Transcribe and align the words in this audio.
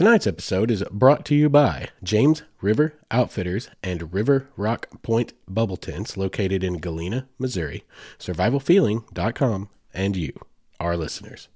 Tonight's 0.00 0.26
episode 0.26 0.70
is 0.70 0.82
brought 0.90 1.26
to 1.26 1.34
you 1.34 1.50
by 1.50 1.90
James 2.02 2.42
River 2.62 2.94
Outfitters 3.10 3.68
and 3.82 4.14
River 4.14 4.48
Rock 4.56 4.88
Point 5.02 5.34
Bubble 5.46 5.76
Tents 5.76 6.16
located 6.16 6.64
in 6.64 6.78
Galena, 6.78 7.28
Missouri, 7.38 7.84
survivalfeeling.com, 8.18 9.68
and 9.92 10.16
you, 10.16 10.32
our 10.80 10.96
listeners. 10.96 11.48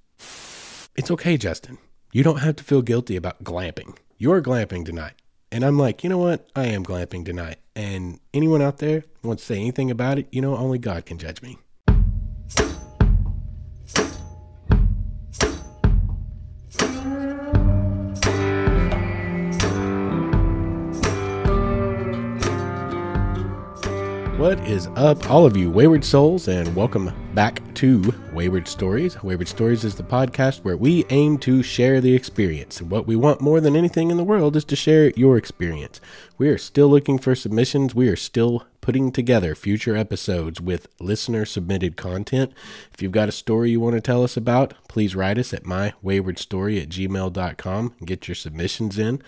It's 0.95 1.09
okay, 1.09 1.37
Justin. 1.37 1.79
You 2.13 2.21
don't 2.21 2.41
have 2.41 2.55
to 2.57 2.63
feel 2.63 2.83
guilty 2.83 3.15
about 3.15 3.43
glamping. 3.43 3.97
You're 4.19 4.43
glamping 4.43 4.85
tonight. 4.85 5.13
And 5.51 5.63
I'm 5.63 5.79
like, 5.79 6.03
you 6.03 6.11
know 6.11 6.19
what? 6.19 6.47
I 6.55 6.67
am 6.67 6.85
glamping 6.85 7.25
tonight. 7.25 7.57
And 7.75 8.19
anyone 8.31 8.61
out 8.61 8.77
there 8.77 9.05
wants 9.23 9.41
to 9.41 9.53
say 9.55 9.59
anything 9.59 9.89
about 9.89 10.19
it, 10.19 10.27
you 10.31 10.41
know, 10.41 10.55
only 10.55 10.77
God 10.77 11.07
can 11.07 11.17
judge 11.17 11.41
me. 11.41 11.57
What 24.55 24.69
is 24.69 24.87
up, 24.95 25.29
all 25.29 25.45
of 25.45 25.57
you 25.57 25.69
wayward 25.69 26.05
souls, 26.05 26.47
and 26.47 26.73
welcome 26.77 27.11
back 27.35 27.61
to 27.75 28.13
Wayward 28.31 28.69
Stories. 28.69 29.21
Wayward 29.21 29.49
Stories 29.49 29.83
is 29.83 29.95
the 29.95 30.03
podcast 30.03 30.63
where 30.63 30.77
we 30.77 31.03
aim 31.09 31.37
to 31.39 31.61
share 31.61 31.99
the 31.99 32.15
experience. 32.15 32.79
And 32.79 32.89
What 32.89 33.05
we 33.05 33.17
want 33.17 33.41
more 33.41 33.59
than 33.59 33.75
anything 33.75 34.11
in 34.11 34.17
the 34.17 34.23
world 34.23 34.55
is 34.55 34.63
to 34.65 34.75
share 34.77 35.11
your 35.17 35.35
experience. 35.35 35.99
We 36.37 36.47
are 36.47 36.57
still 36.57 36.87
looking 36.87 37.19
for 37.19 37.35
submissions. 37.35 37.93
We 37.93 38.07
are 38.07 38.15
still 38.15 38.65
putting 38.79 39.11
together 39.11 39.55
future 39.55 39.97
episodes 39.97 40.61
with 40.61 40.87
listener 41.01 41.43
submitted 41.43 41.97
content. 41.97 42.53
If 42.93 43.01
you've 43.01 43.11
got 43.11 43.29
a 43.29 43.33
story 43.33 43.71
you 43.71 43.81
want 43.81 43.95
to 43.95 44.01
tell 44.01 44.23
us 44.23 44.37
about, 44.37 44.73
please 44.87 45.17
write 45.17 45.37
us 45.37 45.53
at 45.53 45.63
mywaywardstory 45.63 46.81
at 46.81 46.89
gmail.com 46.89 47.93
and 47.99 48.07
get 48.07 48.29
your 48.29 48.35
submissions 48.35 48.97
in. 48.97 49.21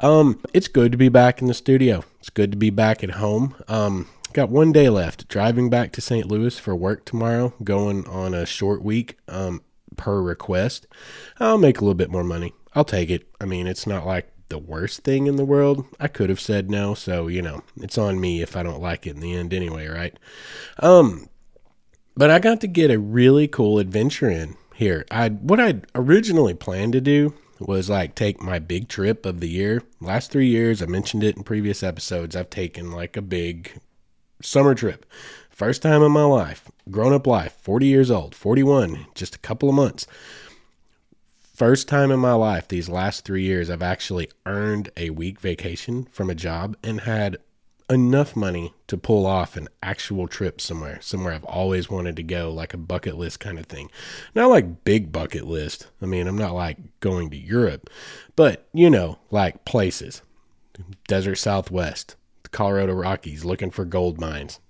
Um, 0.00 0.40
it's 0.52 0.68
good 0.68 0.90
to 0.90 0.98
be 0.98 1.08
back 1.08 1.40
in 1.40 1.46
the 1.46 1.54
studio. 1.54 2.04
It's 2.18 2.30
good 2.30 2.50
to 2.50 2.58
be 2.58 2.70
back 2.70 3.04
at 3.04 3.12
home. 3.12 3.54
Um, 3.68 4.08
Got 4.32 4.48
one 4.48 4.72
day 4.72 4.88
left. 4.88 5.28
Driving 5.28 5.68
back 5.68 5.92
to 5.92 6.00
St. 6.00 6.26
Louis 6.26 6.58
for 6.58 6.74
work 6.74 7.04
tomorrow. 7.04 7.52
Going 7.62 8.06
on 8.06 8.32
a 8.32 8.46
short 8.46 8.82
week 8.82 9.18
um, 9.28 9.62
per 9.96 10.22
request. 10.22 10.86
I'll 11.38 11.58
make 11.58 11.78
a 11.78 11.84
little 11.84 11.94
bit 11.94 12.10
more 12.10 12.24
money. 12.24 12.54
I'll 12.74 12.84
take 12.84 13.10
it. 13.10 13.28
I 13.40 13.44
mean, 13.44 13.66
it's 13.66 13.86
not 13.86 14.06
like 14.06 14.32
the 14.48 14.58
worst 14.58 15.02
thing 15.02 15.26
in 15.26 15.36
the 15.36 15.44
world. 15.44 15.84
I 16.00 16.08
could 16.08 16.30
have 16.30 16.40
said 16.40 16.70
no, 16.70 16.94
so 16.94 17.26
you 17.28 17.42
know, 17.42 17.62
it's 17.76 17.98
on 17.98 18.20
me 18.20 18.42
if 18.42 18.56
I 18.56 18.62
don't 18.62 18.80
like 18.80 19.06
it 19.06 19.14
in 19.16 19.20
the 19.20 19.34
end 19.34 19.52
anyway, 19.52 19.86
right? 19.86 20.18
Um 20.78 21.28
but 22.14 22.30
I 22.30 22.38
got 22.38 22.60
to 22.60 22.66
get 22.66 22.90
a 22.90 22.98
really 22.98 23.48
cool 23.48 23.78
adventure 23.78 24.28
in 24.28 24.56
here. 24.74 25.04
I 25.10 25.28
what 25.28 25.60
I 25.60 25.80
originally 25.94 26.54
planned 26.54 26.92
to 26.94 27.00
do 27.00 27.34
was 27.58 27.88
like 27.88 28.14
take 28.14 28.42
my 28.42 28.58
big 28.58 28.88
trip 28.88 29.24
of 29.24 29.40
the 29.40 29.48
year. 29.48 29.82
Last 30.00 30.32
3 30.32 30.46
years, 30.46 30.82
I 30.82 30.86
mentioned 30.86 31.24
it 31.24 31.36
in 31.36 31.44
previous 31.44 31.82
episodes, 31.82 32.36
I've 32.36 32.50
taken 32.50 32.90
like 32.90 33.16
a 33.16 33.22
big 33.22 33.72
summer 34.42 34.74
trip. 34.74 35.06
First 35.50 35.82
time 35.82 36.02
in 36.02 36.12
my 36.12 36.24
life, 36.24 36.70
grown 36.90 37.12
up 37.12 37.26
life, 37.26 37.52
40 37.62 37.86
years 37.86 38.10
old, 38.10 38.34
41, 38.34 39.06
just 39.14 39.36
a 39.36 39.40
couple 39.40 39.68
of 39.68 39.74
months. 39.74 40.06
First 41.54 41.86
time 41.86 42.10
in 42.10 42.18
my 42.18 42.32
life, 42.32 42.66
these 42.66 42.88
last 42.88 43.24
three 43.24 43.42
years, 43.44 43.70
I've 43.70 43.82
actually 43.82 44.30
earned 44.46 44.90
a 44.96 45.10
week 45.10 45.38
vacation 45.38 46.04
from 46.10 46.30
a 46.30 46.34
job 46.34 46.76
and 46.82 47.02
had 47.02 47.36
enough 47.90 48.34
money 48.34 48.72
to 48.86 48.96
pull 48.96 49.26
off 49.26 49.56
an 49.56 49.68
actual 49.82 50.26
trip 50.26 50.60
somewhere, 50.60 50.98
somewhere 51.00 51.34
I've 51.34 51.44
always 51.44 51.90
wanted 51.90 52.16
to 52.16 52.22
go, 52.22 52.50
like 52.50 52.74
a 52.74 52.78
bucket 52.78 53.16
list 53.16 53.38
kind 53.38 53.58
of 53.58 53.66
thing. 53.66 53.90
Not 54.34 54.50
like 54.50 54.84
big 54.84 55.12
bucket 55.12 55.46
list. 55.46 55.88
I 56.00 56.06
mean, 56.06 56.26
I'm 56.26 56.38
not 56.38 56.54
like 56.54 56.78
going 57.00 57.30
to 57.30 57.36
Europe, 57.36 57.90
but 58.34 58.66
you 58.72 58.90
know, 58.90 59.18
like 59.30 59.64
places. 59.64 60.22
Desert 61.06 61.36
Southwest, 61.36 62.16
Colorado 62.52 62.92
Rockies 62.92 63.44
looking 63.44 63.70
for 63.70 63.84
gold 63.84 64.20
mines, 64.20 64.60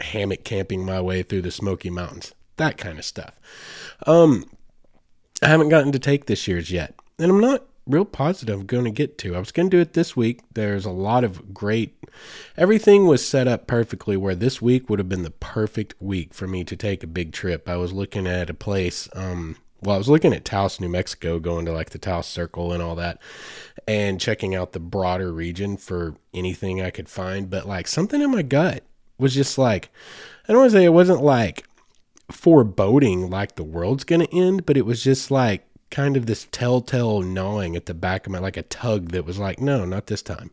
hammock 0.00 0.44
camping 0.44 0.84
my 0.84 1.00
way 1.00 1.22
through 1.22 1.42
the 1.42 1.50
Smoky 1.50 1.90
Mountains, 1.90 2.34
that 2.56 2.76
kind 2.76 2.98
of 2.98 3.04
stuff. 3.04 3.32
Um, 4.06 4.44
I 5.42 5.48
haven't 5.48 5.68
gotten 5.70 5.92
to 5.92 5.98
take 5.98 6.26
this 6.26 6.46
year's 6.46 6.70
yet, 6.70 6.94
and 7.18 7.30
I'm 7.30 7.40
not 7.40 7.64
real 7.86 8.04
positive 8.04 8.60
I'm 8.60 8.66
going 8.66 8.84
to 8.84 8.90
get 8.90 9.18
to. 9.18 9.36
I 9.36 9.38
was 9.38 9.52
going 9.52 9.68
to 9.70 9.76
do 9.76 9.80
it 9.80 9.92
this 9.92 10.16
week. 10.16 10.40
There's 10.54 10.84
a 10.84 10.90
lot 10.90 11.24
of 11.24 11.52
great, 11.52 11.94
everything 12.56 13.06
was 13.06 13.26
set 13.26 13.46
up 13.46 13.66
perfectly 13.66 14.16
where 14.16 14.34
this 14.34 14.62
week 14.62 14.88
would 14.88 14.98
have 14.98 15.08
been 15.08 15.22
the 15.22 15.30
perfect 15.30 15.94
week 16.00 16.34
for 16.34 16.46
me 16.46 16.64
to 16.64 16.76
take 16.76 17.02
a 17.02 17.08
big 17.08 17.32
trip. 17.32 17.68
I 17.68 17.76
was 17.76 17.92
looking 17.92 18.26
at 18.26 18.50
a 18.50 18.54
place, 18.54 19.08
um, 19.14 19.56
well, 19.84 19.94
I 19.94 19.98
was 19.98 20.08
looking 20.08 20.32
at 20.32 20.44
Taos, 20.44 20.80
New 20.80 20.88
Mexico, 20.88 21.38
going 21.38 21.66
to 21.66 21.72
like 21.72 21.90
the 21.90 21.98
Taos 21.98 22.26
Circle 22.26 22.72
and 22.72 22.82
all 22.82 22.96
that, 22.96 23.20
and 23.86 24.20
checking 24.20 24.54
out 24.54 24.72
the 24.72 24.80
broader 24.80 25.32
region 25.32 25.76
for 25.76 26.14
anything 26.32 26.80
I 26.80 26.90
could 26.90 27.08
find. 27.08 27.48
But 27.50 27.68
like 27.68 27.86
something 27.86 28.20
in 28.20 28.30
my 28.30 28.42
gut 28.42 28.82
was 29.18 29.34
just 29.34 29.58
like, 29.58 29.90
I 30.48 30.52
don't 30.52 30.62
want 30.62 30.72
to 30.72 30.78
say 30.78 30.84
it 30.84 30.90
wasn't 30.90 31.22
like 31.22 31.64
foreboding 32.30 33.30
like 33.30 33.56
the 33.56 33.64
world's 33.64 34.04
going 34.04 34.26
to 34.26 34.36
end, 34.36 34.66
but 34.66 34.76
it 34.76 34.86
was 34.86 35.02
just 35.02 35.30
like 35.30 35.66
kind 35.90 36.16
of 36.16 36.26
this 36.26 36.48
telltale 36.50 37.20
gnawing 37.20 37.76
at 37.76 37.86
the 37.86 37.94
back 37.94 38.26
of 38.26 38.32
my, 38.32 38.38
like 38.38 38.56
a 38.56 38.62
tug 38.62 39.10
that 39.10 39.24
was 39.24 39.38
like, 39.38 39.60
no, 39.60 39.84
not 39.84 40.06
this 40.06 40.22
time. 40.22 40.50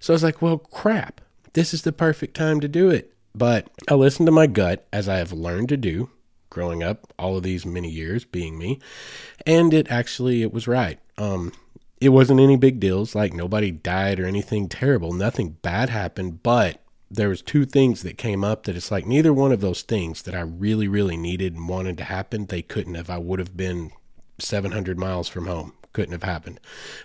So 0.00 0.12
I 0.12 0.16
was 0.16 0.22
like, 0.22 0.42
well, 0.42 0.58
crap, 0.58 1.20
this 1.54 1.72
is 1.72 1.82
the 1.82 1.92
perfect 1.92 2.36
time 2.36 2.60
to 2.60 2.68
do 2.68 2.90
it. 2.90 3.12
But 3.34 3.68
I 3.88 3.94
listened 3.94 4.26
to 4.26 4.32
my 4.32 4.46
gut 4.46 4.86
as 4.92 5.08
I 5.08 5.16
have 5.16 5.32
learned 5.32 5.68
to 5.70 5.76
do 5.76 6.10
growing 6.56 6.82
up 6.82 7.12
all 7.18 7.36
of 7.36 7.42
these 7.42 7.66
many 7.66 7.90
years 7.90 8.24
being 8.24 8.56
me. 8.56 8.80
And 9.44 9.74
it 9.74 9.90
actually 9.90 10.40
it 10.40 10.54
was 10.54 10.66
right. 10.66 10.98
Um 11.18 11.52
it 12.00 12.08
wasn't 12.08 12.40
any 12.40 12.56
big 12.56 12.80
deals. 12.80 13.14
Like 13.14 13.34
nobody 13.34 13.70
died 13.70 14.18
or 14.18 14.24
anything 14.24 14.66
terrible. 14.66 15.12
Nothing 15.12 15.58
bad 15.60 15.90
happened. 15.90 16.42
But 16.42 16.80
there 17.10 17.28
was 17.28 17.42
two 17.42 17.66
things 17.66 18.02
that 18.04 18.16
came 18.16 18.42
up 18.42 18.62
that 18.62 18.74
it's 18.74 18.90
like 18.90 19.04
neither 19.04 19.34
one 19.34 19.52
of 19.52 19.60
those 19.60 19.82
things 19.82 20.22
that 20.22 20.34
I 20.34 20.40
really 20.40 20.88
really 20.88 21.18
needed 21.18 21.54
and 21.54 21.68
wanted 21.68 21.98
to 21.98 22.04
happen 22.04 22.46
they 22.46 22.62
couldn't 22.62 22.94
have. 22.94 23.10
I 23.10 23.18
would 23.18 23.38
have 23.38 23.54
been 23.54 23.92
700 24.38 24.98
miles 24.98 25.28
from 25.28 25.46
home. 25.46 25.74
Couldn't 25.92 26.12
have 26.12 26.22
happened. 26.22 26.58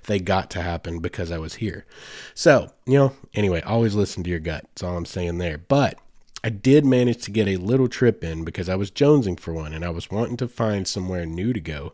They 0.07 0.19
got 0.19 0.49
to 0.51 0.61
happen 0.61 0.99
because 0.99 1.29
I 1.29 1.39
was 1.39 1.55
here. 1.55 1.85
So 2.33 2.71
you 2.85 2.97
know 2.97 3.11
anyway 3.33 3.59
always 3.63 3.95
listen 3.95 4.23
to 4.23 4.29
your 4.29 4.39
gut. 4.39 4.63
That's 4.63 4.83
all 4.83 4.95
I'm 4.95 5.05
saying 5.05 5.39
there. 5.39 5.57
But 5.57 5.99
I 6.43 6.49
did 6.49 6.85
manage 6.85 7.23
to 7.23 7.31
get 7.31 7.47
a 7.47 7.57
little 7.57 7.87
trip 7.87 8.23
in 8.23 8.43
because 8.43 8.67
I 8.67 8.75
was 8.75 8.89
jonesing 8.89 9.39
for 9.39 9.53
one 9.53 9.73
and 9.73 9.85
I 9.85 9.89
was 9.89 10.09
wanting 10.09 10.37
to 10.37 10.47
find 10.47 10.87
somewhere 10.87 11.25
new 11.25 11.53
to 11.53 11.59
go. 11.59 11.93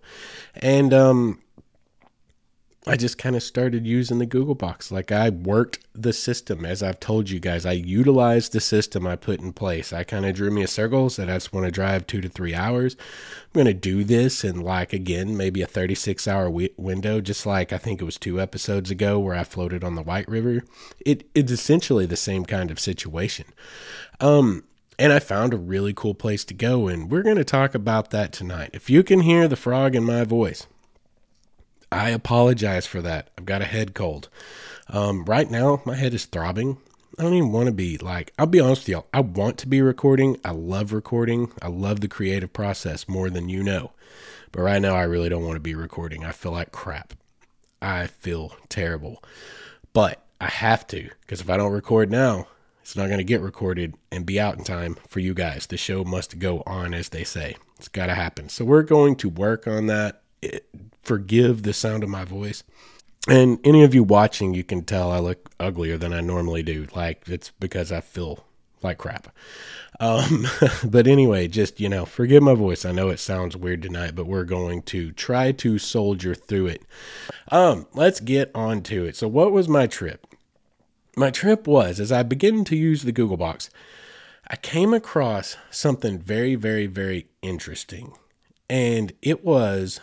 And 0.55 0.93
um 0.93 1.41
I 2.87 2.95
just 2.95 3.17
kind 3.17 3.35
of 3.35 3.43
started 3.43 3.85
using 3.85 4.19
the 4.19 4.25
Google 4.25 4.55
Box. 4.55 4.91
Like 4.91 5.11
I 5.11 5.29
worked 5.29 5.79
the 5.93 6.13
system, 6.13 6.65
as 6.65 6.81
I've 6.81 6.99
told 6.99 7.29
you 7.29 7.39
guys. 7.39 7.65
I 7.65 7.73
utilized 7.73 8.53
the 8.53 8.61
system 8.61 9.05
I 9.05 9.15
put 9.15 9.41
in 9.41 9.51
place. 9.51 9.91
I 9.91 10.03
kind 10.03 10.25
of 10.25 10.35
drew 10.35 10.49
me 10.51 10.63
a 10.63 10.67
circle, 10.67 11.09
said 11.09 11.29
I 11.29 11.33
just 11.33 11.51
want 11.51 11.65
to 11.65 11.71
drive 11.71 12.07
two 12.07 12.21
to 12.21 12.29
three 12.29 12.55
hours. 12.55 12.95
I'm 12.99 13.63
going 13.63 13.65
to 13.67 13.73
do 13.73 14.03
this 14.03 14.43
in 14.43 14.61
like, 14.61 14.93
again, 14.93 15.35
maybe 15.35 15.61
a 15.61 15.67
36 15.67 16.27
hour 16.27 16.45
w- 16.45 16.69
window, 16.77 17.19
just 17.19 17.45
like 17.45 17.73
I 17.73 17.77
think 17.77 18.01
it 18.01 18.05
was 18.05 18.17
two 18.17 18.39
episodes 18.39 18.89
ago 18.89 19.19
where 19.19 19.35
I 19.35 19.43
floated 19.43 19.83
on 19.83 19.95
the 19.95 20.01
White 20.01 20.27
River. 20.29 20.63
It, 21.05 21.29
it's 21.35 21.51
essentially 21.51 22.05
the 22.05 22.15
same 22.15 22.45
kind 22.45 22.71
of 22.71 22.79
situation. 22.79 23.47
Um, 24.19 24.63
and 24.99 25.13
I 25.13 25.19
found 25.19 25.53
a 25.53 25.57
really 25.57 25.93
cool 25.93 26.15
place 26.15 26.43
to 26.45 26.53
go, 26.53 26.87
and 26.87 27.11
we're 27.11 27.23
going 27.23 27.35
to 27.37 27.43
talk 27.43 27.75
about 27.75 28.09
that 28.11 28.31
tonight. 28.31 28.71
If 28.73 28.89
you 28.89 29.03
can 29.03 29.21
hear 29.21 29.47
the 29.47 29.55
frog 29.55 29.95
in 29.95 30.03
my 30.03 30.23
voice, 30.23 30.65
I 31.91 32.09
apologize 32.09 32.85
for 32.85 33.01
that. 33.01 33.29
I've 33.37 33.45
got 33.45 33.61
a 33.61 33.65
head 33.65 33.93
cold. 33.93 34.29
Um, 34.89 35.25
right 35.25 35.49
now, 35.49 35.81
my 35.85 35.95
head 35.95 36.13
is 36.13 36.25
throbbing. 36.25 36.77
I 37.17 37.23
don't 37.23 37.33
even 37.33 37.51
want 37.51 37.67
to 37.67 37.73
be 37.73 37.97
like, 37.97 38.31
I'll 38.37 38.45
be 38.45 38.59
honest 38.59 38.83
with 38.83 38.89
y'all. 38.89 39.07
I 39.13 39.21
want 39.21 39.57
to 39.59 39.67
be 39.67 39.81
recording. 39.81 40.39
I 40.45 40.51
love 40.51 40.93
recording. 40.93 41.51
I 41.61 41.67
love 41.67 42.01
the 42.01 42.07
creative 42.07 42.53
process 42.53 43.07
more 43.07 43.29
than 43.29 43.49
you 43.49 43.63
know. 43.63 43.91
But 44.51 44.61
right 44.61 44.81
now, 44.81 44.95
I 44.95 45.03
really 45.03 45.29
don't 45.29 45.43
want 45.43 45.55
to 45.55 45.61
be 45.61 45.75
recording. 45.75 46.23
I 46.23 46.31
feel 46.31 46.51
like 46.51 46.71
crap. 46.71 47.13
I 47.81 48.07
feel 48.07 48.53
terrible. 48.69 49.23
But 49.93 50.21
I 50.39 50.47
have 50.47 50.85
to, 50.87 51.09
because 51.21 51.41
if 51.41 51.49
I 51.49 51.57
don't 51.57 51.71
record 51.71 52.11
now, 52.11 52.47
it's 52.81 52.95
not 52.95 53.07
going 53.07 53.17
to 53.17 53.23
get 53.23 53.41
recorded 53.41 53.95
and 54.11 54.25
be 54.25 54.39
out 54.39 54.57
in 54.57 54.63
time 54.63 54.95
for 55.07 55.19
you 55.19 55.33
guys. 55.33 55.65
The 55.65 55.75
show 55.75 56.03
must 56.03 56.39
go 56.39 56.63
on, 56.65 56.93
as 56.93 57.09
they 57.09 57.23
say. 57.23 57.55
It's 57.77 57.87
got 57.87 58.05
to 58.05 58.15
happen. 58.15 58.49
So 58.49 58.63
we're 58.63 58.83
going 58.83 59.15
to 59.17 59.29
work 59.29 59.67
on 59.67 59.87
that. 59.87 60.21
It, 60.41 60.67
forgive 61.03 61.63
the 61.63 61.73
sound 61.73 62.03
of 62.03 62.09
my 62.09 62.25
voice. 62.25 62.63
And 63.27 63.59
any 63.63 63.83
of 63.83 63.93
you 63.93 64.03
watching, 64.03 64.53
you 64.53 64.63
can 64.63 64.83
tell 64.83 65.11
I 65.11 65.19
look 65.19 65.49
uglier 65.59 65.97
than 65.97 66.13
I 66.13 66.21
normally 66.21 66.63
do. 66.63 66.87
Like 66.95 67.23
it's 67.27 67.51
because 67.59 67.91
I 67.91 68.01
feel 68.01 68.45
like 68.81 68.97
crap. 68.97 69.33
Um, 69.99 70.47
but 70.85 71.07
anyway, 71.07 71.47
just, 71.47 71.79
you 71.79 71.89
know, 71.89 72.05
forgive 72.05 72.43
my 72.43 72.53
voice. 72.53 72.85
I 72.85 72.91
know 72.91 73.09
it 73.09 73.19
sounds 73.19 73.57
weird 73.57 73.81
tonight, 73.81 74.15
but 74.15 74.27
we're 74.27 74.43
going 74.43 74.81
to 74.83 75.11
try 75.11 75.51
to 75.53 75.79
soldier 75.79 76.35
through 76.35 76.67
it. 76.67 76.83
Um, 77.51 77.87
let's 77.93 78.19
get 78.19 78.51
on 78.55 78.81
to 78.83 79.05
it. 79.05 79.15
So 79.15 79.27
what 79.27 79.51
was 79.51 79.67
my 79.67 79.87
trip? 79.87 80.25
My 81.15 81.31
trip 81.31 81.67
was 81.67 81.99
as 81.99 82.11
I 82.11 82.23
began 82.23 82.63
to 82.65 82.75
use 82.75 83.01
the 83.03 83.11
Google 83.11 83.37
Box, 83.37 83.69
I 84.47 84.55
came 84.55 84.93
across 84.93 85.57
something 85.71 86.19
very, 86.19 86.55
very, 86.55 86.85
very 86.85 87.27
interesting. 87.41 88.13
And 88.69 89.13
it 89.21 89.43
was 89.43 89.99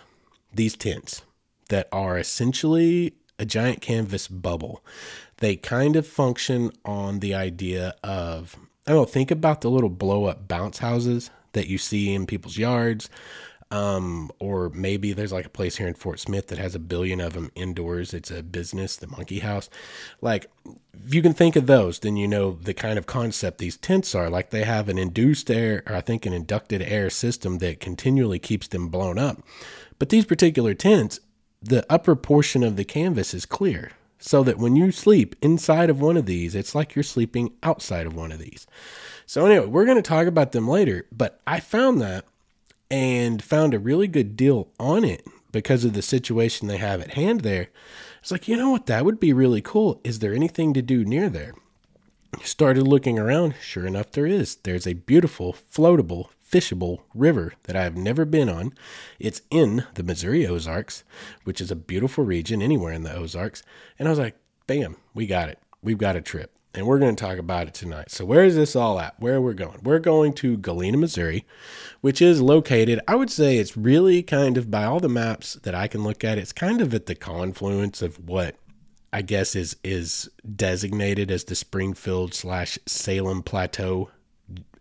these 0.56 0.76
tents 0.76 1.22
that 1.68 1.88
are 1.92 2.18
essentially 2.18 3.14
a 3.38 3.44
giant 3.44 3.80
canvas 3.80 4.28
bubble. 4.28 4.84
They 5.38 5.56
kind 5.56 5.96
of 5.96 6.06
function 6.06 6.72
on 6.84 7.20
the 7.20 7.34
idea 7.34 7.94
of, 8.02 8.56
I 8.86 8.92
don't 8.92 9.00
know, 9.00 9.04
think 9.04 9.30
about 9.30 9.60
the 9.60 9.70
little 9.70 9.90
blow 9.90 10.26
up 10.26 10.46
bounce 10.46 10.78
houses 10.78 11.30
that 11.52 11.66
you 11.66 11.78
see 11.78 12.12
in 12.14 12.26
people's 12.26 12.58
yards. 12.58 13.10
Um, 13.70 14.30
or 14.38 14.68
maybe 14.68 15.12
there's 15.12 15.32
like 15.32 15.46
a 15.46 15.50
place 15.50 15.76
here 15.76 15.88
in 15.88 15.94
Fort 15.94 16.20
Smith 16.20 16.46
that 16.48 16.58
has 16.58 16.76
a 16.76 16.78
billion 16.78 17.20
of 17.20 17.32
them 17.32 17.50
indoors. 17.56 18.14
It's 18.14 18.30
a 18.30 18.42
business, 18.42 18.94
the 18.96 19.08
Monkey 19.08 19.40
House. 19.40 19.68
Like, 20.20 20.46
if 21.04 21.12
you 21.12 21.22
can 21.22 21.34
think 21.34 21.56
of 21.56 21.66
those, 21.66 21.98
then 21.98 22.16
you 22.16 22.28
know 22.28 22.52
the 22.52 22.74
kind 22.74 22.98
of 22.98 23.06
concept 23.06 23.58
these 23.58 23.76
tents 23.76 24.14
are. 24.14 24.30
Like, 24.30 24.50
they 24.50 24.62
have 24.62 24.88
an 24.88 24.98
induced 24.98 25.50
air, 25.50 25.82
or 25.88 25.96
I 25.96 26.02
think 26.02 26.24
an 26.24 26.32
inducted 26.32 26.82
air 26.82 27.10
system 27.10 27.58
that 27.58 27.80
continually 27.80 28.38
keeps 28.38 28.68
them 28.68 28.90
blown 28.90 29.18
up. 29.18 29.42
But 29.98 30.08
these 30.08 30.24
particular 30.24 30.74
tents, 30.74 31.20
the 31.62 31.86
upper 31.90 32.16
portion 32.16 32.62
of 32.62 32.76
the 32.76 32.84
canvas 32.84 33.34
is 33.34 33.46
clear. 33.46 33.92
So 34.18 34.42
that 34.44 34.58
when 34.58 34.74
you 34.74 34.90
sleep 34.90 35.36
inside 35.42 35.90
of 35.90 36.00
one 36.00 36.16
of 36.16 36.24
these, 36.24 36.54
it's 36.54 36.74
like 36.74 36.94
you're 36.94 37.02
sleeping 37.02 37.52
outside 37.62 38.06
of 38.06 38.16
one 38.16 38.32
of 38.32 38.38
these. 38.38 38.66
So, 39.26 39.44
anyway, 39.44 39.66
we're 39.66 39.84
going 39.84 39.98
to 39.98 40.02
talk 40.02 40.26
about 40.26 40.52
them 40.52 40.66
later, 40.66 41.06
but 41.12 41.40
I 41.46 41.60
found 41.60 42.00
that 42.00 42.24
and 42.90 43.42
found 43.42 43.74
a 43.74 43.78
really 43.78 44.08
good 44.08 44.36
deal 44.36 44.68
on 44.78 45.04
it 45.04 45.26
because 45.52 45.84
of 45.84 45.92
the 45.92 46.02
situation 46.02 46.68
they 46.68 46.78
have 46.78 47.00
at 47.00 47.14
hand 47.14 47.42
there. 47.42 47.68
It's 48.20 48.30
like, 48.30 48.48
you 48.48 48.56
know 48.56 48.70
what, 48.70 48.86
that 48.86 49.04
would 49.04 49.20
be 49.20 49.32
really 49.32 49.60
cool. 49.60 50.00
Is 50.04 50.20
there 50.20 50.32
anything 50.32 50.72
to 50.74 50.82
do 50.82 51.04
near 51.04 51.28
there? 51.28 51.54
Started 52.42 52.88
looking 52.88 53.18
around. 53.18 53.54
Sure 53.60 53.86
enough, 53.86 54.12
there 54.12 54.26
is. 54.26 54.56
There's 54.56 54.86
a 54.86 54.94
beautiful, 54.94 55.52
floatable, 55.52 56.28
fishable 56.54 57.00
river 57.14 57.52
that 57.64 57.74
I 57.74 57.82
have 57.82 57.96
never 57.96 58.24
been 58.24 58.48
on. 58.48 58.74
It's 59.18 59.42
in 59.50 59.84
the 59.94 60.04
Missouri 60.04 60.46
Ozarks, 60.46 61.02
which 61.42 61.60
is 61.60 61.72
a 61.72 61.76
beautiful 61.76 62.24
region 62.24 62.62
anywhere 62.62 62.92
in 62.92 63.02
the 63.02 63.14
Ozarks. 63.14 63.62
And 63.98 64.06
I 64.06 64.10
was 64.10 64.20
like, 64.20 64.36
bam, 64.68 64.96
we 65.14 65.26
got 65.26 65.48
it. 65.48 65.58
We've 65.82 65.98
got 65.98 66.16
a 66.16 66.20
trip 66.20 66.56
and 66.74 66.86
we're 66.86 66.98
going 66.98 67.14
to 67.14 67.24
talk 67.24 67.38
about 67.38 67.68
it 67.68 67.74
tonight. 67.74 68.10
So, 68.10 68.24
where 68.24 68.44
is 68.44 68.56
this 68.56 68.74
all 68.74 68.98
at? 68.98 69.18
Where 69.20 69.40
we're 69.40 69.52
going? 69.54 69.80
We're 69.82 69.98
going 69.98 70.32
to 70.34 70.56
Galena, 70.56 70.96
Missouri, 70.96 71.44
which 72.00 72.20
is 72.22 72.40
located, 72.40 73.00
I 73.06 73.14
would 73.14 73.30
say 73.30 73.58
it's 73.58 73.76
really 73.76 74.22
kind 74.22 74.56
of 74.56 74.70
by 74.70 74.84
all 74.84 75.00
the 75.00 75.08
maps 75.08 75.54
that 75.62 75.74
I 75.74 75.88
can 75.88 76.02
look 76.02 76.24
at, 76.24 76.38
it's 76.38 76.52
kind 76.52 76.80
of 76.80 76.94
at 76.94 77.06
the 77.06 77.14
confluence 77.14 78.02
of 78.02 78.28
what 78.28 78.56
I 79.12 79.22
guess 79.22 79.54
is 79.54 79.76
is 79.84 80.28
designated 80.56 81.30
as 81.30 81.44
the 81.44 81.54
Springfield 81.54 82.34
slash 82.34 82.78
Salem 82.86 83.42
Plateau 83.42 84.10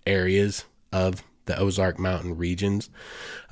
areas 0.05 0.65
of 0.91 1.23
the 1.45 1.57
Ozark 1.57 1.99
Mountain 1.99 2.37
regions. 2.37 2.89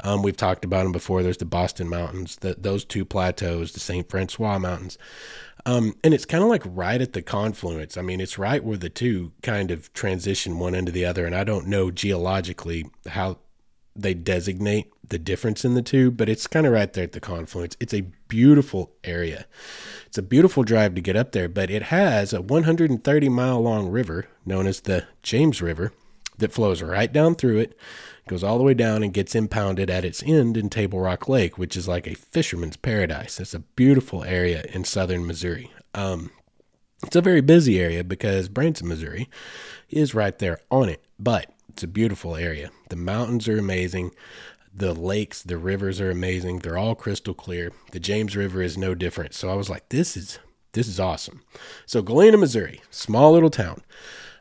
Um, 0.04 0.24
we've 0.24 0.38
talked 0.38 0.66
about 0.66 0.84
them 0.84 0.92
before. 0.92 1.24
There's 1.24 1.38
the 1.38 1.46
Boston 1.46 1.90
Mountains, 1.90 2.38
the, 2.38 2.56
those 2.58 2.86
two 2.86 3.06
plateaus, 3.06 3.72
the 3.72 3.80
St. 3.80 4.10
Francois 4.10 4.60
Mountains. 4.60 4.98
Um, 5.66 5.96
and 6.04 6.14
it's 6.14 6.26
kind 6.26 6.44
of 6.44 6.50
like 6.50 6.64
right 6.66 7.02
at 7.02 7.14
the 7.14 7.22
confluence. 7.22 7.98
I 7.98 8.02
mean, 8.02 8.20
it's 8.20 8.38
right 8.38 8.64
where 8.64 8.78
the 8.78 8.90
two 8.90 9.32
kind 9.44 9.72
of 9.72 9.94
transition 9.94 10.60
one 10.60 10.74
into 10.74 10.92
the 10.92 11.06
other. 11.06 11.26
And 11.26 11.36
I 11.36 11.44
don't 11.44 11.68
know 11.68 11.92
geologically 11.92 12.90
how 13.08 13.38
they 13.96 14.14
designate 14.14 14.92
the 15.08 15.20
difference 15.20 15.66
in 15.66 15.74
the 15.74 15.82
two, 15.82 16.10
but 16.10 16.30
it's 16.30 16.48
kind 16.48 16.66
of 16.66 16.74
right 16.74 16.92
there 16.94 17.04
at 17.04 17.12
the 17.12 17.20
confluence. 17.20 17.76
It's 17.80 17.94
a 17.94 18.06
beautiful 18.28 18.94
area. 19.04 19.46
It's 20.08 20.18
a 20.18 20.24
beautiful 20.24 20.64
drive 20.64 20.96
to 20.96 21.02
get 21.02 21.18
up 21.18 21.34
there, 21.34 21.50
but 21.50 21.70
it 21.70 21.84
has 21.84 22.34
a 22.34 22.42
130 22.42 23.30
mile 23.30 23.62
long 23.62 23.90
river 23.90 24.28
known 24.46 24.68
as 24.68 24.82
the 24.82 25.06
James 25.22 25.62
River 25.62 25.92
that 26.42 26.54
flows 26.54 26.82
right 26.82 27.12
down 27.12 27.36
through 27.36 27.60
it, 27.60 27.78
goes 28.28 28.44
all 28.44 28.58
the 28.58 28.64
way 28.64 28.74
down 28.74 29.02
and 29.02 29.14
gets 29.14 29.34
impounded 29.34 29.90
at 29.90 30.06
its 30.06 30.22
end 30.24 30.58
in 30.58 30.70
Table 30.70 31.00
Rock 31.00 31.28
Lake, 31.28 31.58
which 31.58 31.76
is 31.76 31.88
like 31.88 32.08
a 32.08 32.16
fisherman's 32.16 32.78
paradise. 32.78 33.40
It's 33.40 33.54
a 33.54 33.60
beautiful 33.60 34.24
area 34.24 34.64
in 34.74 34.84
southern 34.84 35.26
Missouri. 35.26 35.72
Um, 35.96 36.32
it's 37.04 37.16
a 37.16 37.22
very 37.22 37.42
busy 37.42 37.80
area 37.80 38.04
because 38.04 38.48
Branson, 38.48 38.88
Missouri 38.88 39.30
is 39.90 40.14
right 40.14 40.38
there 40.38 40.60
on 40.70 40.88
it, 40.90 41.04
but 41.18 41.52
it's 41.70 41.84
a 41.84 41.88
beautiful 41.88 42.36
area. 42.36 42.70
The 42.90 42.96
mountains 42.96 43.48
are 43.48 43.58
amazing. 43.58 44.12
The 44.74 44.94
lakes, 44.94 45.42
the 45.42 45.58
rivers 45.58 46.00
are 46.00 46.12
amazing. 46.12 46.60
They're 46.60 46.78
all 46.78 46.96
crystal 46.96 47.34
clear. 47.34 47.72
The 47.92 48.00
James 48.00 48.36
River 48.36 48.62
is 48.62 48.78
no 48.78 48.94
different. 48.94 49.34
So 49.34 49.50
I 49.50 49.56
was 49.56 49.70
like, 49.70 49.90
this 49.90 50.16
is 50.16 50.40
this 50.74 50.88
is 50.88 51.00
awesome. 51.00 51.42
So 51.86 52.02
Galena, 52.02 52.38
Missouri, 52.38 52.82
small 52.90 53.34
little 53.34 53.50
town. 53.50 53.82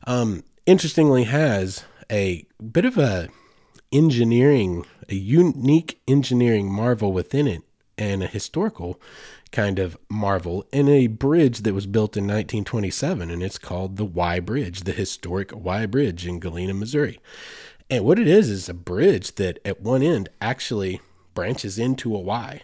Um, 0.06 0.44
interestingly 0.66 1.24
has 1.24 1.84
a 2.10 2.46
bit 2.72 2.84
of 2.84 2.98
a 2.98 3.28
engineering, 3.92 4.86
a 5.08 5.14
unique 5.14 6.00
engineering 6.06 6.70
marvel 6.70 7.12
within 7.12 7.46
it, 7.46 7.62
and 7.98 8.22
a 8.22 8.26
historical 8.26 9.00
kind 9.52 9.78
of 9.78 9.96
marvel 10.08 10.64
in 10.72 10.88
a 10.88 11.08
bridge 11.08 11.60
that 11.60 11.74
was 11.74 11.86
built 11.86 12.16
in 12.16 12.24
1927, 12.24 13.30
and 13.30 13.42
it's 13.42 13.58
called 13.58 13.96
the 13.96 14.04
Y 14.04 14.40
Bridge, 14.40 14.82
the 14.82 14.92
historic 14.92 15.50
Y 15.54 15.86
Bridge 15.86 16.26
in 16.26 16.38
Galena, 16.38 16.74
Missouri. 16.74 17.20
And 17.88 18.04
what 18.04 18.20
it 18.20 18.28
is 18.28 18.48
is 18.48 18.68
a 18.68 18.74
bridge 18.74 19.34
that 19.34 19.58
at 19.64 19.80
one 19.80 20.02
end 20.02 20.28
actually 20.40 21.00
branches 21.34 21.78
into 21.78 22.14
a 22.14 22.20
Y. 22.20 22.62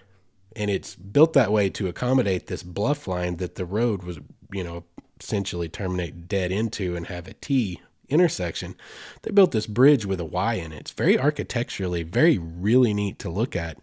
And 0.55 0.71
it's 0.71 0.95
built 0.95 1.33
that 1.35 1.53
way 1.53 1.69
to 1.71 1.89
accommodate 1.89 2.47
this 2.47 2.63
bluff 2.63 3.09
line 3.09 3.37
that 3.37 3.57
the 3.57 3.67
road 3.67 4.05
was, 4.05 4.21
you 4.53 4.63
know, 4.63 4.85
essentially 5.21 5.69
terminate 5.69 6.29
dead 6.29 6.53
into 6.53 6.95
and 6.95 7.09
have 7.09 7.27
a 7.27 7.35
T 7.35 7.81
intersection, 8.09 8.75
they 9.23 9.31
built 9.31 9.53
this 9.53 9.67
bridge 9.67 10.07
with 10.07 10.21
a 10.21 10.25
Y 10.25 10.55
in 10.55 10.73
it. 10.73 10.81
It's 10.81 10.91
very 10.91 11.19
architecturally, 11.19 12.03
very 12.03 12.39
really 12.39 12.95
neat 12.95 13.19
to 13.21 13.31
look 13.31 13.57
at, 13.57 13.79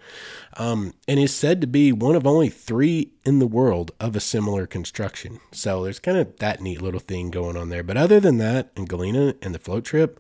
um, 0.58 0.94
and 1.08 1.20
is 1.20 1.34
said 1.34 1.62
to 1.62 1.68
be 1.68 1.92
one 1.92 2.16
of 2.16 2.28
only 2.28 2.50
three 2.50 3.12
in 3.26 3.40
the 3.40 3.48
world 3.48 3.92
of 4.00 4.16
a 4.16 4.20
similar 4.20 4.66
construction. 4.68 5.40
So 5.52 5.84
there's 5.84 6.00
kind 6.00 6.18
of 6.18 6.38
that 6.38 6.62
neat 6.62 6.82
little 6.82 7.00
thing 7.00 7.32
going 7.32 7.58
on 7.58 7.70
there. 7.70 7.84
But 7.84 7.98
other 7.98 8.20
than 8.20 8.38
that, 8.38 8.72
in 8.76 8.86
Galena 8.86 9.36
and 9.42 9.54
the 9.54 9.60
float 9.60 9.86
trip, 9.86 10.20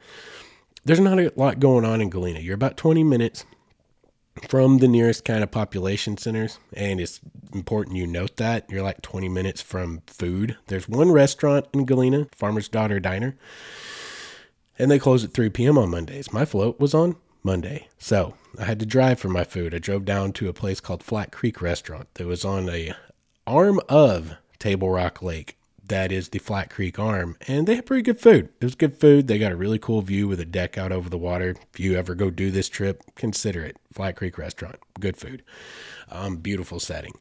there's 0.85 0.99
not 0.99 1.19
a 1.19 1.31
lot 1.35 1.59
going 1.59 1.85
on 1.85 2.01
in 2.01 2.09
Galena. 2.09 2.39
You're 2.39 2.55
about 2.55 2.77
20 2.77 3.03
minutes 3.03 3.45
from 4.47 4.79
the 4.79 4.87
nearest 4.87 5.25
kind 5.25 5.43
of 5.43 5.51
population 5.51 6.17
centers, 6.17 6.59
and 6.73 6.99
it's 6.99 7.19
important 7.53 7.97
you 7.97 8.07
note 8.07 8.37
that 8.37 8.69
you're 8.69 8.81
like 8.81 9.01
20 9.01 9.29
minutes 9.29 9.61
from 9.61 10.01
food. 10.07 10.57
There's 10.67 10.89
one 10.89 11.11
restaurant 11.11 11.67
in 11.73 11.85
Galena, 11.85 12.27
Farmer's 12.35 12.67
Daughter 12.67 12.99
Diner, 12.99 13.35
and 14.77 14.89
they 14.89 14.99
close 14.99 15.23
at 15.23 15.33
3 15.33 15.49
p.m. 15.49 15.77
on 15.77 15.89
Mondays. 15.89 16.33
My 16.33 16.45
float 16.45 16.79
was 16.79 16.93
on 16.93 17.15
Monday, 17.43 17.87
so 17.97 18.35
I 18.57 18.65
had 18.65 18.79
to 18.79 18.85
drive 18.85 19.19
for 19.19 19.29
my 19.29 19.43
food. 19.43 19.73
I 19.73 19.79
drove 19.79 20.05
down 20.05 20.33
to 20.33 20.49
a 20.49 20.53
place 20.53 20.79
called 20.79 21.03
Flat 21.03 21.31
Creek 21.31 21.61
Restaurant 21.61 22.07
that 22.15 22.27
was 22.27 22.43
on 22.43 22.69
a 22.69 22.93
arm 23.45 23.79
of 23.89 24.35
Table 24.59 24.89
Rock 24.89 25.21
Lake. 25.21 25.57
That 25.93 26.11
is 26.11 26.29
the 26.29 26.39
Flat 26.39 26.71
Creek 26.71 26.97
arm, 26.97 27.37
and 27.47 27.67
they 27.67 27.75
had 27.75 27.85
pretty 27.85 28.01
good 28.01 28.19
food. 28.19 28.49
It 28.59 28.65
was 28.65 28.73
good 28.73 28.97
food. 28.97 29.27
They 29.27 29.37
got 29.37 29.51
a 29.51 29.55
really 29.55 29.77
cool 29.77 30.01
view 30.01 30.27
with 30.27 30.39
a 30.39 30.43
deck 30.43 30.75
out 30.75 30.91
over 30.91 31.07
the 31.07 31.19
water. 31.19 31.55
If 31.71 31.79
you 31.79 31.95
ever 31.95 32.15
go 32.15 32.31
do 32.31 32.49
this 32.49 32.67
trip, 32.67 33.03
consider 33.13 33.63
it. 33.63 33.77
Flat 33.91 34.15
Creek 34.15 34.39
Restaurant, 34.39 34.77
good 34.99 35.15
food, 35.15 35.43
um, 36.09 36.37
beautiful 36.37 36.79
setting. 36.79 37.13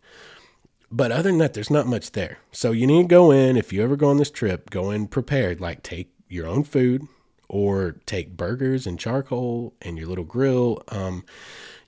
But 0.91 1.13
other 1.13 1.29
than 1.29 1.37
that, 1.37 1.53
there's 1.53 1.69
not 1.69 1.87
much 1.87 2.13
there. 2.13 2.39
So 2.51 2.73
you 2.73 2.87
need 2.87 3.03
to 3.03 3.09
go 3.09 3.31
in, 3.31 3.59
if 3.59 3.75
you 3.75 3.83
ever 3.83 3.95
go 3.95 4.09
on 4.09 4.17
this 4.17 4.31
trip, 4.31 4.71
go 4.71 4.91
in 4.91 5.07
prepared. 5.07 5.61
Like 5.61 5.83
take 5.83 6.11
your 6.31 6.47
own 6.47 6.65
food, 6.65 7.07
or 7.51 7.97
take 8.07 8.39
burgers 8.39 8.87
and 8.87 8.99
charcoal 8.99 9.75
and 9.83 9.99
your 9.99 10.09
little 10.09 10.25
grill. 10.25 10.83
Um, 10.89 11.27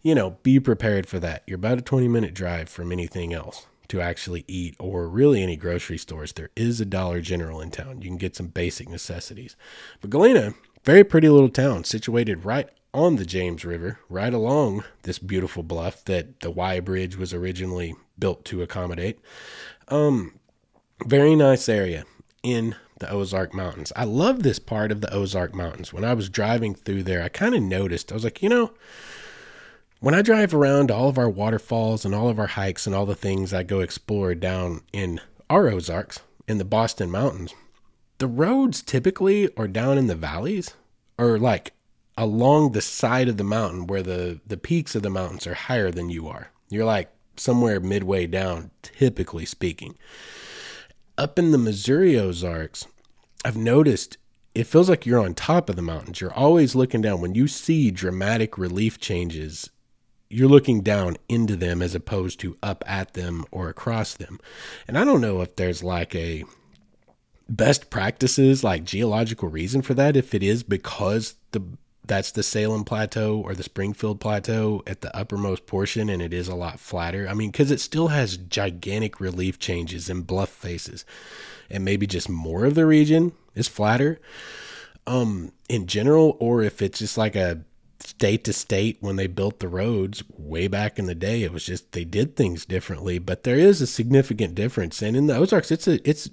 you 0.02 0.14
know, 0.14 0.36
be 0.42 0.60
prepared 0.60 1.06
for 1.06 1.18
that. 1.18 1.44
You're 1.46 1.56
about 1.56 1.78
a 1.78 1.80
20 1.80 2.08
minute 2.08 2.34
drive 2.34 2.68
from 2.68 2.92
anything 2.92 3.32
else 3.32 3.66
to 3.88 4.00
actually 4.00 4.44
eat 4.48 4.76
or 4.78 5.08
really 5.08 5.42
any 5.42 5.56
grocery 5.56 5.98
stores. 5.98 6.32
There 6.32 6.50
is 6.56 6.80
a 6.80 6.84
Dollar 6.84 7.20
General 7.20 7.60
in 7.60 7.70
town. 7.70 8.02
You 8.02 8.08
can 8.08 8.18
get 8.18 8.36
some 8.36 8.48
basic 8.48 8.88
necessities. 8.88 9.56
But 10.00 10.10
Galena, 10.10 10.54
very 10.84 11.04
pretty 11.04 11.28
little 11.28 11.48
town 11.48 11.84
situated 11.84 12.44
right 12.44 12.68
on 12.92 13.16
the 13.16 13.26
James 13.26 13.64
River, 13.64 13.98
right 14.08 14.32
along 14.32 14.84
this 15.02 15.18
beautiful 15.18 15.62
bluff 15.62 16.04
that 16.04 16.40
the 16.40 16.50
Y 16.50 16.80
Bridge 16.80 17.16
was 17.16 17.34
originally 17.34 17.94
built 18.18 18.44
to 18.46 18.62
accommodate. 18.62 19.18
Um, 19.88 20.38
very 21.04 21.34
nice 21.34 21.68
area 21.68 22.04
in 22.42 22.76
the 23.00 23.10
Ozark 23.10 23.52
Mountains. 23.52 23.92
I 23.96 24.04
love 24.04 24.42
this 24.42 24.60
part 24.60 24.92
of 24.92 25.00
the 25.00 25.12
Ozark 25.12 25.54
Mountains. 25.54 25.92
When 25.92 26.04
I 26.04 26.14
was 26.14 26.28
driving 26.28 26.74
through 26.74 27.02
there, 27.02 27.22
I 27.22 27.28
kind 27.28 27.54
of 27.54 27.62
noticed, 27.62 28.12
I 28.12 28.14
was 28.14 28.24
like, 28.24 28.42
you 28.42 28.48
know, 28.48 28.72
when 30.04 30.14
I 30.14 30.20
drive 30.20 30.52
around 30.52 30.90
all 30.90 31.08
of 31.08 31.16
our 31.16 31.30
waterfalls 31.30 32.04
and 32.04 32.14
all 32.14 32.28
of 32.28 32.38
our 32.38 32.46
hikes 32.46 32.86
and 32.86 32.94
all 32.94 33.06
the 33.06 33.14
things 33.14 33.54
I 33.54 33.62
go 33.62 33.80
explore 33.80 34.34
down 34.34 34.82
in 34.92 35.18
our 35.48 35.70
Ozarks 35.70 36.20
in 36.46 36.58
the 36.58 36.64
Boston 36.66 37.10
Mountains, 37.10 37.54
the 38.18 38.26
roads 38.26 38.82
typically 38.82 39.48
are 39.56 39.66
down 39.66 39.96
in 39.96 40.06
the 40.06 40.14
valleys 40.14 40.74
or 41.16 41.38
like 41.38 41.72
along 42.18 42.72
the 42.72 42.82
side 42.82 43.28
of 43.28 43.38
the 43.38 43.44
mountain 43.44 43.86
where 43.86 44.02
the, 44.02 44.40
the 44.46 44.58
peaks 44.58 44.94
of 44.94 45.00
the 45.00 45.08
mountains 45.08 45.46
are 45.46 45.54
higher 45.54 45.90
than 45.90 46.10
you 46.10 46.28
are. 46.28 46.50
You're 46.68 46.84
like 46.84 47.10
somewhere 47.38 47.80
midway 47.80 48.26
down, 48.26 48.72
typically 48.82 49.46
speaking. 49.46 49.96
Up 51.16 51.38
in 51.38 51.50
the 51.50 51.56
Missouri 51.56 52.18
Ozarks, 52.18 52.86
I've 53.42 53.56
noticed 53.56 54.18
it 54.54 54.66
feels 54.66 54.90
like 54.90 55.06
you're 55.06 55.24
on 55.24 55.32
top 55.32 55.70
of 55.70 55.76
the 55.76 55.82
mountains. 55.82 56.20
You're 56.20 56.34
always 56.34 56.74
looking 56.74 57.00
down. 57.00 57.22
When 57.22 57.34
you 57.34 57.48
see 57.48 57.90
dramatic 57.90 58.58
relief 58.58 59.00
changes, 59.00 59.70
you're 60.34 60.48
looking 60.48 60.80
down 60.80 61.16
into 61.28 61.54
them 61.54 61.80
as 61.80 61.94
opposed 61.94 62.40
to 62.40 62.58
up 62.60 62.82
at 62.88 63.14
them 63.14 63.44
or 63.52 63.68
across 63.68 64.14
them. 64.14 64.40
And 64.88 64.98
I 64.98 65.04
don't 65.04 65.20
know 65.20 65.40
if 65.42 65.54
there's 65.54 65.84
like 65.84 66.14
a 66.16 66.44
best 67.48 67.88
practices 67.88 68.64
like 68.64 68.84
geological 68.84 69.48
reason 69.48 69.80
for 69.80 69.94
that 69.94 70.16
if 70.16 70.34
it 70.34 70.42
is 70.42 70.62
because 70.62 71.36
the 71.52 71.62
that's 72.06 72.32
the 72.32 72.42
Salem 72.42 72.84
Plateau 72.84 73.38
or 73.38 73.54
the 73.54 73.62
Springfield 73.62 74.20
Plateau 74.20 74.82
at 74.86 75.00
the 75.00 75.16
uppermost 75.16 75.66
portion, 75.66 76.10
and 76.10 76.20
it 76.20 76.34
is 76.34 76.48
a 76.48 76.54
lot 76.54 76.78
flatter. 76.78 77.26
I 77.26 77.32
mean, 77.32 77.50
because 77.50 77.70
it 77.70 77.80
still 77.80 78.08
has 78.08 78.36
gigantic 78.36 79.20
relief 79.20 79.58
changes 79.58 80.10
and 80.10 80.26
bluff 80.26 80.50
faces, 80.50 81.06
and 81.70 81.82
maybe 81.82 82.06
just 82.06 82.28
more 82.28 82.66
of 82.66 82.74
the 82.74 82.84
region 82.84 83.32
is 83.54 83.68
flatter 83.68 84.20
um, 85.06 85.52
in 85.68 85.86
general, 85.86 86.36
or 86.40 86.62
if 86.62 86.82
it's 86.82 86.98
just 86.98 87.16
like 87.16 87.36
a 87.36 87.60
state 88.18 88.44
to 88.44 88.52
state 88.52 88.96
when 89.00 89.16
they 89.16 89.26
built 89.26 89.60
the 89.60 89.68
roads 89.68 90.22
way 90.36 90.68
back 90.68 90.98
in 90.98 91.06
the 91.06 91.14
day. 91.14 91.42
It 91.42 91.52
was 91.52 91.66
just 91.66 91.92
they 91.92 92.04
did 92.04 92.36
things 92.36 92.64
differently, 92.64 93.18
but 93.18 93.42
there 93.42 93.58
is 93.58 93.80
a 93.80 93.86
significant 93.86 94.54
difference. 94.54 95.02
And 95.02 95.16
in 95.16 95.26
the 95.26 95.36
Ozarks, 95.36 95.70
it's 95.70 95.88
a 95.88 96.08
it's 96.08 96.30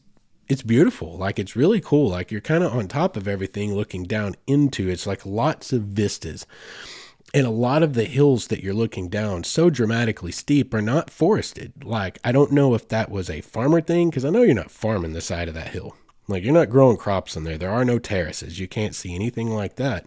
it's 0.47 0.61
beautiful. 0.61 1.17
Like 1.17 1.39
it's 1.39 1.55
really 1.55 1.81
cool. 1.81 2.09
Like 2.09 2.31
you're 2.31 2.41
kind 2.41 2.63
of 2.63 2.73
on 2.73 2.87
top 2.87 3.17
of 3.17 3.27
everything 3.27 3.73
looking 3.73 4.03
down 4.03 4.35
into 4.47 4.89
it's 4.89 5.07
like 5.07 5.25
lots 5.25 5.73
of 5.73 5.83
vistas. 5.83 6.45
And 7.33 7.47
a 7.47 7.51
lot 7.51 7.81
of 7.81 7.93
the 7.93 8.03
hills 8.03 8.47
that 8.47 8.61
you're 8.61 8.73
looking 8.73 9.07
down 9.07 9.45
so 9.45 9.69
dramatically 9.69 10.33
steep 10.33 10.73
are 10.73 10.81
not 10.81 11.09
forested. 11.09 11.83
Like 11.83 12.19
I 12.23 12.31
don't 12.31 12.51
know 12.51 12.75
if 12.75 12.89
that 12.89 13.09
was 13.09 13.29
a 13.29 13.41
farmer 13.41 13.81
thing 13.81 14.09
because 14.09 14.25
I 14.25 14.29
know 14.29 14.43
you're 14.43 14.53
not 14.53 14.71
farming 14.71 15.13
the 15.13 15.21
side 15.21 15.47
of 15.47 15.55
that 15.55 15.69
hill. 15.69 15.95
Like 16.27 16.43
you're 16.43 16.53
not 16.53 16.69
growing 16.69 16.97
crops 16.97 17.35
in 17.35 17.43
there. 17.43 17.57
There 17.57 17.71
are 17.71 17.85
no 17.85 17.97
terraces. 17.97 18.59
You 18.59 18.67
can't 18.67 18.95
see 18.95 19.15
anything 19.15 19.49
like 19.49 19.77
that. 19.77 20.05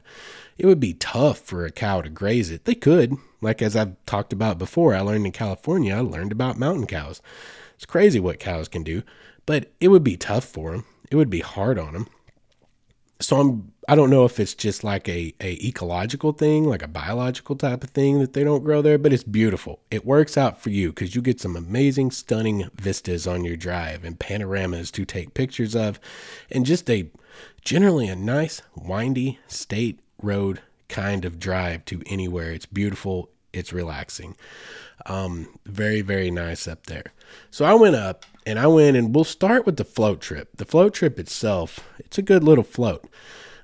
It 0.56 0.66
would 0.66 0.80
be 0.80 0.94
tough 0.94 1.38
for 1.38 1.64
a 1.64 1.70
cow 1.70 2.00
to 2.00 2.08
graze 2.08 2.50
it. 2.50 2.64
They 2.64 2.74
could. 2.74 3.16
Like 3.40 3.60
as 3.60 3.76
I've 3.76 3.96
talked 4.06 4.32
about 4.32 4.58
before, 4.58 4.94
I 4.94 5.00
learned 5.00 5.26
in 5.26 5.32
California, 5.32 5.94
I 5.94 6.00
learned 6.00 6.32
about 6.32 6.58
mountain 6.58 6.86
cows. 6.86 7.20
It's 7.74 7.86
crazy 7.86 8.20
what 8.20 8.38
cows 8.38 8.68
can 8.68 8.82
do 8.82 9.02
but 9.46 9.72
it 9.80 9.88
would 9.88 10.04
be 10.04 10.16
tough 10.16 10.44
for 10.44 10.72
them. 10.72 10.84
It 11.10 11.16
would 11.16 11.30
be 11.30 11.40
hard 11.40 11.78
on 11.78 11.92
them. 11.92 12.08
So 13.20 13.40
I'm 13.40 13.72
I 13.86 13.94
don't 13.94 14.10
know 14.10 14.24
if 14.24 14.40
it's 14.40 14.54
just 14.54 14.82
like 14.82 15.08
a, 15.10 15.34
a 15.40 15.66
ecological 15.66 16.32
thing, 16.32 16.64
like 16.64 16.82
a 16.82 16.88
biological 16.88 17.54
type 17.54 17.84
of 17.84 17.90
thing 17.90 18.18
that 18.18 18.32
they 18.32 18.42
don't 18.42 18.64
grow 18.64 18.80
there, 18.80 18.96
but 18.96 19.12
it's 19.12 19.22
beautiful. 19.22 19.80
It 19.90 20.06
works 20.06 20.38
out 20.38 20.60
for 20.60 20.70
you 20.70 20.88
because 20.88 21.14
you 21.14 21.20
get 21.20 21.38
some 21.38 21.54
amazing, 21.54 22.10
stunning 22.10 22.70
vistas 22.74 23.26
on 23.26 23.44
your 23.44 23.56
drive 23.56 24.02
and 24.02 24.18
panoramas 24.18 24.90
to 24.92 25.04
take 25.04 25.34
pictures 25.34 25.76
of, 25.76 26.00
and 26.50 26.64
just 26.64 26.88
a 26.88 27.10
generally 27.60 28.08
a 28.08 28.16
nice, 28.16 28.62
windy 28.74 29.38
state 29.48 30.00
road 30.22 30.60
kind 30.88 31.24
of 31.24 31.38
drive 31.38 31.84
to 31.86 32.02
anywhere. 32.06 32.52
It's 32.52 32.66
beautiful. 32.66 33.30
It's 33.52 33.72
relaxing. 33.72 34.36
Um, 35.06 35.58
very, 35.64 36.00
very 36.00 36.30
nice 36.30 36.66
up 36.66 36.86
there. 36.86 37.12
So 37.50 37.64
I 37.64 37.74
went 37.74 37.96
up 37.96 38.24
and 38.46 38.58
I 38.58 38.66
went 38.66 38.96
and 38.96 39.14
we'll 39.14 39.24
start 39.24 39.66
with 39.66 39.76
the 39.76 39.84
float 39.84 40.20
trip. 40.20 40.50
The 40.56 40.64
float 40.64 40.94
trip 40.94 41.18
itself, 41.18 41.80
it's 41.98 42.18
a 42.18 42.22
good 42.22 42.44
little 42.44 42.64
float. 42.64 43.06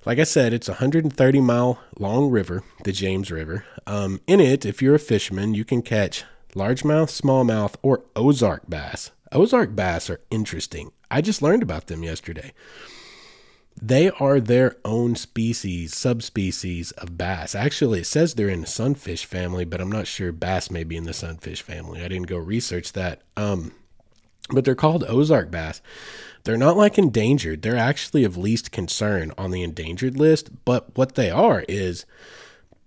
Like 0.06 0.18
I 0.18 0.24
said, 0.24 0.52
it's 0.52 0.68
a 0.68 0.72
130 0.72 1.40
mile 1.40 1.78
long 1.98 2.30
river, 2.30 2.62
the 2.84 2.92
James 2.92 3.30
River. 3.30 3.64
Um, 3.86 4.20
in 4.26 4.40
it, 4.40 4.64
if 4.64 4.80
you're 4.80 4.94
a 4.94 5.00
fisherman, 5.00 5.54
you 5.54 5.64
can 5.64 5.82
catch 5.82 6.24
largemouth, 6.54 7.10
smallmouth, 7.10 7.74
or 7.82 8.04
Ozark 8.16 8.68
bass. 8.68 9.10
Ozark 9.32 9.76
bass 9.76 10.08
are 10.08 10.20
interesting. 10.30 10.90
I 11.10 11.20
just 11.20 11.42
learned 11.42 11.62
about 11.62 11.88
them 11.88 12.02
yesterday. 12.02 12.52
They 13.82 14.10
are 14.10 14.40
their 14.40 14.76
own 14.84 15.16
species, 15.16 15.96
subspecies 15.96 16.90
of 16.92 17.16
bass. 17.16 17.54
Actually, 17.54 18.00
it 18.00 18.06
says 18.06 18.34
they're 18.34 18.48
in 18.48 18.60
the 18.60 18.66
sunfish 18.66 19.24
family, 19.24 19.64
but 19.64 19.80
I'm 19.80 19.90
not 19.90 20.06
sure 20.06 20.32
bass 20.32 20.70
may 20.70 20.84
be 20.84 20.96
in 20.96 21.04
the 21.04 21.14
sunfish 21.14 21.62
family. 21.62 22.02
I 22.02 22.08
didn't 22.08 22.26
go 22.26 22.36
research 22.36 22.92
that. 22.92 23.22
Um, 23.36 23.72
but 24.50 24.64
they're 24.64 24.74
called 24.74 25.04
Ozark 25.04 25.50
bass. 25.50 25.80
They're 26.44 26.56
not 26.56 26.76
like 26.76 26.98
endangered. 26.98 27.62
They're 27.62 27.76
actually 27.76 28.24
of 28.24 28.36
least 28.36 28.70
concern 28.70 29.32
on 29.38 29.50
the 29.50 29.62
endangered 29.62 30.16
list. 30.16 30.50
But 30.64 30.96
what 30.96 31.14
they 31.14 31.30
are 31.30 31.64
is 31.68 32.04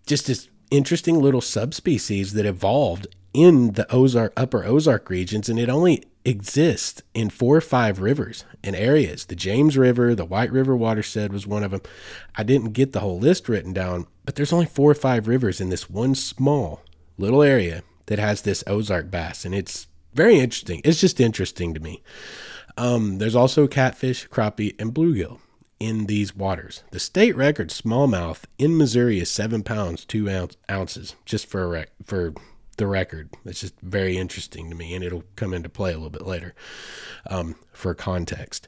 just 0.06 0.28
this 0.28 0.50
interesting 0.72 1.20
little 1.20 1.42
subspecies 1.42 2.34
that 2.34 2.46
evolved 2.46 3.08
in 3.34 3.74
the 3.74 3.92
Ozark, 3.92 4.34
upper 4.38 4.64
Ozark 4.64 5.10
regions, 5.10 5.50
and 5.50 5.60
it 5.60 5.70
only 5.70 6.04
exists 6.26 7.02
in 7.14 7.30
four 7.30 7.58
or 7.58 7.62
five 7.62 8.00
rivers 8.00 8.46
and 8.64 8.76
areas. 8.76 9.26
The 9.26 9.36
James 9.36 9.78
River, 9.78 10.16
the 10.16 10.26
White 10.26 10.52
River 10.52 10.76
watershed 10.76 11.34
was 11.34 11.48
one 11.48 11.64
of 11.64 11.72
them. 11.72 11.82
I 12.36 12.44
didn't 12.44 12.74
get 12.74 12.94
the 12.94 13.02
whole 13.02 13.20
list 13.20 13.50
written 13.50 13.74
down, 13.74 14.08
but 14.26 14.36
there's 14.36 14.54
only 14.54 14.66
four 14.66 14.92
or 14.92 14.96
five 14.96 15.28
rivers 15.28 15.60
in 15.60 15.70
this 15.70 15.90
one 15.90 16.16
small 16.16 16.82
little 17.18 17.44
area 17.44 17.84
that 18.08 18.20
has 18.20 18.42
this 18.42 18.64
Ozark 18.68 19.10
bass, 19.10 19.46
and 19.46 19.56
it's 19.56 19.88
very 20.14 20.40
interesting. 20.40 20.82
It's 20.84 21.02
just 21.02 21.20
interesting 21.20 21.74
to 21.74 21.80
me. 21.80 22.04
Um, 22.78 23.18
there's 23.18 23.36
also 23.36 23.68
catfish, 23.68 24.28
crappie, 24.30 24.76
and 24.80 24.94
bluegill 24.94 25.40
in 25.80 26.06
these 26.06 26.36
waters. 26.36 26.84
The 26.92 27.00
state 27.00 27.36
record 27.36 27.70
smallmouth 27.70 28.44
in 28.58 28.78
Missouri 28.78 29.20
is 29.20 29.30
seven 29.30 29.64
pounds 29.64 30.06
two 30.06 30.30
ounce, 30.30 30.58
ounces, 30.70 31.16
just 31.26 31.46
for 31.48 31.64
a 31.64 31.68
rec- 31.68 31.92
for 32.04 32.34
the 32.78 32.88
record. 32.88 33.30
It's 33.46 33.62
just 33.62 33.80
very 33.82 34.18
interesting 34.18 34.70
to 34.70 34.76
me, 34.76 34.94
and 34.94 35.04
it'll 35.04 35.24
come 35.36 35.54
into 35.54 35.70
play 35.70 35.92
a 35.92 35.96
little 35.96 36.10
bit 36.10 36.26
later 36.26 36.54
um, 37.30 37.56
for 37.72 37.94
context. 37.94 38.68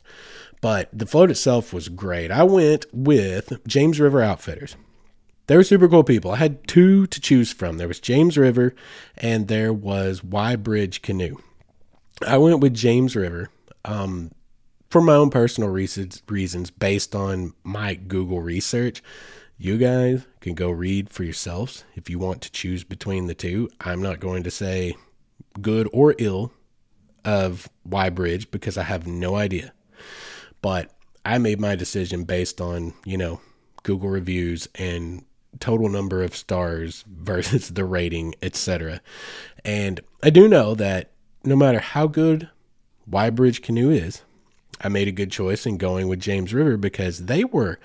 But 0.62 0.90
the 0.92 1.06
float 1.06 1.32
itself 1.32 1.74
was 1.74 1.90
great. 1.90 2.32
I 2.32 2.44
went 2.44 2.86
with 2.94 3.66
James 3.68 4.00
River 4.00 4.22
Outfitters. 4.22 4.76
They 5.48 5.58
were 5.58 5.64
super 5.64 5.88
cool 5.88 6.04
people. 6.04 6.32
I 6.32 6.38
had 6.38 6.68
two 6.68 7.06
to 7.08 7.22
choose 7.22 7.54
from. 7.54 7.78
There 7.78 7.88
was 7.88 8.00
James 8.00 8.38
River 8.38 8.74
and 9.16 9.48
there 9.48 9.72
was 9.72 10.24
Y 10.24 10.56
Bridge 10.56 11.02
Canoe. 11.04 11.38
I 12.26 12.38
went 12.38 12.62
with 12.62 12.74
James 12.74 13.16
River 13.16 13.50
um, 13.84 14.32
for 14.90 15.02
my 15.02 15.14
own 15.14 15.30
personal 15.30 15.70
reasons, 15.70 16.24
reasons 16.28 16.72
based 16.72 17.14
on 17.14 17.54
my 17.64 17.94
Google 17.94 18.42
research. 18.42 19.04
You 19.58 19.78
guys 19.78 20.26
can 20.42 20.54
go 20.54 20.70
read 20.70 21.10
for 21.10 21.24
yourselves 21.24 21.86
if 21.96 22.10
you 22.10 22.20
want 22.20 22.42
to 22.42 22.52
choose 22.52 22.84
between 22.84 23.28
the 23.28 23.34
two. 23.34 23.70
I'm 23.80 24.02
not 24.02 24.20
going 24.20 24.44
to 24.44 24.52
say 24.52 24.96
good 25.62 25.88
or 25.94 26.14
ill 26.18 26.52
of 27.24 27.70
Y 27.86 28.10
Bridge 28.10 28.52
because 28.52 28.78
I 28.78 28.84
have 28.84 29.08
no 29.08 29.36
idea. 29.36 29.74
But 30.62 30.92
I 31.24 31.38
made 31.38 31.62
my 31.62 31.76
decision 31.76 32.26
based 32.26 32.60
on, 32.60 32.94
you 33.06 33.18
know, 33.18 33.40
Google 33.84 34.10
reviews 34.10 34.68
and 34.76 35.24
total 35.60 35.88
number 35.88 36.22
of 36.22 36.36
stars 36.36 37.06
versus 37.10 37.70
the 37.70 37.86
rating, 37.86 38.36
etc. 38.42 39.00
And 39.64 40.02
I 40.22 40.32
do 40.32 40.50
know 40.50 40.76
that 40.76 41.12
no 41.46 41.56
matter 41.56 41.80
how 41.80 42.08
good 42.08 42.50
Y 43.08 43.30
Bridge 43.30 43.62
Canoe 43.62 43.90
is, 43.90 44.22
I 44.82 44.90
made 44.90 45.08
a 45.08 45.14
good 45.14 45.32
choice 45.32 45.66
in 45.66 45.78
going 45.78 46.10
with 46.10 46.20
James 46.20 46.54
River 46.54 46.76
because 46.76 47.26
they 47.26 47.46
were 47.46 47.80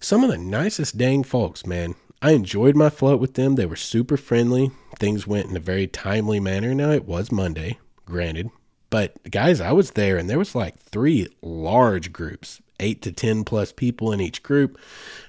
some 0.00 0.24
of 0.24 0.30
the 0.30 0.38
nicest 0.38 0.96
dang 0.96 1.22
folks, 1.24 1.66
man. 1.66 1.94
I 2.20 2.32
enjoyed 2.32 2.76
my 2.76 2.90
float 2.90 3.20
with 3.20 3.34
them. 3.34 3.54
They 3.54 3.66
were 3.66 3.76
super 3.76 4.16
friendly. 4.16 4.70
Things 4.98 5.26
went 5.26 5.48
in 5.48 5.56
a 5.56 5.60
very 5.60 5.86
timely 5.86 6.40
manner. 6.40 6.74
Now 6.74 6.90
it 6.90 7.06
was 7.06 7.30
Monday, 7.30 7.78
granted, 8.06 8.50
but 8.90 9.30
guys, 9.30 9.60
I 9.60 9.72
was 9.72 9.92
there 9.92 10.16
and 10.16 10.28
there 10.28 10.38
was 10.38 10.54
like 10.54 10.78
three 10.78 11.28
large 11.42 12.12
groups, 12.12 12.60
eight 12.80 13.02
to 13.02 13.12
10 13.12 13.44
plus 13.44 13.72
people 13.72 14.12
in 14.12 14.20
each 14.20 14.42
group. 14.42 14.78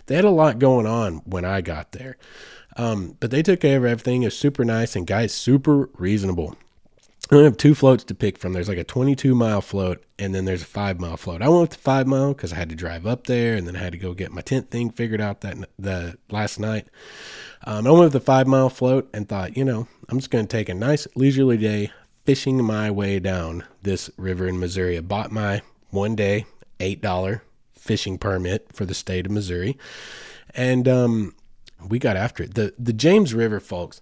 They 0.05 0.15
had 0.15 0.25
a 0.25 0.29
lot 0.29 0.59
going 0.59 0.85
on 0.85 1.17
when 1.25 1.45
I 1.45 1.61
got 1.61 1.91
there. 1.91 2.17
Um, 2.77 3.17
but 3.19 3.31
they 3.31 3.43
took 3.43 3.59
care 3.59 3.77
of 3.77 3.85
everything. 3.85 4.23
It 4.23 4.27
was 4.27 4.37
super 4.37 4.63
nice 4.63 4.95
and 4.95 5.05
guys, 5.05 5.33
super 5.33 5.89
reasonable. 5.93 6.55
I 7.31 7.43
have 7.43 7.57
two 7.57 7.75
floats 7.75 8.03
to 8.05 8.15
pick 8.15 8.39
from. 8.39 8.53
There's 8.53 8.69
like 8.69 8.79
a 8.79 8.83
22 8.83 9.35
mile 9.35 9.61
float 9.61 10.03
and 10.17 10.33
then 10.33 10.45
there's 10.45 10.63
a 10.63 10.65
five 10.65 10.99
mile 10.99 11.15
float. 11.15 11.43
I 11.43 11.49
went 11.49 11.61
with 11.61 11.69
the 11.71 11.77
five 11.77 12.07
mile 12.07 12.33
because 12.33 12.53
I 12.53 12.55
had 12.55 12.69
to 12.69 12.75
drive 12.75 13.05
up 13.05 13.27
there 13.27 13.55
and 13.55 13.67
then 13.67 13.75
I 13.75 13.79
had 13.79 13.91
to 13.91 13.99
go 13.99 14.15
get 14.15 14.31
my 14.31 14.41
tent 14.41 14.71
thing 14.71 14.89
figured 14.89 15.21
out 15.21 15.41
that 15.41 15.57
the 15.77 16.17
last 16.31 16.59
night. 16.59 16.87
Um, 17.65 17.85
I 17.85 17.91
went 17.91 18.05
with 18.05 18.13
the 18.13 18.19
five 18.19 18.47
mile 18.47 18.69
float 18.69 19.09
and 19.13 19.29
thought, 19.29 19.55
you 19.55 19.63
know, 19.63 19.87
I'm 20.07 20.17
just 20.17 20.31
going 20.31 20.47
to 20.47 20.57
take 20.57 20.69
a 20.69 20.73
nice 20.73 21.07
leisurely 21.15 21.57
day 21.57 21.91
fishing 22.25 22.63
my 22.63 22.89
way 22.89 23.19
down 23.19 23.63
this 23.83 24.09
river 24.17 24.47
in 24.47 24.59
Missouri. 24.59 24.97
I 24.97 25.01
bought 25.01 25.31
my 25.31 25.61
one 25.91 26.15
day 26.15 26.47
$8 26.79 27.41
fishing 27.73 28.17
permit 28.17 28.67
for 28.73 28.85
the 28.85 28.93
state 28.95 29.27
of 29.27 29.31
Missouri. 29.31 29.77
And 30.55 30.87
um, 30.87 31.35
we 31.87 31.99
got 31.99 32.17
after 32.17 32.43
it. 32.43 32.55
The 32.55 32.73
the 32.77 32.93
James 32.93 33.33
River 33.33 33.59
folks, 33.59 34.01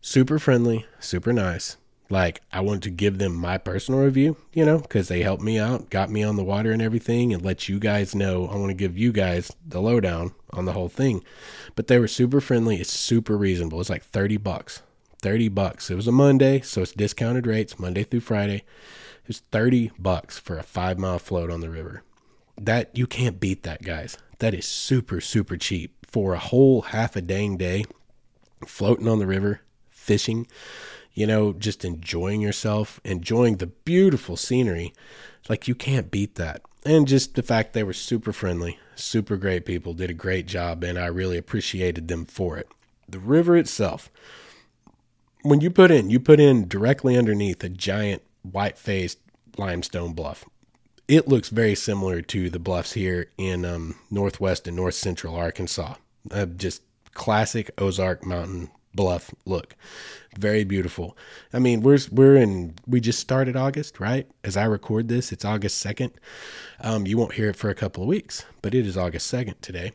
super 0.00 0.38
friendly, 0.38 0.86
super 1.00 1.32
nice. 1.32 1.76
Like 2.10 2.40
I 2.52 2.60
want 2.60 2.82
to 2.84 2.90
give 2.90 3.18
them 3.18 3.34
my 3.34 3.58
personal 3.58 4.00
review, 4.00 4.36
you 4.52 4.64
know, 4.64 4.78
because 4.78 5.08
they 5.08 5.22
helped 5.22 5.42
me 5.42 5.58
out, 5.58 5.90
got 5.90 6.10
me 6.10 6.22
on 6.22 6.36
the 6.36 6.44
water 6.44 6.72
and 6.72 6.80
everything, 6.80 7.34
and 7.34 7.44
let 7.44 7.68
you 7.68 7.78
guys 7.78 8.14
know. 8.14 8.46
I 8.48 8.56
want 8.56 8.70
to 8.70 8.74
give 8.74 8.96
you 8.96 9.12
guys 9.12 9.52
the 9.66 9.80
lowdown 9.80 10.32
on 10.52 10.64
the 10.64 10.72
whole 10.72 10.88
thing. 10.88 11.22
But 11.74 11.86
they 11.86 11.98
were 11.98 12.08
super 12.08 12.40
friendly. 12.40 12.80
It's 12.80 12.92
super 12.92 13.36
reasonable. 13.36 13.80
It's 13.80 13.90
like 13.90 14.04
thirty 14.04 14.38
bucks. 14.38 14.82
Thirty 15.20 15.48
bucks. 15.48 15.90
It 15.90 15.96
was 15.96 16.06
a 16.06 16.12
Monday, 16.12 16.60
so 16.60 16.82
it's 16.82 16.92
discounted 16.92 17.46
rates, 17.46 17.78
Monday 17.78 18.04
through 18.04 18.20
Friday. 18.20 18.64
It 19.28 19.28
was 19.28 19.40
30 19.40 19.90
bucks 19.98 20.38
for 20.38 20.58
a 20.58 20.62
five 20.62 20.98
mile 20.98 21.18
float 21.18 21.50
on 21.50 21.60
the 21.60 21.68
river. 21.68 22.02
That 22.56 22.96
you 22.96 23.06
can't 23.06 23.38
beat 23.38 23.62
that, 23.64 23.82
guys. 23.82 24.16
That 24.38 24.54
is 24.54 24.64
super, 24.64 25.20
super 25.20 25.58
cheap 25.58 26.06
for 26.06 26.32
a 26.32 26.38
whole 26.38 26.80
half 26.80 27.14
a 27.14 27.20
dang 27.20 27.58
day. 27.58 27.84
floating 28.66 29.06
on 29.06 29.18
the 29.18 29.26
river, 29.26 29.60
fishing, 29.90 30.46
you 31.18 31.26
know, 31.26 31.52
just 31.52 31.84
enjoying 31.84 32.40
yourself, 32.40 33.00
enjoying 33.02 33.56
the 33.56 33.66
beautiful 33.66 34.36
scenery. 34.36 34.94
Like 35.48 35.66
you 35.66 35.74
can't 35.74 36.12
beat 36.12 36.36
that. 36.36 36.62
And 36.84 37.08
just 37.08 37.34
the 37.34 37.42
fact 37.42 37.72
they 37.72 37.82
were 37.82 37.92
super 37.92 38.32
friendly, 38.32 38.78
super 38.94 39.36
great 39.36 39.66
people, 39.66 39.94
did 39.94 40.10
a 40.10 40.14
great 40.14 40.46
job, 40.46 40.84
and 40.84 40.96
I 40.96 41.06
really 41.06 41.36
appreciated 41.36 42.06
them 42.06 42.24
for 42.24 42.56
it. 42.56 42.68
The 43.08 43.18
river 43.18 43.56
itself, 43.56 44.12
when 45.42 45.60
you 45.60 45.70
put 45.70 45.90
in, 45.90 46.08
you 46.08 46.20
put 46.20 46.38
in 46.38 46.68
directly 46.68 47.18
underneath 47.18 47.64
a 47.64 47.68
giant 47.68 48.22
white 48.42 48.78
faced 48.78 49.18
limestone 49.56 50.12
bluff. 50.12 50.44
It 51.08 51.26
looks 51.26 51.48
very 51.48 51.74
similar 51.74 52.22
to 52.22 52.48
the 52.48 52.60
bluffs 52.60 52.92
here 52.92 53.32
in 53.36 53.64
um, 53.64 53.96
northwest 54.08 54.68
and 54.68 54.76
north 54.76 54.94
central 54.94 55.34
Arkansas. 55.34 55.94
Uh, 56.30 56.46
just 56.46 56.82
classic 57.12 57.72
Ozark 57.76 58.24
Mountain 58.24 58.70
bluff 58.94 59.34
look. 59.46 59.74
Very 60.38 60.62
beautiful. 60.62 61.16
I 61.52 61.58
mean, 61.58 61.80
we're 61.80 61.98
we're 62.12 62.36
in 62.36 62.76
we 62.86 63.00
just 63.00 63.18
started 63.18 63.56
August, 63.56 63.98
right? 63.98 64.30
As 64.44 64.56
I 64.56 64.66
record 64.66 65.08
this, 65.08 65.32
it's 65.32 65.44
August 65.44 65.84
2nd. 65.84 66.12
Um, 66.80 67.08
you 67.08 67.18
won't 67.18 67.34
hear 67.34 67.50
it 67.50 67.56
for 67.56 67.70
a 67.70 67.74
couple 67.74 68.04
of 68.04 68.08
weeks, 68.08 68.44
but 68.62 68.72
it 68.72 68.86
is 68.86 68.96
August 68.96 69.32
2nd 69.32 69.54
today. 69.60 69.90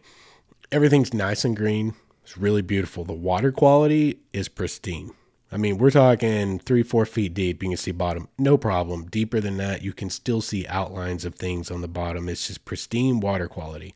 Everything's 0.70 1.14
nice 1.14 1.46
and 1.46 1.56
green. 1.56 1.94
It's 2.24 2.38
really 2.38 2.62
beautiful. 2.62 3.06
The 3.06 3.14
water 3.14 3.54
quality 3.54 4.20
is 4.34 4.50
pristine. 4.50 5.12
I 5.50 5.56
mean, 5.56 5.78
we're 5.78 5.92
talking 5.92 6.60
three, 6.60 6.84
four 6.84 7.06
feet 7.06 7.34
deep. 7.34 7.64
You 7.64 7.70
can 7.70 7.78
see 7.78 7.92
bottom, 7.92 8.28
no 8.38 8.58
problem. 8.58 9.06
Deeper 9.06 9.40
than 9.40 9.56
that, 9.58 9.82
you 9.82 9.94
can 9.94 10.10
still 10.10 10.42
see 10.42 10.68
outlines 10.68 11.24
of 11.24 11.36
things 11.36 11.72
on 11.72 11.80
the 11.80 11.88
bottom. 11.88 12.28
It's 12.28 12.48
just 12.48 12.66
pristine 12.66 13.22
water 13.22 13.48
quality 13.48 13.96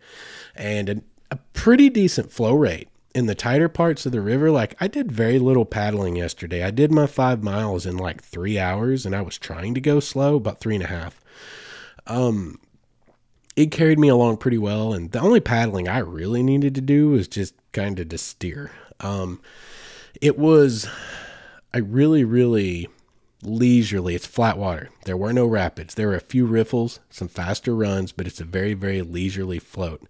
and 0.55 0.87
a, 0.87 1.01
a 1.29 1.39
pretty 1.51 1.89
decent 1.89 2.31
flow 2.31 2.55
rate 2.55 2.87
in 3.13 3.25
the 3.25 3.35
tighter 3.35 3.69
parts 3.69 4.05
of 4.05 4.11
the 4.11 4.21
river, 4.21 4.51
like 4.51 4.75
I 4.79 4.87
did 4.87 5.11
very 5.11 5.39
little 5.39 5.65
paddling 5.65 6.15
yesterday. 6.15 6.63
I 6.63 6.71
did 6.71 6.91
my 6.91 7.07
five 7.07 7.43
miles 7.43 7.85
in 7.85 7.97
like 7.97 8.21
three 8.21 8.59
hours 8.59 9.05
and 9.05 9.15
I 9.15 9.21
was 9.21 9.37
trying 9.37 9.73
to 9.73 9.81
go 9.81 9.99
slow, 9.99 10.35
about 10.35 10.59
three 10.59 10.75
and 10.75 10.83
a 10.83 10.87
half. 10.87 11.19
Um, 12.05 12.59
it 13.55 13.71
carried 13.71 13.99
me 13.99 14.07
along 14.07 14.37
pretty 14.37 14.57
well. 14.59 14.93
And 14.93 15.11
the 15.11 15.19
only 15.19 15.39
paddling 15.39 15.87
I 15.87 15.99
really 15.99 16.43
needed 16.43 16.75
to 16.75 16.81
do 16.81 17.09
was 17.09 17.27
just 17.27 17.55
kind 17.71 17.99
of 17.99 18.09
to 18.09 18.17
steer. 18.17 18.71
Um, 18.99 19.41
it 20.21 20.37
was, 20.37 20.87
I 21.73 21.79
really, 21.79 22.23
really 22.23 22.87
leisurely. 23.41 24.15
It's 24.15 24.27
flat 24.27 24.57
water. 24.57 24.89
There 25.05 25.17
were 25.17 25.33
no 25.33 25.45
rapids. 25.45 25.95
There 25.95 26.07
were 26.07 26.15
a 26.15 26.21
few 26.21 26.45
riffles, 26.45 26.99
some 27.09 27.27
faster 27.27 27.75
runs, 27.75 28.11
but 28.11 28.27
it's 28.27 28.41
a 28.41 28.45
very, 28.45 28.73
very 28.73 29.01
leisurely 29.01 29.59
float 29.59 30.03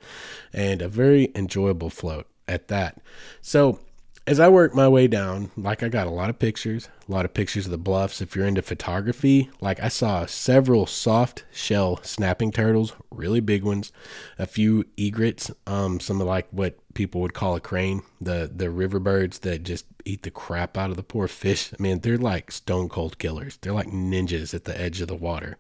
and 0.54 0.82
a 0.82 0.90
very 0.90 1.32
enjoyable 1.36 1.90
float 1.90 2.28
at 2.48 2.68
that. 2.70 3.02
So 3.42 3.80
as 4.28 4.42
I 4.42 4.50
work 4.50 4.76
my 4.76 4.90
way 4.90 5.08
down, 5.08 5.52
like 5.56 5.82
I 5.82 5.88
got 5.88 6.06
a 6.06 6.12
lot 6.12 6.30
of 6.30 6.38
pictures, 6.38 6.90
a 7.08 7.12
lot 7.12 7.24
of 7.24 7.34
pictures 7.34 7.64
of 7.66 7.72
the 7.72 7.78
bluffs. 7.78 8.20
If 8.20 8.36
you're 8.36 8.46
into 8.46 8.62
photography, 8.62 9.50
like 9.62 9.82
I 9.82 9.88
saw 9.88 10.26
several 10.26 10.86
soft 10.86 11.46
shell 11.50 12.04
snapping 12.04 12.52
turtles, 12.52 12.92
really 13.10 13.40
big 13.40 13.64
ones, 13.64 13.94
a 14.38 14.46
few 14.46 14.84
egrets, 14.98 15.50
um, 15.66 16.02
some 16.02 16.20
of 16.20 16.28
like 16.28 16.50
what 16.52 16.76
people 16.94 17.22
would 17.22 17.34
call 17.34 17.56
a 17.56 17.62
crane, 17.62 18.02
the 18.20 18.52
the 18.54 18.70
river 18.70 19.00
birds 19.00 19.40
that 19.40 19.64
just 19.64 19.86
eat 20.04 20.24
the 20.24 20.32
crap 20.32 20.78
out 20.78 20.90
of 20.90 20.98
the 20.98 21.04
poor 21.04 21.30
fish. 21.30 21.72
I 21.74 21.82
mean, 21.82 22.02
they're 22.02 22.18
like 22.18 22.52
stone 22.52 22.90
cold 22.90 23.20
killers. 23.20 23.58
They're 23.62 23.72
like 23.72 23.88
ninjas 23.88 24.54
at 24.54 24.66
the 24.66 24.80
edge 24.80 25.00
of 25.00 25.08
the 25.08 25.16
water. 25.16 25.58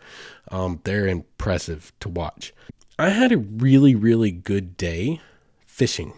Um, 0.52 0.82
they're 0.84 1.08
impressive 1.08 1.94
to 2.02 2.10
watch. 2.10 2.54
I 3.00 3.10
had 3.10 3.32
a 3.32 3.38
really, 3.38 3.96
really 3.96 4.32
good 4.32 4.76
day 4.76 5.22
fishing 5.66 6.14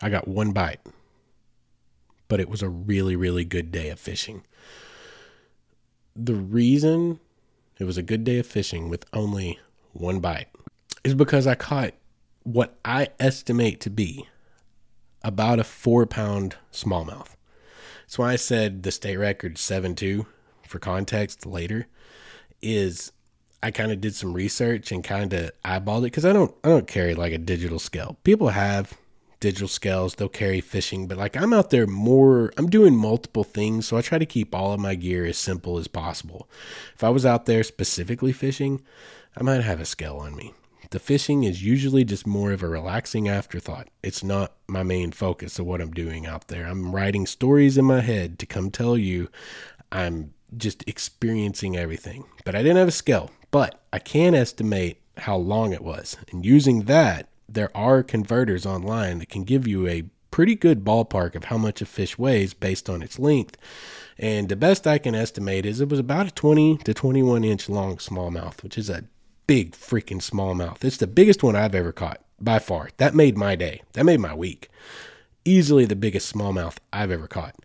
I 0.00 0.10
got 0.10 0.28
one 0.28 0.52
bite, 0.52 0.80
but 2.28 2.40
it 2.40 2.48
was 2.48 2.62
a 2.62 2.68
really, 2.68 3.16
really 3.16 3.44
good 3.44 3.72
day 3.72 3.88
of 3.90 3.98
fishing. 3.98 4.44
The 6.14 6.34
reason 6.34 7.20
it 7.78 7.84
was 7.84 7.96
a 7.98 8.02
good 8.02 8.24
day 8.24 8.38
of 8.38 8.46
fishing 8.46 8.88
with 8.88 9.06
only 9.12 9.58
one 9.92 10.20
bite 10.20 10.48
is 11.04 11.14
because 11.14 11.46
I 11.46 11.54
caught 11.54 11.94
what 12.42 12.76
I 12.84 13.08
estimate 13.20 13.80
to 13.80 13.90
be 13.90 14.26
about 15.22 15.60
a 15.60 15.64
four 15.64 16.06
pound 16.06 16.56
smallmouth. 16.72 17.36
That's 18.02 18.18
why 18.18 18.32
I 18.32 18.36
said 18.36 18.82
the 18.82 18.90
state 18.90 19.16
record 19.16 19.58
7 19.58 19.94
2 19.94 20.26
for 20.66 20.78
context 20.78 21.46
later 21.46 21.86
is 22.62 23.12
I 23.62 23.70
kind 23.70 23.92
of 23.92 24.00
did 24.00 24.14
some 24.14 24.32
research 24.32 24.92
and 24.92 25.02
kind 25.02 25.32
of 25.32 25.50
eyeballed 25.64 26.00
it 26.00 26.02
because 26.04 26.24
I 26.24 26.32
don't 26.32 26.54
I 26.64 26.68
don't 26.68 26.86
carry 26.86 27.14
like 27.14 27.32
a 27.32 27.38
digital 27.38 27.78
scale. 27.78 28.16
People 28.24 28.48
have 28.48 28.96
digital 29.40 29.68
scales, 29.68 30.14
they'll 30.14 30.28
carry 30.28 30.60
fishing, 30.60 31.06
but 31.06 31.18
like 31.18 31.36
I'm 31.36 31.52
out 31.52 31.70
there 31.70 31.86
more, 31.86 32.52
I'm 32.56 32.68
doing 32.68 32.96
multiple 32.96 33.44
things, 33.44 33.86
so 33.86 33.96
I 33.96 34.02
try 34.02 34.18
to 34.18 34.26
keep 34.26 34.54
all 34.54 34.72
of 34.72 34.80
my 34.80 34.94
gear 34.94 35.24
as 35.24 35.38
simple 35.38 35.78
as 35.78 35.88
possible. 35.88 36.48
If 36.94 37.04
I 37.04 37.10
was 37.10 37.24
out 37.24 37.46
there 37.46 37.62
specifically 37.62 38.32
fishing, 38.32 38.82
I 39.36 39.42
might 39.42 39.62
have 39.62 39.80
a 39.80 39.84
scale 39.84 40.16
on 40.16 40.34
me. 40.34 40.54
The 40.90 40.98
fishing 40.98 41.44
is 41.44 41.62
usually 41.62 42.02
just 42.04 42.26
more 42.26 42.52
of 42.52 42.62
a 42.62 42.68
relaxing 42.68 43.28
afterthought. 43.28 43.88
It's 44.02 44.24
not 44.24 44.54
my 44.66 44.82
main 44.82 45.12
focus 45.12 45.58
of 45.58 45.66
what 45.66 45.82
I'm 45.82 45.92
doing 45.92 46.26
out 46.26 46.48
there. 46.48 46.66
I'm 46.66 46.94
writing 46.94 47.26
stories 47.26 47.76
in 47.76 47.84
my 47.84 48.00
head 48.00 48.38
to 48.38 48.46
come 48.46 48.70
tell 48.70 48.96
you 48.96 49.28
I'm 49.92 50.32
just 50.56 50.88
experiencing 50.88 51.76
everything. 51.76 52.24
But 52.44 52.54
I 52.54 52.62
didn't 52.62 52.78
have 52.78 52.88
a 52.88 52.92
scale, 52.92 53.30
but 53.50 53.82
I 53.92 53.98
can 53.98 54.34
estimate 54.34 55.02
how 55.18 55.36
long 55.36 55.72
it 55.72 55.82
was. 55.82 56.16
And 56.32 56.46
using 56.46 56.84
that, 56.84 57.28
there 57.48 57.74
are 57.76 58.02
converters 58.02 58.66
online 58.66 59.18
that 59.18 59.28
can 59.28 59.44
give 59.44 59.66
you 59.66 59.86
a 59.86 60.04
pretty 60.30 60.54
good 60.54 60.84
ballpark 60.84 61.34
of 61.34 61.44
how 61.44 61.58
much 61.58 61.80
a 61.80 61.86
fish 61.86 62.18
weighs 62.18 62.54
based 62.54 62.88
on 62.88 63.02
its 63.02 63.18
length. 63.18 63.56
And 64.18 64.48
the 64.48 64.56
best 64.56 64.86
I 64.86 64.98
can 64.98 65.14
estimate 65.14 65.64
is 65.64 65.80
it 65.80 65.88
was 65.88 65.98
about 65.98 66.26
a 66.26 66.30
20 66.30 66.78
to 66.78 66.94
21 66.94 67.44
inch 67.44 67.68
long 67.68 67.96
smallmouth, 67.96 68.62
which 68.62 68.76
is 68.76 68.90
a 68.90 69.04
big 69.46 69.72
freaking 69.72 70.20
smallmouth. 70.20 70.84
It's 70.84 70.98
the 70.98 71.06
biggest 71.06 71.42
one 71.42 71.56
I've 71.56 71.74
ever 71.74 71.92
caught 71.92 72.20
by 72.40 72.58
far. 72.58 72.90
That 72.98 73.14
made 73.14 73.36
my 73.36 73.56
day. 73.56 73.82
That 73.94 74.04
made 74.04 74.20
my 74.20 74.34
week. 74.34 74.68
Easily 75.44 75.86
the 75.86 75.96
biggest 75.96 76.32
smallmouth 76.32 76.76
I've 76.92 77.10
ever 77.10 77.26
caught. 77.26 77.56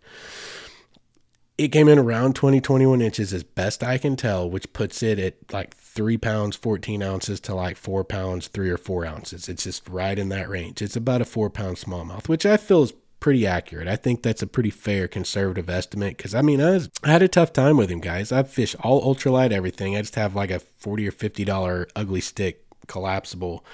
It 1.56 1.68
came 1.68 1.88
in 1.88 1.98
around 1.98 2.34
20, 2.34 2.60
21 2.60 3.00
inches 3.00 3.32
as 3.32 3.44
best 3.44 3.84
I 3.84 3.98
can 3.98 4.16
tell, 4.16 4.50
which 4.50 4.72
puts 4.72 5.02
it 5.02 5.18
at 5.18 5.34
like 5.52 5.76
three 5.94 6.18
pounds, 6.18 6.56
14 6.56 7.02
ounces 7.02 7.40
to 7.40 7.54
like 7.54 7.76
four 7.76 8.04
pounds, 8.04 8.48
three 8.48 8.70
or 8.70 8.76
four 8.76 9.06
ounces. 9.06 9.48
It's 9.48 9.64
just 9.64 9.88
right 9.88 10.18
in 10.18 10.28
that 10.30 10.48
range. 10.48 10.82
It's 10.82 10.96
about 10.96 11.22
a 11.22 11.24
four 11.24 11.50
pound 11.50 11.76
smallmouth, 11.76 12.28
which 12.28 12.44
I 12.44 12.56
feel 12.56 12.82
is 12.82 12.92
pretty 13.20 13.46
accurate. 13.46 13.88
I 13.88 13.96
think 13.96 14.22
that's 14.22 14.42
a 14.42 14.46
pretty 14.46 14.70
fair 14.70 15.08
conservative 15.08 15.70
estimate 15.70 16.16
because 16.16 16.34
I 16.34 16.42
mean, 16.42 16.60
I, 16.60 16.72
was, 16.72 16.90
I 17.02 17.10
had 17.10 17.22
a 17.22 17.28
tough 17.28 17.52
time 17.52 17.76
with 17.76 17.90
him, 17.90 18.00
guys. 18.00 18.32
I've 18.32 18.50
fished 18.50 18.76
all 18.80 19.14
ultralight 19.14 19.52
everything. 19.52 19.96
I 19.96 20.00
just 20.00 20.16
have 20.16 20.34
like 20.34 20.50
a 20.50 20.58
40 20.58 21.08
or 21.08 21.12
$50 21.12 21.90
Ugly 21.96 22.20
Stik 22.20 22.64
collapsible 22.86 23.64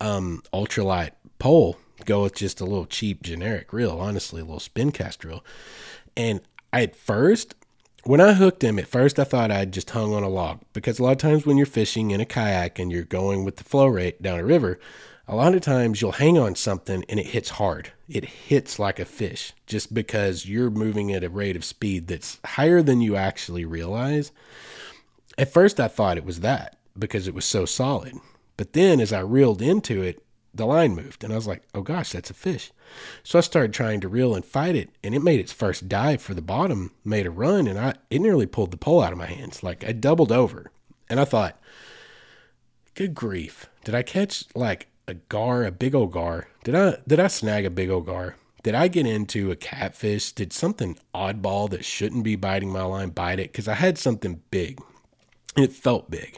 um, 0.00 0.42
ultralight 0.52 1.10
pole. 1.38 1.76
Go 2.06 2.22
with 2.22 2.34
just 2.34 2.60
a 2.60 2.64
little 2.64 2.86
cheap 2.86 3.22
generic 3.22 3.72
reel, 3.72 3.98
honestly, 4.00 4.40
a 4.40 4.44
little 4.44 4.58
spin 4.58 4.90
cast 4.90 5.24
reel. 5.24 5.44
And 6.16 6.40
at 6.72 6.96
first, 6.96 7.54
when 8.04 8.20
I 8.20 8.32
hooked 8.32 8.62
him, 8.62 8.78
at 8.78 8.86
first 8.86 9.18
I 9.18 9.24
thought 9.24 9.50
I'd 9.50 9.72
just 9.72 9.90
hung 9.90 10.14
on 10.14 10.22
a 10.22 10.28
log 10.28 10.60
because 10.72 10.98
a 10.98 11.02
lot 11.02 11.12
of 11.12 11.18
times 11.18 11.44
when 11.44 11.56
you're 11.56 11.66
fishing 11.66 12.10
in 12.10 12.20
a 12.20 12.26
kayak 12.26 12.78
and 12.78 12.90
you're 12.90 13.04
going 13.04 13.44
with 13.44 13.56
the 13.56 13.64
flow 13.64 13.86
rate 13.86 14.22
down 14.22 14.38
a 14.38 14.44
river, 14.44 14.78
a 15.28 15.36
lot 15.36 15.54
of 15.54 15.60
times 15.60 16.00
you'll 16.00 16.12
hang 16.12 16.38
on 16.38 16.54
something 16.54 17.04
and 17.08 17.20
it 17.20 17.26
hits 17.26 17.50
hard. 17.50 17.92
It 18.08 18.24
hits 18.24 18.78
like 18.78 18.98
a 18.98 19.04
fish 19.04 19.52
just 19.66 19.94
because 19.94 20.46
you're 20.46 20.70
moving 20.70 21.12
at 21.12 21.24
a 21.24 21.30
rate 21.30 21.56
of 21.56 21.64
speed 21.64 22.08
that's 22.08 22.40
higher 22.44 22.82
than 22.82 23.00
you 23.00 23.16
actually 23.16 23.64
realize. 23.64 24.32
At 25.38 25.52
first 25.52 25.78
I 25.78 25.88
thought 25.88 26.16
it 26.16 26.24
was 26.24 26.40
that 26.40 26.78
because 26.98 27.28
it 27.28 27.34
was 27.34 27.44
so 27.44 27.64
solid. 27.64 28.14
But 28.56 28.72
then 28.72 29.00
as 29.00 29.12
I 29.12 29.20
reeled 29.20 29.62
into 29.62 30.02
it, 30.02 30.22
the 30.52 30.66
line 30.66 30.94
moved 30.94 31.22
and 31.22 31.32
I 31.32 31.36
was 31.36 31.46
like, 31.46 31.62
oh 31.74 31.82
gosh, 31.82 32.12
that's 32.12 32.30
a 32.30 32.34
fish. 32.34 32.72
So 33.22 33.38
I 33.38 33.42
started 33.42 33.72
trying 33.72 34.00
to 34.00 34.08
reel 34.08 34.34
and 34.34 34.44
fight 34.44 34.74
it 34.76 34.90
and 35.02 35.14
it 35.14 35.22
made 35.22 35.40
its 35.40 35.52
first 35.52 35.88
dive 35.88 36.20
for 36.20 36.34
the 36.34 36.42
bottom, 36.42 36.92
made 37.04 37.26
a 37.26 37.30
run 37.30 37.66
and 37.66 37.78
I 37.78 37.94
it 38.10 38.20
nearly 38.20 38.46
pulled 38.46 38.70
the 38.70 38.76
pole 38.76 39.02
out 39.02 39.12
of 39.12 39.18
my 39.18 39.26
hands. 39.26 39.62
Like 39.62 39.84
I 39.84 39.92
doubled 39.92 40.32
over. 40.32 40.70
And 41.08 41.18
I 41.18 41.24
thought, 41.24 41.60
good 42.94 43.14
grief. 43.14 43.68
Did 43.84 43.94
I 43.94 44.02
catch 44.02 44.44
like 44.54 44.88
a 45.08 45.14
gar, 45.14 45.64
a 45.64 45.72
big 45.72 45.94
old 45.94 46.12
gar? 46.12 46.48
Did 46.64 46.74
I 46.74 46.98
did 47.06 47.20
I 47.20 47.26
snag 47.26 47.64
a 47.64 47.70
big 47.70 47.90
old 47.90 48.06
gar? 48.06 48.36
Did 48.62 48.74
I 48.74 48.88
get 48.88 49.06
into 49.06 49.50
a 49.50 49.56
catfish? 49.56 50.32
Did 50.32 50.52
something 50.52 50.98
oddball 51.14 51.70
that 51.70 51.84
shouldn't 51.84 52.24
be 52.24 52.36
biting 52.36 52.70
my 52.70 52.82
line 52.82 53.10
bite 53.10 53.40
it? 53.40 53.52
Because 53.52 53.68
I 53.68 53.74
had 53.74 53.96
something 53.96 54.42
big. 54.50 54.80
It 55.56 55.72
felt 55.72 56.10
big. 56.10 56.36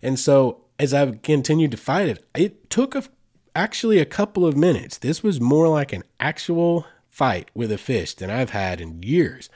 And 0.00 0.18
so 0.18 0.64
as 0.78 0.94
I 0.94 1.10
continued 1.10 1.72
to 1.72 1.76
fight 1.76 2.08
it, 2.08 2.24
it 2.34 2.70
took 2.70 2.94
a 2.94 3.02
actually 3.58 3.98
a 3.98 4.06
couple 4.06 4.46
of 4.46 4.56
minutes. 4.56 4.98
This 4.98 5.22
was 5.22 5.40
more 5.40 5.68
like 5.68 5.92
an 5.92 6.04
actual 6.20 6.86
fight 7.10 7.50
with 7.54 7.72
a 7.72 7.78
fish 7.78 8.14
than 8.14 8.30
I've 8.30 8.50
had 8.50 8.80
in 8.80 9.02
years. 9.02 9.50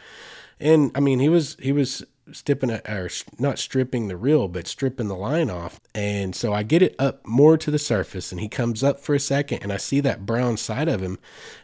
And 0.59 0.91
I 0.95 1.01
mean, 1.01 1.21
he 1.21 1.29
was 1.29 1.57
he 1.61 1.71
was 1.73 2.05
stripping 2.33 2.71
it, 2.71 2.89
or 2.89 3.09
not 3.39 3.59
stripping 3.59 4.09
the 4.09 4.17
reel, 4.17 4.49
but 4.49 4.67
stripping 4.67 5.09
the 5.09 5.17
line 5.17 5.51
off. 5.51 5.81
And 5.95 6.35
so 6.35 6.53
I 6.53 6.63
get 6.63 6.83
it 6.83 6.97
up 6.99 7.25
more 7.27 7.57
to 7.59 7.71
the 7.71 7.79
surface, 7.79 8.33
and 8.33 8.41
he 8.41 8.49
comes 8.49 8.83
up 8.83 9.01
for 9.01 9.15
a 9.15 9.21
second, 9.21 9.61
and 9.63 9.73
I 9.73 9.77
see 9.77 10.01
that 10.01 10.27
brown 10.27 10.57
side 10.57 10.89
of 10.89 11.01
him. 11.01 11.19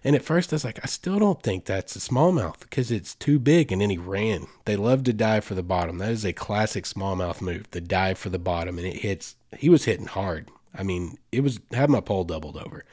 And 0.05 0.15
at 0.15 0.25
first, 0.25 0.53
I 0.53 0.57
was 0.57 0.65
like, 0.65 0.81
I 0.83 0.87
still 0.87 1.19
don't 1.19 1.43
think 1.43 1.65
that's 1.65 1.97
a 1.97 2.01
smallmouth 2.01 2.61
because 2.61 2.91
it's 2.91 3.15
too 3.17 3.39
big. 3.39 3.73
And 3.73 3.81
then 3.81 3.91
he 3.91 3.99
ran. 3.99 4.47
They 4.65 4.77
love 4.77 5.03
to 5.05 5.13
dive 5.13 5.45
for 5.45 5.55
the 5.55 5.63
bottom. 5.63 5.99
That 5.99 6.11
is 6.11 6.25
a 6.25 6.33
classic 6.33 6.85
smallmouth 6.85 7.41
move, 7.41 7.71
the 7.71 7.81
dive 7.81 8.19
for 8.19 8.31
the 8.31 8.39
bottom, 8.39 8.79
and 8.79 8.87
it 8.87 8.99
hits. 8.99 9.37
He 9.57 9.69
was 9.69 9.85
hitting 9.85 10.07
hard. 10.07 10.51
I 10.75 10.83
mean, 10.83 11.19
it 11.33 11.43
was 11.43 11.61
had 11.73 11.91
my 11.91 12.01
pole 12.01 12.25
doubled 12.25 12.57
over. 12.57 12.85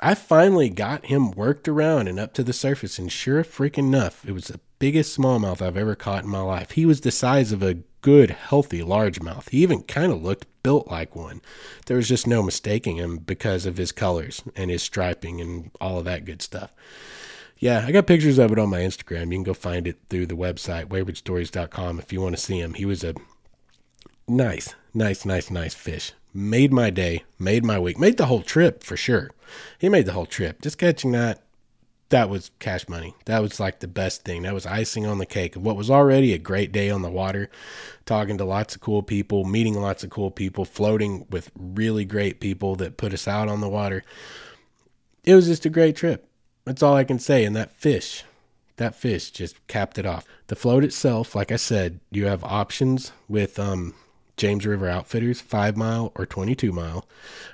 I 0.00 0.14
finally 0.14 0.70
got 0.70 1.06
him 1.06 1.30
worked 1.32 1.68
around 1.68 2.08
and 2.08 2.18
up 2.18 2.32
to 2.34 2.42
the 2.42 2.52
surface, 2.52 2.98
and 2.98 3.12
sure 3.12 3.44
freaking 3.44 3.78
enough, 3.78 4.26
it 4.26 4.32
was 4.32 4.46
the 4.46 4.60
biggest 4.78 5.16
smallmouth 5.16 5.60
I've 5.60 5.76
ever 5.76 5.94
caught 5.94 6.24
in 6.24 6.30
my 6.30 6.40
life. 6.40 6.70
He 6.72 6.86
was 6.86 7.02
the 7.02 7.10
size 7.10 7.52
of 7.52 7.62
a 7.62 7.78
good, 8.00 8.30
healthy 8.30 8.80
largemouth. 8.80 9.50
He 9.50 9.58
even 9.58 9.82
kind 9.82 10.10
of 10.10 10.22
looked 10.22 10.46
built 10.62 10.90
like 10.90 11.14
one. 11.14 11.42
There 11.86 11.98
was 11.98 12.08
just 12.08 12.26
no 12.26 12.42
mistaking 12.42 12.96
him 12.96 13.18
because 13.18 13.66
of 13.66 13.76
his 13.76 13.92
colors 13.92 14.42
and 14.56 14.70
his 14.70 14.82
striping 14.82 15.40
and 15.40 15.70
all 15.80 15.98
of 15.98 16.06
that 16.06 16.24
good 16.24 16.40
stuff. 16.40 16.72
Yeah, 17.58 17.84
I 17.86 17.92
got 17.92 18.06
pictures 18.06 18.38
of 18.38 18.52
it 18.52 18.58
on 18.58 18.70
my 18.70 18.80
Instagram. 18.80 19.26
You 19.26 19.36
can 19.36 19.42
go 19.42 19.54
find 19.54 19.86
it 19.86 19.98
through 20.08 20.26
the 20.26 20.36
website, 20.36 20.86
waywardstories.com, 20.86 21.98
if 21.98 22.10
you 22.10 22.22
want 22.22 22.34
to 22.34 22.42
see 22.42 22.58
him. 22.58 22.72
He 22.72 22.86
was 22.86 23.04
a 23.04 23.14
nice, 24.26 24.74
nice, 24.94 25.24
nice, 25.24 25.50
nice 25.50 25.74
fish 25.74 26.12
made 26.32 26.72
my 26.72 26.90
day, 26.90 27.24
made 27.38 27.64
my 27.64 27.78
week, 27.78 27.98
made 27.98 28.16
the 28.16 28.26
whole 28.26 28.42
trip 28.42 28.82
for 28.82 28.96
sure. 28.96 29.30
He 29.78 29.88
made 29.88 30.06
the 30.06 30.12
whole 30.12 30.26
trip. 30.26 30.62
Just 30.62 30.78
catching 30.78 31.12
that, 31.12 31.42
that 32.10 32.28
was 32.28 32.50
cash 32.58 32.88
money. 32.88 33.14
That 33.24 33.42
was 33.42 33.58
like 33.58 33.80
the 33.80 33.88
best 33.88 34.24
thing. 34.24 34.42
That 34.42 34.54
was 34.54 34.66
icing 34.66 35.06
on 35.06 35.18
the 35.18 35.26
cake 35.26 35.56
of 35.56 35.62
what 35.62 35.76
was 35.76 35.90
already 35.90 36.32
a 36.32 36.38
great 36.38 36.72
day 36.72 36.90
on 36.90 37.02
the 37.02 37.10
water, 37.10 37.50
talking 38.06 38.38
to 38.38 38.44
lots 38.44 38.74
of 38.74 38.80
cool 38.80 39.02
people, 39.02 39.44
meeting 39.44 39.74
lots 39.74 40.04
of 40.04 40.10
cool 40.10 40.30
people, 40.30 40.64
floating 40.64 41.26
with 41.30 41.50
really 41.56 42.04
great 42.04 42.40
people 42.40 42.76
that 42.76 42.96
put 42.96 43.12
us 43.12 43.26
out 43.26 43.48
on 43.48 43.60
the 43.60 43.68
water. 43.68 44.04
It 45.24 45.34
was 45.34 45.46
just 45.46 45.66
a 45.66 45.70
great 45.70 45.96
trip. 45.96 46.28
That's 46.64 46.82
all 46.82 46.94
I 46.94 47.04
can 47.04 47.18
say. 47.18 47.44
And 47.44 47.56
that 47.56 47.72
fish, 47.72 48.24
that 48.76 48.94
fish 48.94 49.30
just 49.30 49.66
capped 49.66 49.98
it 49.98 50.06
off. 50.06 50.24
The 50.46 50.56
float 50.56 50.84
itself, 50.84 51.34
like 51.34 51.50
I 51.50 51.56
said, 51.56 52.00
you 52.10 52.26
have 52.26 52.44
options 52.44 53.12
with 53.28 53.58
um, 53.58 53.94
James 54.40 54.64
River 54.64 54.88
Outfitters, 54.88 55.42
five 55.42 55.76
mile 55.76 56.12
or 56.16 56.24
22 56.24 56.72
mile. 56.72 57.06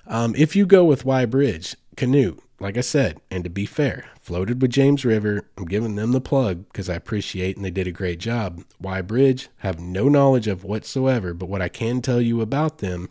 Um, 0.06 0.36
if 0.36 0.54
you 0.54 0.66
go 0.66 0.84
with 0.84 1.04
Y 1.04 1.26
Bridge, 1.26 1.74
canoe, 1.96 2.36
like 2.60 2.78
I 2.78 2.80
said, 2.80 3.20
and 3.28 3.42
to 3.42 3.50
be 3.50 3.66
fair, 3.66 4.06
floated 4.20 4.62
with 4.62 4.70
James 4.70 5.04
River. 5.04 5.48
I'm 5.58 5.64
giving 5.64 5.96
them 5.96 6.12
the 6.12 6.20
plug 6.20 6.64
because 6.68 6.88
I 6.88 6.94
appreciate 6.94 7.56
and 7.56 7.64
they 7.64 7.72
did 7.72 7.88
a 7.88 7.92
great 7.92 8.20
job. 8.20 8.62
Y 8.80 9.02
Bridge 9.02 9.48
have 9.58 9.80
no 9.80 10.08
knowledge 10.08 10.46
of 10.46 10.62
whatsoever, 10.62 11.34
but 11.34 11.48
what 11.48 11.60
I 11.60 11.68
can 11.68 12.00
tell 12.00 12.20
you 12.20 12.40
about 12.40 12.78
them 12.78 13.08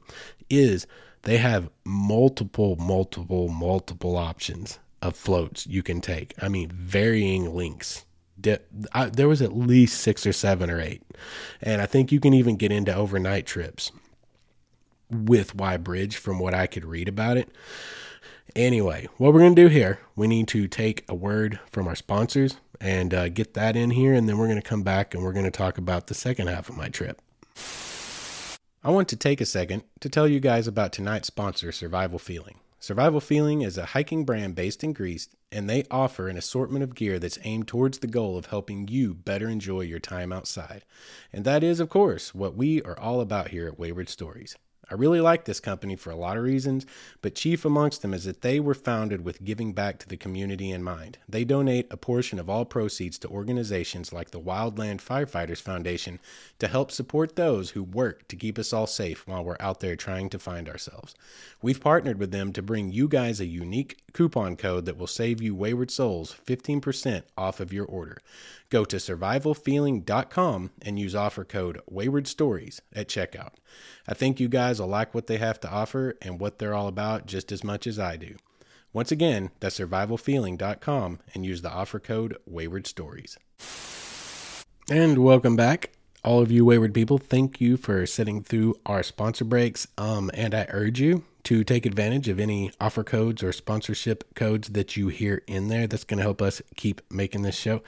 is 0.50 0.88
they 1.24 1.38
have 1.38 1.70
multiple, 1.84 2.78
multiple, 2.78 3.50
multiple 3.50 4.16
options 4.16 4.80
of 5.02 5.18
floats 5.18 5.68
you 5.68 5.84
can 5.84 6.00
take. 6.00 6.34
I 6.42 6.48
mean, 6.48 6.70
varying 6.72 7.54
lengths 7.54 8.06
I, 8.94 9.06
there 9.06 9.28
was 9.28 9.42
at 9.42 9.56
least 9.56 10.02
six 10.02 10.26
or 10.26 10.34
seven 10.34 10.70
or 10.70 10.80
eight, 10.80 11.04
and 11.62 11.82
I 11.82 11.86
think 11.86 12.12
you 12.12 12.20
can 12.20 12.34
even 12.34 12.58
get 12.58 12.72
into 12.72 12.94
overnight 12.94 13.46
trips 13.46 13.92
with 15.10 15.56
Y 15.56 15.78
Bridge 15.78 16.18
from 16.18 16.40
what 16.40 16.54
I 16.54 16.68
could 16.68 16.86
read 16.86 17.08
about 17.08 17.38
it. 17.38 17.50
Anyway, 18.56 19.08
what 19.18 19.34
we're 19.34 19.40
going 19.40 19.56
to 19.56 19.62
do 19.64 19.68
here, 19.68 20.00
we 20.16 20.28
need 20.28 20.48
to 20.50 20.68
take 20.68 21.04
a 21.10 21.16
word 21.16 21.60
from 21.72 21.88
our 21.88 21.96
sponsors 21.96 22.58
and 22.80 23.14
uh, 23.14 23.30
get 23.30 23.54
that 23.54 23.76
in 23.76 23.92
here, 23.92 24.14
and 24.14 24.28
then 24.28 24.38
we're 24.38 24.48
going 24.48 24.62
to 24.62 24.68
come 24.68 24.84
back 24.84 25.14
and 25.14 25.24
we're 25.24 25.34
going 25.34 25.46
to 25.46 25.52
talk 25.52 25.78
about 25.78 26.08
the 26.08 26.14
second 26.14 26.48
half 26.48 26.70
of 26.70 26.78
my 26.78 26.90
trip. 26.90 27.22
I 28.84 28.92
want 28.92 29.08
to 29.10 29.16
take 29.16 29.42
a 29.42 29.46
second 29.46 29.84
to 30.02 30.10
tell 30.10 30.28
you 30.28 30.40
guys 30.40 30.68
about 30.68 30.94
tonight's 30.94 31.28
sponsor, 31.28 31.72
Survival 31.72 32.20
Feeling. 32.20 32.60
Survival 32.86 33.20
Feeling 33.20 33.64
is 33.64 33.80
a 33.80 33.86
hiking 33.88 34.26
brand 34.26 34.54
based 34.54 34.84
in 34.84 34.94
Greece, 34.94 35.28
and 35.52 35.68
they 35.68 35.86
offer 35.90 36.28
an 36.28 36.38
assortment 36.38 36.84
of 36.84 36.94
gear 36.94 37.18
that's 37.18 37.40
aimed 37.44 37.68
towards 37.68 37.98
the 37.98 38.06
goal 38.06 38.38
of 38.38 38.46
helping 38.46 38.88
you 38.88 39.16
better 39.16 39.50
enjoy 39.50 39.82
your 39.82 39.98
time 39.98 40.32
outside. 40.32 40.86
And 41.34 41.46
that 41.46 41.64
is, 41.64 41.80
of 41.80 41.90
course, 41.90 42.36
what 42.36 42.56
we 42.56 42.84
are 42.84 43.00
all 43.00 43.22
about 43.22 43.48
here 43.48 43.66
at 43.66 43.80
Wayward 43.80 44.08
Stories. 44.08 44.56
I 44.90 44.94
really 44.94 45.22
like 45.22 45.46
this 45.46 45.60
company 45.60 45.96
for 45.96 46.12
a 46.12 46.16
lot 46.16 46.38
of 46.38 46.44
reasons, 46.44 46.86
but 47.22 47.36
chief 47.36 47.66
amongst 47.66 48.02
them 48.02 48.14
is 48.14 48.26
that 48.26 48.42
they 48.42 48.60
were 48.60 48.74
founded 48.74 49.26
with 49.26 49.44
giving 49.44 49.74
back 49.74 50.00
to 50.00 50.08
the 50.08 50.18
community 50.18 50.72
in 50.72 50.84
mind. 50.84 51.18
They 51.28 51.44
donate 51.44 51.88
a 51.92 51.98
portion 51.98 52.40
of 52.40 52.50
all 52.50 52.66
proceeds 52.66 53.18
to 53.20 53.28
organizations 53.28 54.14
like 54.14 54.32
the 54.32 54.40
Wildland 54.40 55.02
Firefighters 55.02 55.62
Foundation 55.62 56.20
to 56.60 56.68
help 56.68 56.92
support 56.92 57.36
those 57.36 57.72
who 57.72 57.84
work 57.84 58.28
to 58.28 58.36
keep 58.36 58.60
us 58.60 58.74
all 58.74 58.88
safe 58.88 59.28
while 59.28 59.44
we're 59.44 59.58
out 59.60 59.80
there 59.80 59.96
trying 59.96 60.30
to 60.30 60.40
find 60.40 60.70
ourselves. 60.70 61.16
We've 61.62 61.82
partnered 61.82 62.20
with 62.20 62.32
them 62.32 62.54
to 62.54 62.62
bring 62.62 62.92
you 62.92 63.08
guys 63.08 63.40
a 63.40 63.46
unique 63.46 63.98
coupon 64.14 64.56
code 64.56 64.86
that 64.86 64.98
will 64.98 65.08
save 65.08 65.42
you 65.42 65.56
wayward 65.56 65.92
souls 65.92 66.36
15% 66.46 67.24
off 67.38 67.60
of 67.60 67.74
your 67.74 67.86
order. 67.86 68.20
Go 68.70 68.86
to 68.86 68.98
survivalfeeling.com 68.98 70.72
and 70.82 71.00
use 71.00 71.16
offer 71.16 71.46
code 71.46 71.80
wayward 71.88 72.28
stories 72.28 72.82
at 72.94 73.08
checkout. 73.08 73.54
I 74.08 74.14
think 74.14 74.40
you 74.40 74.48
guys 74.48 74.80
will 74.80 74.88
like 74.88 75.14
what 75.14 75.28
they 75.28 75.38
have 75.38 75.60
to 75.62 75.70
offer 75.72 76.16
and 76.22 76.40
what 76.40 76.60
they're 76.60 76.74
all 76.74 76.88
about 76.88 77.28
just 77.28 77.52
as 77.52 77.64
much 77.64 77.86
as 77.86 78.00
I 78.00 78.18
do. 78.18 78.36
Once 78.92 79.12
again, 79.12 79.52
that's 79.60 79.80
survivalfeeling.com 79.80 81.20
and 81.34 81.46
use 81.46 81.62
the 81.62 81.72
offer 81.72 82.00
code 82.00 82.38
Wayward 82.46 82.88
Stories. 82.88 83.38
And 84.90 85.20
welcome 85.20 85.56
back. 85.56 85.92
All 86.24 86.42
of 86.42 86.52
you 86.52 86.66
wayward 86.66 86.94
people, 86.94 87.18
thank 87.18 87.62
you 87.62 87.78
for 87.78 88.06
sitting 88.06 88.42
through 88.42 88.76
our 88.86 89.04
sponsor 89.04 89.46
breaks. 89.46 89.88
Um, 89.98 90.32
and 90.34 90.56
I 90.56 90.66
urge 90.70 91.00
you 91.00 91.24
to 91.46 91.64
take 91.64 91.86
advantage 91.86 92.28
of 92.28 92.40
any 92.40 92.72
offer 92.80 93.04
codes 93.04 93.44
or 93.44 93.54
sponsorship 93.54 94.34
codes 94.36 94.70
that 94.70 94.98
you 94.98 95.08
hear 95.08 95.44
in 95.48 95.68
there. 95.68 95.88
That's 95.88 96.04
going 96.04 96.18
to 96.18 96.24
help 96.24 96.42
us 96.42 96.62
keep 96.76 97.02
making 97.10 97.44
this 97.44 97.56
show. 97.56 97.82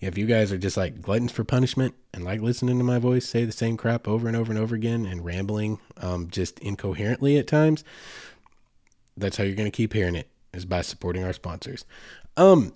If 0.00 0.18
you 0.18 0.26
guys 0.26 0.52
are 0.52 0.58
just 0.58 0.76
like 0.76 1.00
gluttons 1.00 1.32
for 1.32 1.44
punishment 1.44 1.94
and 2.12 2.24
like 2.24 2.40
listening 2.40 2.78
to 2.78 2.84
my 2.84 2.98
voice 2.98 3.28
say 3.28 3.44
the 3.44 3.52
same 3.52 3.76
crap 3.76 4.06
over 4.06 4.26
and 4.26 4.36
over 4.36 4.52
and 4.52 4.60
over 4.60 4.74
again 4.74 5.06
and 5.06 5.24
rambling 5.24 5.78
um, 5.98 6.28
just 6.28 6.58
incoherently 6.58 7.38
at 7.38 7.46
times, 7.46 7.84
that's 9.16 9.36
how 9.36 9.44
you're 9.44 9.56
going 9.56 9.70
to 9.70 9.76
keep 9.76 9.92
hearing 9.92 10.16
it 10.16 10.28
is 10.52 10.64
by 10.64 10.82
supporting 10.82 11.22
our 11.22 11.32
sponsors. 11.32 11.84
Um, 12.36 12.74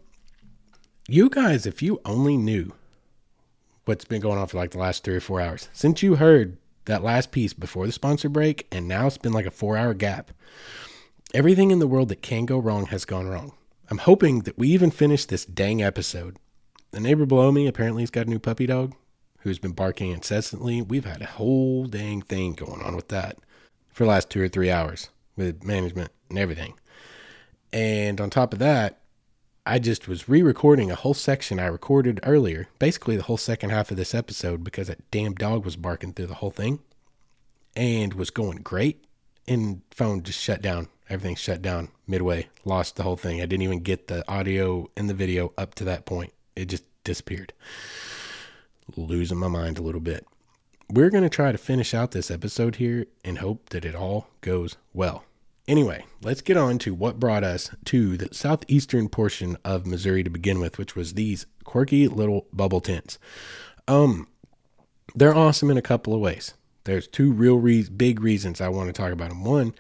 you 1.09 1.29
guys, 1.29 1.67
if 1.67 1.83
you 1.83 2.01
only 2.05 2.37
knew 2.37 2.73
what's 3.85 4.05
been 4.05 4.21
going 4.21 4.39
on 4.39 4.47
for 4.47 4.59
like 4.59 4.71
the 4.71 4.79
last 4.79 5.03
three 5.03 5.17
or 5.17 5.21
four 5.21 5.41
hours, 5.41 5.69
since 5.73 6.03
you 6.03 6.17
heard 6.17 6.57
that 6.85 7.03
last 7.03 7.31
piece 7.31 7.53
before 7.53 7.87
the 7.87 7.93
sponsor 7.93 8.29
break, 8.29 8.67
and 8.73 8.89
now 8.89 9.07
it's 9.07 9.19
been 9.19 9.33
like 9.33 9.47
a 9.47 9.51
four 9.51 9.77
hour 9.77 9.95
gap. 9.95 10.31
Everything 11.33 11.71
in 11.71 11.79
the 11.79 11.87
world 11.87 12.09
that 12.09 12.23
can 12.23 12.47
go 12.47 12.59
wrong 12.59 12.87
has 12.87 13.05
gone 13.05 13.29
wrong. 13.29 13.53
I'm 13.91 13.99
hoping 13.99 14.41
that 14.41 14.59
we 14.59 14.69
even 14.69 14.91
finish 14.91 15.25
this 15.25 15.45
dang 15.45 15.83
episode. 15.83 16.37
The 16.93 17.01
neighbor 17.01 17.27
below 17.27 17.53
me 17.53 17.67
apparently 17.67 18.03
has 18.03 18.11
got 18.11 18.27
a 18.27 18.31
new 18.31 18.39
puppy 18.39 18.67
dog 18.67 18.95
who's 19.41 19.59
been 19.59 19.73
barking 19.73 20.11
incessantly. 20.11 20.83
We've 20.83 21.05
had 21.05 21.23
a 21.23 21.27
whole 21.27 21.87
dang 21.87 22.23
thing 22.23 22.53
going 22.53 22.83
on 22.83 22.97
with 22.97 23.09
that 23.09 23.39
for 23.93 24.05
the 24.05 24.11
last 24.11 24.31
two 24.31 24.43
or 24.43 24.49
three 24.49 24.71
hours 24.71 25.11
with 25.37 25.65
management 25.65 26.11
and 26.29 26.39
everything. 26.39 26.75
And 27.73 28.21
on 28.21 28.31
top 28.31 28.53
of 28.53 28.59
that, 28.59 29.00
I 29.71 29.79
just 29.79 30.09
was 30.09 30.29
re 30.29 30.43
recording 30.43 30.91
a 30.91 30.97
whole 30.97 31.15
section 31.15 31.61
I 31.61 31.67
recorded 31.67 32.19
earlier, 32.25 32.67
basically 32.81 33.17
the 33.17 33.23
whole 33.23 33.37
second 33.37 33.71
half 33.71 33.93
of 33.93 33.97
this 33.97 34.17
episode, 34.17 34.65
because 34.65 34.89
that 34.89 35.09
damn 35.13 35.33
dog 35.33 35.65
was 35.65 35.77
barking 35.77 36.13
through 36.13 36.27
the 36.27 36.35
whole 36.35 36.51
thing 36.51 36.81
and 37.77 38.15
was 38.15 38.31
going 38.31 38.63
great. 38.63 39.05
And 39.47 39.83
phone 39.93 40.25
just 40.25 40.41
shut 40.41 40.61
down. 40.61 40.89
Everything 41.09 41.37
shut 41.37 41.63
down 41.63 41.91
midway. 42.09 42.49
Lost 42.65 42.97
the 42.97 43.05
whole 43.05 43.17
thing. 43.17 43.41
I 43.41 43.47
didn't 43.47 43.63
even 43.63 43.79
get 43.79 44.09
the 44.09 44.29
audio 44.29 44.91
and 44.97 45.09
the 45.09 45.15
video 45.15 45.53
up 45.57 45.77
to 45.77 45.85
that 45.85 46.05
point. 46.05 46.33
It 46.57 46.65
just 46.65 46.83
disappeared. 47.05 47.53
Losing 48.97 49.39
my 49.39 49.47
mind 49.47 49.79
a 49.79 49.83
little 49.83 50.01
bit. 50.01 50.27
We're 50.89 51.11
going 51.11 51.23
to 51.23 51.31
try 51.31 51.53
to 51.53 51.59
finish 51.59 51.95
out 51.95 52.11
this 52.11 52.29
episode 52.29 52.75
here 52.77 53.07
and 53.25 53.39
hope 53.39 53.69
that 53.69 53.85
it 53.85 53.95
all 53.95 54.27
goes 54.41 54.77
well. 54.93 55.23
Anyway, 55.69 56.05
let's 56.23 56.41
get 56.41 56.57
on 56.57 56.79
to 56.79 56.95
what 56.95 57.21
brought 57.21 57.45
us 57.45 57.71
to 57.85 58.17
the 58.17 58.35
southeastern 58.35 59.09
portion 59.09 59.57
of 59.65 59.87
Missouri 59.87 60.25
to 60.25 60.31
begin 60.31 60.59
with, 60.59 60.79
which 60.79 60.97
was 60.97 61.15
these 61.15 61.47
quirky 61.65 62.09
little 62.09 62.47
bubble 62.53 62.81
tents. 62.81 63.19
Um, 63.87 64.27
they're 65.15 65.35
awesome 65.35 65.71
in 65.71 65.77
a 65.77 65.83
couple 65.83 66.15
of 66.15 66.21
ways. 66.21 66.55
There's 66.85 67.07
two 67.07 67.33
real 67.33 67.57
re- 67.57 67.89
big 67.89 68.21
reasons 68.21 68.61
I 68.61 68.69
want 68.69 68.89
to 68.89 68.93
talk 68.93 69.13
about 69.13 69.29
them. 69.29 69.45
One, 69.45 69.75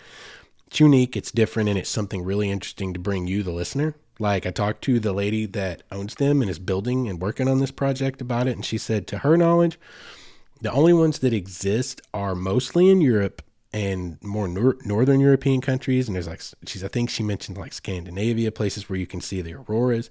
it's 0.67 0.81
unique, 0.81 1.17
it's 1.17 1.33
different, 1.33 1.69
and 1.69 1.79
it's 1.79 1.91
something 1.91 2.23
really 2.23 2.51
interesting 2.51 2.93
to 2.93 3.01
bring 3.01 3.27
you, 3.27 3.43
the 3.43 3.53
listener. 3.53 3.97
Like 4.19 4.47
I 4.47 4.51
talked 4.51 4.83
to 4.85 5.01
the 5.01 5.13
lady 5.13 5.47
that 5.47 5.83
owns 5.91 6.15
them 6.15 6.43
and 6.43 6.51
is 6.51 6.59
building 6.59 7.09
and 7.09 7.21
working 7.21 7.49
on 7.49 7.59
this 7.59 7.71
project 7.71 8.21
about 8.21 8.47
it, 8.47 8.55
and 8.55 8.65
she 8.65 8.79
said, 8.79 9.07
to 9.09 9.19
her 9.19 9.37
knowledge, 9.37 9.79
the 10.61 10.71
only 10.71 10.93
ones 10.93 11.21
that 11.21 11.33
exist 11.33 12.03
are 12.13 12.35
mostly 12.35 12.91
in 12.91 13.01
Europe 13.01 13.43
and 13.73 14.19
more 14.23 14.49
nor- 14.49 14.77
northern 14.85 15.21
European 15.21 15.61
countries. 15.61 16.09
And 16.09 16.15
there's 16.15 16.29
like 16.29 16.43
she's 16.67 16.85
I 16.85 16.89
think 16.89 17.11
she 17.11 17.23
mentioned 17.23 17.59
like 17.59 17.73
Scandinavia, 17.73 18.51
places 18.53 18.89
where 18.89 18.99
you 18.99 19.07
can 19.07 19.21
see 19.21 19.41
the 19.41 19.55
auroras, 19.55 20.11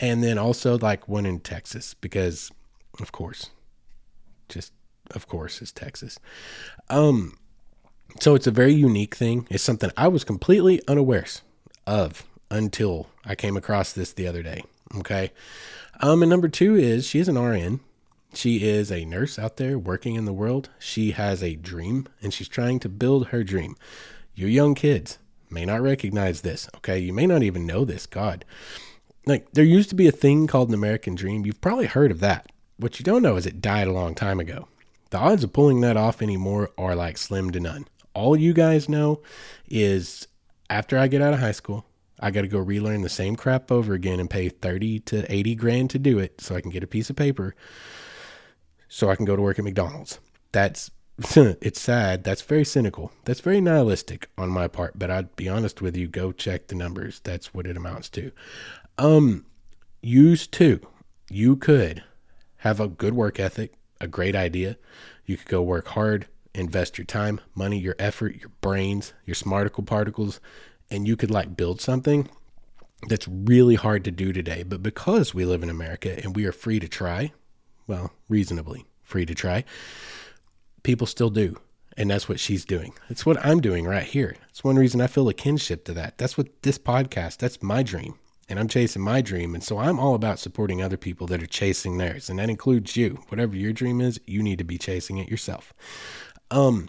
and 0.00 0.22
then 0.22 0.38
also 0.38 0.78
like 0.78 1.08
one 1.08 1.26
in 1.26 1.40
Texas 1.40 1.94
because, 1.94 2.50
of 3.00 3.12
course, 3.12 3.50
just 4.48 4.72
of 5.12 5.26
course 5.28 5.62
is 5.62 5.72
Texas. 5.72 6.18
Um 6.88 7.38
so 8.20 8.34
it's 8.34 8.46
a 8.46 8.50
very 8.50 8.72
unique 8.72 9.14
thing. 9.14 9.46
It's 9.50 9.62
something 9.62 9.90
I 9.96 10.08
was 10.08 10.24
completely 10.24 10.80
unaware 10.88 11.26
of 11.86 12.24
until 12.50 13.08
I 13.24 13.34
came 13.34 13.56
across 13.56 13.92
this 13.92 14.12
the 14.12 14.26
other 14.26 14.42
day. 14.42 14.64
Okay. 14.96 15.30
Um, 16.00 16.22
and 16.22 16.30
number 16.30 16.48
two 16.48 16.76
is 16.76 17.06
she 17.06 17.18
is 17.18 17.28
an 17.28 17.38
RN. 17.38 17.80
She 18.38 18.62
is 18.62 18.92
a 18.92 19.04
nurse 19.04 19.36
out 19.36 19.56
there 19.56 19.76
working 19.76 20.14
in 20.14 20.24
the 20.24 20.32
world. 20.32 20.70
She 20.78 21.10
has 21.10 21.42
a 21.42 21.56
dream 21.56 22.06
and 22.22 22.32
she's 22.32 22.46
trying 22.46 22.78
to 22.78 22.88
build 22.88 23.26
her 23.26 23.42
dream. 23.42 23.74
You 24.32 24.46
young 24.46 24.76
kids 24.76 25.18
may 25.50 25.64
not 25.64 25.82
recognize 25.82 26.42
this. 26.42 26.68
Okay. 26.76 27.00
You 27.00 27.12
may 27.12 27.26
not 27.26 27.42
even 27.42 27.66
know 27.66 27.84
this. 27.84 28.06
God. 28.06 28.44
Like 29.26 29.50
there 29.54 29.64
used 29.64 29.88
to 29.88 29.96
be 29.96 30.06
a 30.06 30.12
thing 30.12 30.46
called 30.46 30.68
an 30.68 30.74
American 30.74 31.16
dream. 31.16 31.44
You've 31.44 31.60
probably 31.60 31.86
heard 31.86 32.12
of 32.12 32.20
that. 32.20 32.46
What 32.76 33.00
you 33.00 33.04
don't 33.04 33.24
know 33.24 33.34
is 33.34 33.44
it 33.44 33.60
died 33.60 33.88
a 33.88 33.92
long 33.92 34.14
time 34.14 34.38
ago. 34.38 34.68
The 35.10 35.18
odds 35.18 35.42
of 35.42 35.52
pulling 35.52 35.80
that 35.80 35.96
off 35.96 36.22
anymore 36.22 36.70
are 36.78 36.94
like 36.94 37.18
slim 37.18 37.50
to 37.50 37.58
none. 37.58 37.88
All 38.14 38.36
you 38.36 38.52
guys 38.52 38.88
know 38.88 39.20
is 39.66 40.28
after 40.70 40.96
I 40.96 41.08
get 41.08 41.22
out 41.22 41.34
of 41.34 41.40
high 41.40 41.50
school, 41.50 41.86
I 42.20 42.30
got 42.30 42.42
to 42.42 42.48
go 42.48 42.60
relearn 42.60 43.02
the 43.02 43.08
same 43.08 43.34
crap 43.34 43.72
over 43.72 43.94
again 43.94 44.20
and 44.20 44.30
pay 44.30 44.48
30 44.48 45.00
to 45.00 45.32
80 45.32 45.54
grand 45.56 45.90
to 45.90 45.98
do 45.98 46.20
it 46.20 46.40
so 46.40 46.54
I 46.54 46.60
can 46.60 46.70
get 46.70 46.84
a 46.84 46.86
piece 46.86 47.10
of 47.10 47.16
paper 47.16 47.56
so 48.88 49.10
I 49.10 49.16
can 49.16 49.24
go 49.24 49.36
to 49.36 49.42
work 49.42 49.58
at 49.58 49.64
McDonald's. 49.64 50.18
That's 50.52 50.90
it's 51.36 51.80
sad. 51.80 52.24
That's 52.24 52.42
very 52.42 52.64
cynical. 52.64 53.12
That's 53.24 53.40
very 53.40 53.60
nihilistic 53.60 54.28
on 54.38 54.50
my 54.50 54.68
part, 54.68 54.98
but 54.98 55.10
I'd 55.10 55.34
be 55.36 55.48
honest 55.48 55.82
with 55.82 55.96
you, 55.96 56.06
go 56.06 56.32
check 56.32 56.68
the 56.68 56.74
numbers. 56.74 57.20
That's 57.24 57.52
what 57.52 57.66
it 57.66 57.76
amounts 57.76 58.08
to. 58.10 58.32
Um 58.96 59.44
used 60.00 60.52
to 60.52 60.80
you 61.30 61.56
could 61.56 62.02
have 62.58 62.80
a 62.80 62.88
good 62.88 63.14
work 63.14 63.38
ethic, 63.38 63.74
a 64.00 64.06
great 64.06 64.34
idea. 64.34 64.76
You 65.26 65.36
could 65.36 65.48
go 65.48 65.62
work 65.62 65.88
hard, 65.88 66.26
invest 66.54 66.98
your 66.98 67.04
time, 67.04 67.40
money, 67.54 67.78
your 67.78 67.96
effort, 67.98 68.36
your 68.36 68.50
brains, 68.60 69.12
your 69.26 69.34
smarticle 69.34 69.86
particles, 69.86 70.40
and 70.90 71.06
you 71.06 71.16
could 71.16 71.30
like 71.30 71.56
build 71.56 71.80
something 71.80 72.28
that's 73.08 73.28
really 73.28 73.76
hard 73.76 74.04
to 74.04 74.10
do 74.10 74.32
today. 74.32 74.62
But 74.62 74.82
because 74.82 75.34
we 75.34 75.44
live 75.44 75.62
in 75.62 75.70
America 75.70 76.18
and 76.22 76.34
we 76.34 76.46
are 76.46 76.52
free 76.52 76.80
to 76.80 76.88
try, 76.88 77.32
well, 77.88 78.12
reasonably 78.28 78.86
free 79.02 79.26
to 79.26 79.34
try, 79.34 79.64
people 80.84 81.06
still 81.06 81.30
do. 81.30 81.56
And 81.96 82.08
that's 82.08 82.28
what 82.28 82.38
she's 82.38 82.64
doing. 82.64 82.92
It's 83.08 83.26
what 83.26 83.44
I'm 83.44 83.60
doing 83.60 83.84
right 83.84 84.04
here. 84.04 84.36
It's 84.50 84.62
one 84.62 84.76
reason 84.76 85.00
I 85.00 85.08
feel 85.08 85.28
a 85.28 85.34
kinship 85.34 85.84
to 85.86 85.94
that. 85.94 86.16
That's 86.16 86.38
what 86.38 86.62
this 86.62 86.78
podcast, 86.78 87.38
that's 87.38 87.60
my 87.60 87.82
dream. 87.82 88.14
And 88.48 88.60
I'm 88.60 88.68
chasing 88.68 89.02
my 89.02 89.20
dream. 89.20 89.52
And 89.52 89.64
so 89.64 89.78
I'm 89.78 89.98
all 89.98 90.14
about 90.14 90.38
supporting 90.38 90.80
other 90.80 90.96
people 90.96 91.26
that 91.26 91.42
are 91.42 91.46
chasing 91.46 91.98
theirs. 91.98 92.30
And 92.30 92.38
that 92.38 92.50
includes 92.50 92.96
you. 92.96 93.24
Whatever 93.28 93.56
your 93.56 93.72
dream 93.72 94.00
is, 94.00 94.20
you 94.26 94.44
need 94.44 94.58
to 94.58 94.64
be 94.64 94.78
chasing 94.78 95.18
it 95.18 95.28
yourself. 95.28 95.74
Um, 96.52 96.88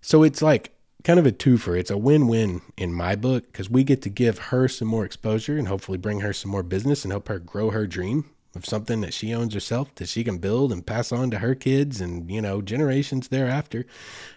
so 0.00 0.24
it's 0.24 0.42
like 0.42 0.74
kind 1.04 1.20
of 1.20 1.26
a 1.26 1.32
twofer. 1.32 1.78
It's 1.78 1.90
a 1.90 1.96
win-win 1.96 2.62
in 2.76 2.92
my 2.92 3.14
book 3.14 3.46
because 3.46 3.70
we 3.70 3.84
get 3.84 4.02
to 4.02 4.10
give 4.10 4.38
her 4.38 4.66
some 4.66 4.88
more 4.88 5.04
exposure 5.04 5.56
and 5.56 5.68
hopefully 5.68 5.98
bring 5.98 6.20
her 6.20 6.32
some 6.32 6.50
more 6.50 6.64
business 6.64 7.04
and 7.04 7.12
help 7.12 7.28
her 7.28 7.38
grow 7.38 7.70
her 7.70 7.86
dream 7.86 8.31
of 8.54 8.66
something 8.66 9.00
that 9.00 9.14
she 9.14 9.32
owns 9.32 9.54
herself 9.54 9.94
that 9.94 10.08
she 10.08 10.24
can 10.24 10.38
build 10.38 10.72
and 10.72 10.86
pass 10.86 11.10
on 11.10 11.30
to 11.30 11.38
her 11.38 11.54
kids 11.54 12.00
and 12.00 12.30
you 12.30 12.40
know 12.40 12.60
generations 12.60 13.28
thereafter. 13.28 13.86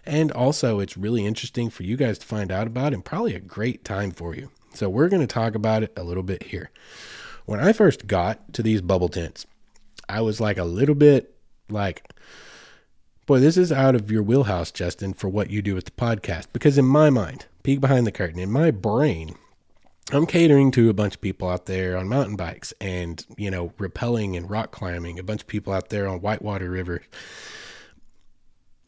And 0.06 0.32
also, 0.32 0.80
it's 0.80 0.98
really 0.98 1.26
interesting 1.26 1.70
for 1.70 1.84
you 1.84 1.98
guys 1.98 2.18
to 2.20 2.26
find 2.26 2.52
out 2.52 2.68
about 2.68 2.94
and 2.94 3.04
probably 3.04 3.36
a 3.36 3.40
great 3.40 3.84
time 3.84 4.12
for 4.12 4.36
you. 4.36 4.50
So 4.74 4.90
we're 4.90 5.10
going 5.10 5.22
to 5.22 5.28
talk 5.28 5.56
about 5.56 5.84
it 5.84 5.94
a 5.96 6.04
little 6.04 6.24
bit 6.24 6.44
here. 6.44 6.70
When 7.46 7.60
I 7.60 7.74
first 7.74 8.08
got 8.08 8.54
to 8.54 8.64
these 8.64 8.82
bubble 8.82 9.10
tents, 9.10 9.46
I 10.10 10.22
was 10.22 10.42
like 10.42 10.58
a 10.58 10.64
little 10.64 10.96
bit 10.96 11.36
like 11.70 12.04
Boy, 13.26 13.40
this 13.40 13.58
is 13.58 13.72
out 13.72 13.96
of 13.96 14.12
your 14.12 14.22
wheelhouse, 14.22 14.70
Justin, 14.70 15.12
for 15.12 15.28
what 15.30 15.50
you 15.50 15.64
do 15.64 15.74
with 15.74 15.86
the 15.86 15.92
podcast. 15.92 16.46
Because 16.54 16.78
in 16.78 16.86
my 16.86 17.10
mind, 17.10 17.48
peek 17.64 17.82
behind 17.82 18.06
the 18.06 18.12
curtain, 18.12 18.38
in 18.38 18.52
my 18.52 18.70
brain, 18.70 19.34
I'm 20.12 20.28
catering 20.28 20.70
to 20.72 20.90
a 20.90 20.94
bunch 20.94 21.16
of 21.16 21.22
people 21.22 21.50
out 21.50 21.66
there 21.66 21.98
on 21.98 22.08
mountain 22.08 22.36
bikes 22.36 22.74
and, 22.80 23.26
you 23.38 23.50
know, 23.50 23.70
rappelling 23.80 24.38
and 24.38 24.48
rock 24.48 24.72
climbing, 24.72 25.18
a 25.18 25.24
bunch 25.24 25.42
of 25.42 25.48
people 25.48 25.74
out 25.74 25.90
there 25.90 26.08
on 26.08 26.22
Whitewater 26.22 26.70
River, 26.70 27.02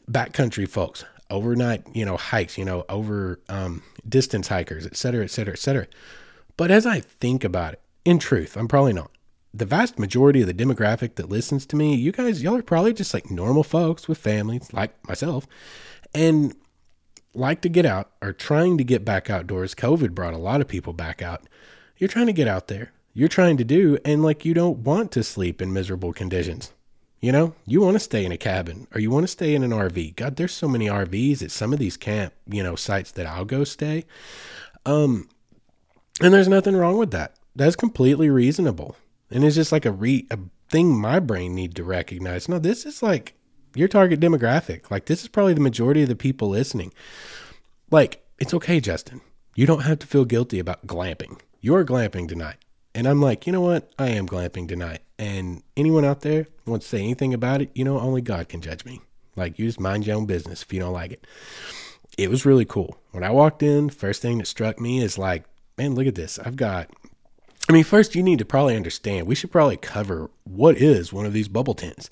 backcountry 0.08 0.68
folks, 0.68 1.04
overnight, 1.28 1.82
you 1.92 2.04
know, 2.04 2.16
hikes, 2.16 2.56
you 2.56 2.64
know, 2.64 2.84
over 2.88 3.40
um, 3.48 3.82
distance 4.08 4.46
hikers, 4.46 4.86
et 4.86 4.96
cetera, 4.96 5.24
et 5.24 5.30
cetera, 5.30 5.54
et 5.54 5.58
cetera. 5.58 5.86
But 6.56 6.70
as 6.70 6.86
I 6.86 7.00
think 7.00 7.42
about 7.42 7.74
it, 7.74 7.80
in 8.04 8.20
truth, 8.20 8.56
I'm 8.56 8.68
probably 8.68 8.92
not. 8.92 9.10
The 9.52 9.66
vast 9.66 9.98
majority 9.98 10.42
of 10.42 10.46
the 10.46 10.54
demographic 10.54 11.16
that 11.16 11.28
listens 11.28 11.66
to 11.66 11.76
me, 11.76 11.96
you 11.96 12.12
guys, 12.12 12.44
y'all 12.44 12.56
are 12.56 12.62
probably 12.62 12.92
just 12.92 13.12
like 13.12 13.28
normal 13.28 13.64
folks 13.64 14.06
with 14.06 14.18
families 14.18 14.72
like 14.72 14.92
myself. 15.08 15.48
And 16.14 16.54
like 17.34 17.60
to 17.62 17.68
get 17.68 17.86
out 17.86 18.10
or 18.22 18.32
trying 18.32 18.78
to 18.78 18.84
get 18.84 19.04
back 19.04 19.30
outdoors. 19.30 19.74
COVID 19.74 20.14
brought 20.14 20.34
a 20.34 20.38
lot 20.38 20.60
of 20.60 20.68
people 20.68 20.92
back 20.92 21.22
out. 21.22 21.42
You're 21.96 22.08
trying 22.08 22.26
to 22.26 22.32
get 22.32 22.48
out 22.48 22.68
there. 22.68 22.92
You're 23.14 23.28
trying 23.28 23.56
to 23.56 23.64
do, 23.64 23.98
and 24.04 24.22
like 24.22 24.44
you 24.44 24.54
don't 24.54 24.78
want 24.78 25.10
to 25.12 25.24
sleep 25.24 25.60
in 25.60 25.72
miserable 25.72 26.12
conditions. 26.12 26.72
You 27.20 27.32
know, 27.32 27.54
you 27.66 27.80
want 27.80 27.96
to 27.96 28.00
stay 28.00 28.24
in 28.24 28.30
a 28.30 28.36
cabin 28.36 28.86
or 28.94 29.00
you 29.00 29.10
want 29.10 29.24
to 29.24 29.28
stay 29.28 29.54
in 29.54 29.64
an 29.64 29.72
RV. 29.72 30.14
God, 30.14 30.36
there's 30.36 30.54
so 30.54 30.68
many 30.68 30.86
RVs 30.86 31.42
at 31.42 31.50
some 31.50 31.72
of 31.72 31.80
these 31.80 31.96
camp, 31.96 32.32
you 32.46 32.62
know, 32.62 32.76
sites 32.76 33.10
that 33.12 33.26
I'll 33.26 33.44
go 33.44 33.64
stay. 33.64 34.04
Um, 34.86 35.28
and 36.20 36.32
there's 36.32 36.46
nothing 36.46 36.76
wrong 36.76 36.96
with 36.96 37.10
that. 37.10 37.34
That's 37.56 37.74
completely 37.74 38.30
reasonable. 38.30 38.94
And 39.32 39.42
it's 39.42 39.56
just 39.56 39.72
like 39.72 39.84
a 39.84 39.90
re 39.90 40.26
a 40.30 40.38
thing 40.68 40.96
my 40.96 41.18
brain 41.18 41.56
need 41.56 41.74
to 41.76 41.84
recognize. 41.84 42.48
No, 42.48 42.60
this 42.60 42.86
is 42.86 43.02
like 43.02 43.34
your 43.78 43.88
target 43.88 44.20
demographic. 44.20 44.90
Like 44.90 45.06
this 45.06 45.22
is 45.22 45.28
probably 45.28 45.54
the 45.54 45.60
majority 45.60 46.02
of 46.02 46.08
the 46.08 46.16
people 46.16 46.48
listening. 46.48 46.92
Like, 47.90 48.24
it's 48.38 48.54
okay, 48.54 48.80
Justin. 48.80 49.20
You 49.54 49.66
don't 49.66 49.82
have 49.82 49.98
to 50.00 50.06
feel 50.06 50.24
guilty 50.24 50.58
about 50.58 50.86
glamping. 50.86 51.40
You're 51.60 51.84
glamping 51.84 52.28
tonight. 52.28 52.56
And 52.94 53.06
I'm 53.06 53.20
like, 53.20 53.46
you 53.46 53.52
know 53.52 53.60
what? 53.60 53.92
I 53.98 54.08
am 54.10 54.28
glamping 54.28 54.68
tonight. 54.68 55.00
And 55.18 55.62
anyone 55.76 56.04
out 56.04 56.20
there 56.20 56.46
wants 56.66 56.86
to 56.86 56.96
say 56.96 57.02
anything 57.02 57.34
about 57.34 57.62
it, 57.62 57.70
you 57.74 57.84
know, 57.84 57.98
only 57.98 58.20
God 58.20 58.48
can 58.48 58.60
judge 58.60 58.84
me. 58.84 59.00
Like, 59.36 59.58
you 59.58 59.66
just 59.66 59.80
mind 59.80 60.06
your 60.06 60.16
own 60.16 60.26
business 60.26 60.62
if 60.62 60.72
you 60.72 60.80
don't 60.80 60.92
like 60.92 61.12
it. 61.12 61.26
It 62.16 62.30
was 62.30 62.44
really 62.44 62.64
cool. 62.64 62.98
When 63.12 63.24
I 63.24 63.30
walked 63.30 63.62
in, 63.62 63.90
first 63.90 64.20
thing 64.20 64.38
that 64.38 64.46
struck 64.46 64.80
me 64.80 65.00
is 65.00 65.18
like, 65.18 65.44
man, 65.76 65.94
look 65.94 66.06
at 66.06 66.14
this. 66.14 66.38
I've 66.38 66.56
got 66.56 66.90
I 67.68 67.72
mean, 67.72 67.84
first 67.84 68.14
you 68.14 68.22
need 68.22 68.38
to 68.38 68.46
probably 68.46 68.76
understand. 68.76 69.26
We 69.26 69.34
should 69.34 69.52
probably 69.52 69.76
cover 69.76 70.30
what 70.44 70.78
is 70.78 71.12
one 71.12 71.26
of 71.26 71.34
these 71.34 71.48
bubble 71.48 71.74
tents. 71.74 72.08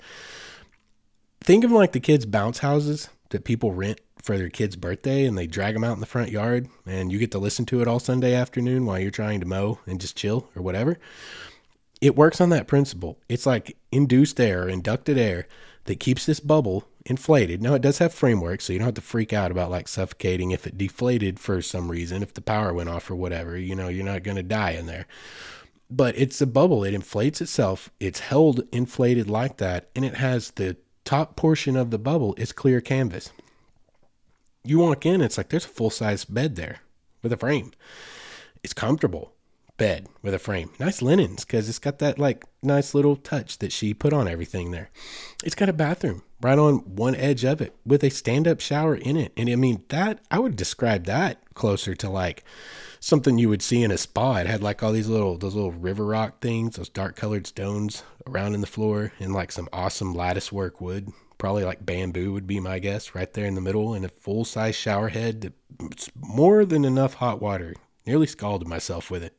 Think 1.47 1.63
of 1.63 1.71
like 1.71 1.93
the 1.93 2.01
kids' 2.01 2.25
bounce 2.25 2.59
houses 2.59 3.07
that 3.29 3.45
people 3.45 3.71
rent 3.71 4.01
for 4.21 4.37
their 4.37 4.49
kid's 4.49 4.75
birthday 4.75 5.23
and 5.23 5.37
they 5.37 5.47
drag 5.47 5.75
them 5.75 5.83
out 5.85 5.93
in 5.93 6.01
the 6.01 6.05
front 6.05 6.29
yard 6.29 6.67
and 6.85 7.09
you 7.09 7.17
get 7.19 7.31
to 7.31 7.39
listen 7.39 7.65
to 7.67 7.79
it 7.79 7.87
all 7.87 7.99
Sunday 8.01 8.33
afternoon 8.33 8.85
while 8.85 8.99
you're 8.99 9.11
trying 9.11 9.39
to 9.39 9.45
mow 9.45 9.79
and 9.85 10.01
just 10.01 10.17
chill 10.17 10.49
or 10.57 10.61
whatever. 10.61 10.99
It 12.01 12.17
works 12.17 12.41
on 12.41 12.49
that 12.49 12.67
principle. 12.67 13.17
It's 13.29 13.45
like 13.45 13.77
induced 13.93 14.41
air, 14.41 14.67
inducted 14.67 15.17
air 15.17 15.47
that 15.85 16.01
keeps 16.01 16.25
this 16.25 16.41
bubble 16.41 16.85
inflated. 17.05 17.61
Now 17.61 17.75
it 17.75 17.81
does 17.81 17.99
have 17.99 18.13
framework, 18.13 18.59
so 18.59 18.73
you 18.73 18.79
don't 18.79 18.87
have 18.87 18.95
to 18.95 19.01
freak 19.01 19.31
out 19.31 19.49
about 19.49 19.71
like 19.71 19.87
suffocating 19.87 20.51
if 20.51 20.67
it 20.67 20.77
deflated 20.77 21.39
for 21.39 21.61
some 21.61 21.89
reason, 21.89 22.23
if 22.23 22.33
the 22.33 22.41
power 22.41 22.73
went 22.73 22.89
off 22.89 23.09
or 23.09 23.15
whatever. 23.15 23.57
You 23.57 23.73
know, 23.73 23.87
you're 23.87 24.03
not 24.03 24.23
going 24.23 24.35
to 24.35 24.43
die 24.43 24.71
in 24.71 24.85
there. 24.85 25.07
But 25.89 26.17
it's 26.17 26.41
a 26.41 26.45
bubble. 26.45 26.83
It 26.83 26.93
inflates 26.93 27.39
itself. 27.39 27.89
It's 28.01 28.19
held 28.19 28.67
inflated 28.73 29.29
like 29.29 29.55
that, 29.59 29.87
and 29.95 30.03
it 30.03 30.15
has 30.15 30.51
the 30.51 30.75
top 31.07 31.37
portion 31.37 31.77
of 31.77 31.89
the 31.89 31.97
bubble 31.97 32.35
is 32.37 32.51
clear 32.51 32.81
canvas. 32.81 33.31
You 34.65 34.79
walk 34.79 35.05
in, 35.05 35.21
it's 35.21 35.37
like 35.37 35.47
there's 35.47 35.63
a 35.63 35.69
full 35.69 35.89
size 35.89 36.25
bed 36.25 36.57
there 36.57 36.81
with 37.23 37.31
a 37.31 37.37
frame. 37.37 37.71
It's 38.61 38.73
comfortable 38.73 39.31
bed 39.77 40.09
with 40.21 40.33
a 40.33 40.39
frame. 40.39 40.71
Nice 40.81 41.01
linens 41.01 41.45
because 41.45 41.69
it's 41.69 41.79
got 41.79 41.99
that 41.99 42.19
like 42.19 42.43
nice 42.61 42.93
little 42.93 43.15
touch 43.15 43.59
that 43.59 43.71
she 43.71 43.93
put 43.93 44.11
on 44.11 44.27
everything 44.27 44.71
there. 44.71 44.89
It's 45.45 45.55
got 45.55 45.69
a 45.69 45.73
bathroom 45.73 46.23
right 46.41 46.59
on 46.59 46.79
one 46.79 47.15
edge 47.15 47.45
of 47.45 47.61
it 47.61 47.73
with 47.85 48.03
a 48.03 48.09
stand 48.09 48.45
up 48.45 48.59
shower 48.59 48.95
in 48.95 49.15
it. 49.15 49.31
And 49.37 49.49
I 49.49 49.55
mean, 49.55 49.85
that 49.87 50.19
I 50.29 50.39
would 50.39 50.57
describe 50.57 51.05
that 51.05 51.41
closer 51.53 51.95
to 51.95 52.09
like 52.09 52.43
something 52.99 53.37
you 53.37 53.47
would 53.47 53.61
see 53.61 53.81
in 53.81 53.91
a 53.91 53.97
spa. 53.97 54.37
It 54.37 54.47
had 54.47 54.61
like 54.61 54.83
all 54.83 54.91
these 54.91 55.07
little, 55.07 55.37
those 55.37 55.55
little 55.55 55.71
river 55.71 56.05
rock 56.05 56.41
things, 56.41 56.75
those 56.75 56.89
dark 56.89 57.15
colored 57.15 57.47
stones 57.47 58.03
around 58.29 58.55
in 58.55 58.61
the 58.61 58.67
floor, 58.67 59.11
in 59.19 59.33
like 59.33 59.51
some 59.51 59.69
awesome 59.73 60.13
lattice 60.13 60.51
work 60.51 60.81
wood. 60.81 61.11
Probably 61.37 61.63
like 61.63 61.85
bamboo 61.85 62.33
would 62.33 62.47
be 62.47 62.59
my 62.59 62.79
guess, 62.79 63.13
right 63.13 63.31
there 63.31 63.45
in 63.45 63.55
the 63.55 63.61
middle, 63.61 63.93
and 63.93 64.03
a 64.03 64.09
full 64.09 64.43
size 64.43 64.75
shower 64.75 65.09
head. 65.09 65.53
More 66.15 66.65
than 66.65 66.83
enough 66.83 67.15
hot 67.15 67.41
water 67.41 67.75
Nearly 68.07 68.25
scalded 68.25 68.69
myself 68.69 69.11
with 69.11 69.21
it. 69.21 69.37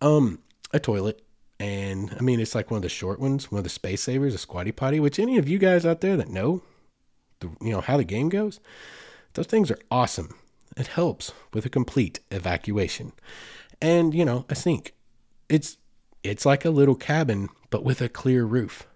Um, 0.00 0.38
a 0.72 0.78
toilet. 0.78 1.20
And 1.58 2.14
I 2.16 2.22
mean, 2.22 2.38
it's 2.38 2.54
like 2.54 2.70
one 2.70 2.78
of 2.78 2.82
the 2.82 2.88
short 2.88 3.18
ones, 3.18 3.50
one 3.50 3.58
of 3.58 3.64
the 3.64 3.70
space 3.70 4.02
savers, 4.02 4.34
a 4.34 4.38
squatty 4.38 4.70
potty, 4.70 5.00
which 5.00 5.18
any 5.18 5.38
of 5.38 5.48
you 5.48 5.58
guys 5.58 5.84
out 5.84 6.00
there 6.00 6.16
that 6.16 6.28
know, 6.28 6.62
the, 7.40 7.48
you 7.60 7.70
know, 7.70 7.80
how 7.80 7.96
the 7.96 8.04
game 8.04 8.28
goes, 8.28 8.60
those 9.34 9.46
things 9.46 9.72
are 9.72 9.78
awesome. 9.90 10.36
It 10.76 10.86
helps 10.86 11.32
with 11.52 11.66
a 11.66 11.68
complete 11.68 12.20
evacuation. 12.30 13.12
And, 13.82 14.14
you 14.14 14.24
know, 14.24 14.46
a 14.48 14.54
sink. 14.54 14.94
It's, 15.48 15.76
it's 16.24 16.46
like 16.46 16.64
a 16.64 16.70
little 16.70 16.96
cabin, 16.96 17.50
but 17.70 17.84
with 17.84 18.00
a 18.00 18.08
clear 18.08 18.44
roof 18.44 18.86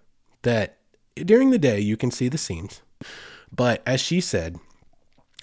that 0.41 0.77
during 1.15 1.51
the 1.51 1.59
day, 1.59 1.79
you 1.79 1.95
can 1.95 2.11
see 2.11 2.27
the 2.27 2.37
seams. 2.37 2.81
But 3.51 3.81
as 3.85 4.01
she 4.01 4.19
said, 4.19 4.59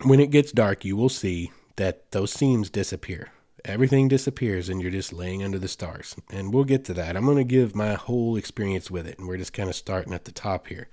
when 0.02 0.20
it 0.20 0.30
gets 0.30 0.52
dark, 0.52 0.84
you 0.84 0.96
will 0.96 1.08
see 1.08 1.52
that 1.76 2.10
those 2.10 2.32
seams 2.32 2.68
disappear. 2.68 3.30
Everything 3.64 4.08
disappears 4.08 4.68
and 4.68 4.80
you're 4.80 4.90
just 4.90 5.12
laying 5.12 5.42
under 5.42 5.58
the 5.58 5.68
stars. 5.68 6.14
And 6.30 6.52
we'll 6.52 6.64
get 6.64 6.84
to 6.86 6.94
that. 6.94 7.16
I'm 7.16 7.24
going 7.24 7.36
to 7.38 7.44
give 7.44 7.74
my 7.74 7.94
whole 7.94 8.36
experience 8.36 8.90
with 8.90 9.06
it. 9.06 9.18
And 9.18 9.26
we're 9.26 9.38
just 9.38 9.52
kind 9.52 9.68
of 9.68 9.74
starting 9.74 10.12
at 10.12 10.24
the 10.24 10.32
top 10.32 10.68
here. 10.68 10.88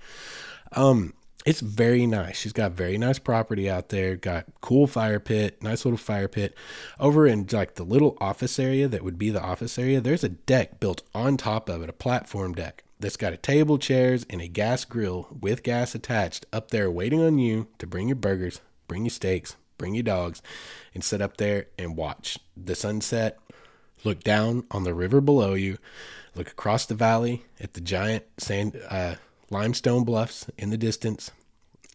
Um, 0.72 1.14
it's 1.44 1.60
very 1.60 2.06
nice. 2.06 2.38
She's 2.38 2.52
got 2.52 2.72
very 2.72 2.96
nice 2.96 3.18
property 3.18 3.68
out 3.68 3.90
there. 3.90 4.16
Got 4.16 4.46
cool 4.60 4.86
fire 4.86 5.20
pit, 5.20 5.62
nice 5.62 5.84
little 5.84 5.98
fire 5.98 6.28
pit. 6.28 6.56
Over 6.98 7.26
in 7.26 7.46
like 7.52 7.74
the 7.74 7.84
little 7.84 8.16
office 8.20 8.58
area 8.58 8.88
that 8.88 9.04
would 9.04 9.18
be 9.18 9.30
the 9.30 9.42
office 9.42 9.78
area, 9.78 10.00
there's 10.00 10.24
a 10.24 10.30
deck 10.30 10.80
built 10.80 11.02
on 11.14 11.36
top 11.36 11.68
of 11.68 11.82
it, 11.82 11.90
a 11.90 11.94
platform 11.94 12.54
deck 12.54 12.84
that's 12.98 13.18
got 13.18 13.34
a 13.34 13.36
table, 13.36 13.76
chairs, 13.76 14.24
and 14.30 14.40
a 14.40 14.48
gas 14.48 14.86
grill 14.86 15.28
with 15.38 15.62
gas 15.62 15.94
attached 15.94 16.46
up 16.52 16.70
there 16.70 16.90
waiting 16.90 17.20
on 17.20 17.38
you 17.38 17.68
to 17.78 17.86
bring 17.86 18.08
your 18.08 18.16
burgers, 18.16 18.62
bring 18.88 19.04
your 19.04 19.10
steaks, 19.10 19.56
bring 19.76 19.94
your 19.94 20.02
dogs, 20.02 20.40
and 20.94 21.04
sit 21.04 21.20
up 21.20 21.36
there 21.36 21.66
and 21.78 21.96
watch 21.96 22.38
the 22.56 22.74
sunset. 22.74 23.38
Look 24.04 24.22
down 24.22 24.64
on 24.70 24.84
the 24.84 24.94
river 24.94 25.20
below 25.20 25.52
you. 25.52 25.76
Look 26.34 26.48
across 26.48 26.86
the 26.86 26.94
valley 26.94 27.44
at 27.60 27.74
the 27.74 27.80
giant 27.80 28.24
sand 28.38 28.80
uh, 28.88 29.16
limestone 29.54 30.02
bluffs 30.04 30.46
in 30.58 30.70
the 30.70 30.76
distance. 30.76 31.30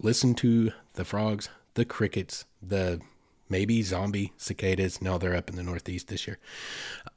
Listen 0.02 0.34
to 0.36 0.72
the 0.94 1.04
frogs, 1.04 1.50
the 1.74 1.84
crickets, 1.84 2.46
the 2.62 3.02
maybe 3.50 3.84
zombie 3.84 4.32
cicadas. 4.38 5.02
No, 5.02 5.18
they're 5.18 5.36
up 5.36 5.50
in 5.50 5.58
the 5.58 5.64
northeast 5.64 6.08
this 6.08 6.26
year. 6.26 6.40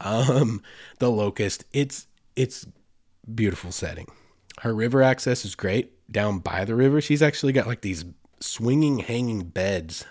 Um, 0.01 0.61
the 0.99 1.09
locust. 1.09 1.63
It's 1.71 2.07
it's 2.35 2.67
beautiful 3.33 3.71
setting. 3.71 4.07
Her 4.59 4.75
river 4.75 5.01
access 5.01 5.45
is 5.45 5.55
great 5.55 6.11
down 6.11 6.39
by 6.39 6.65
the 6.65 6.75
river. 6.75 6.99
She's 6.99 7.21
actually 7.21 7.53
got 7.53 7.65
like 7.65 7.81
these 7.81 8.03
swinging 8.41 8.99
hanging 8.99 9.43
beds 9.45 10.05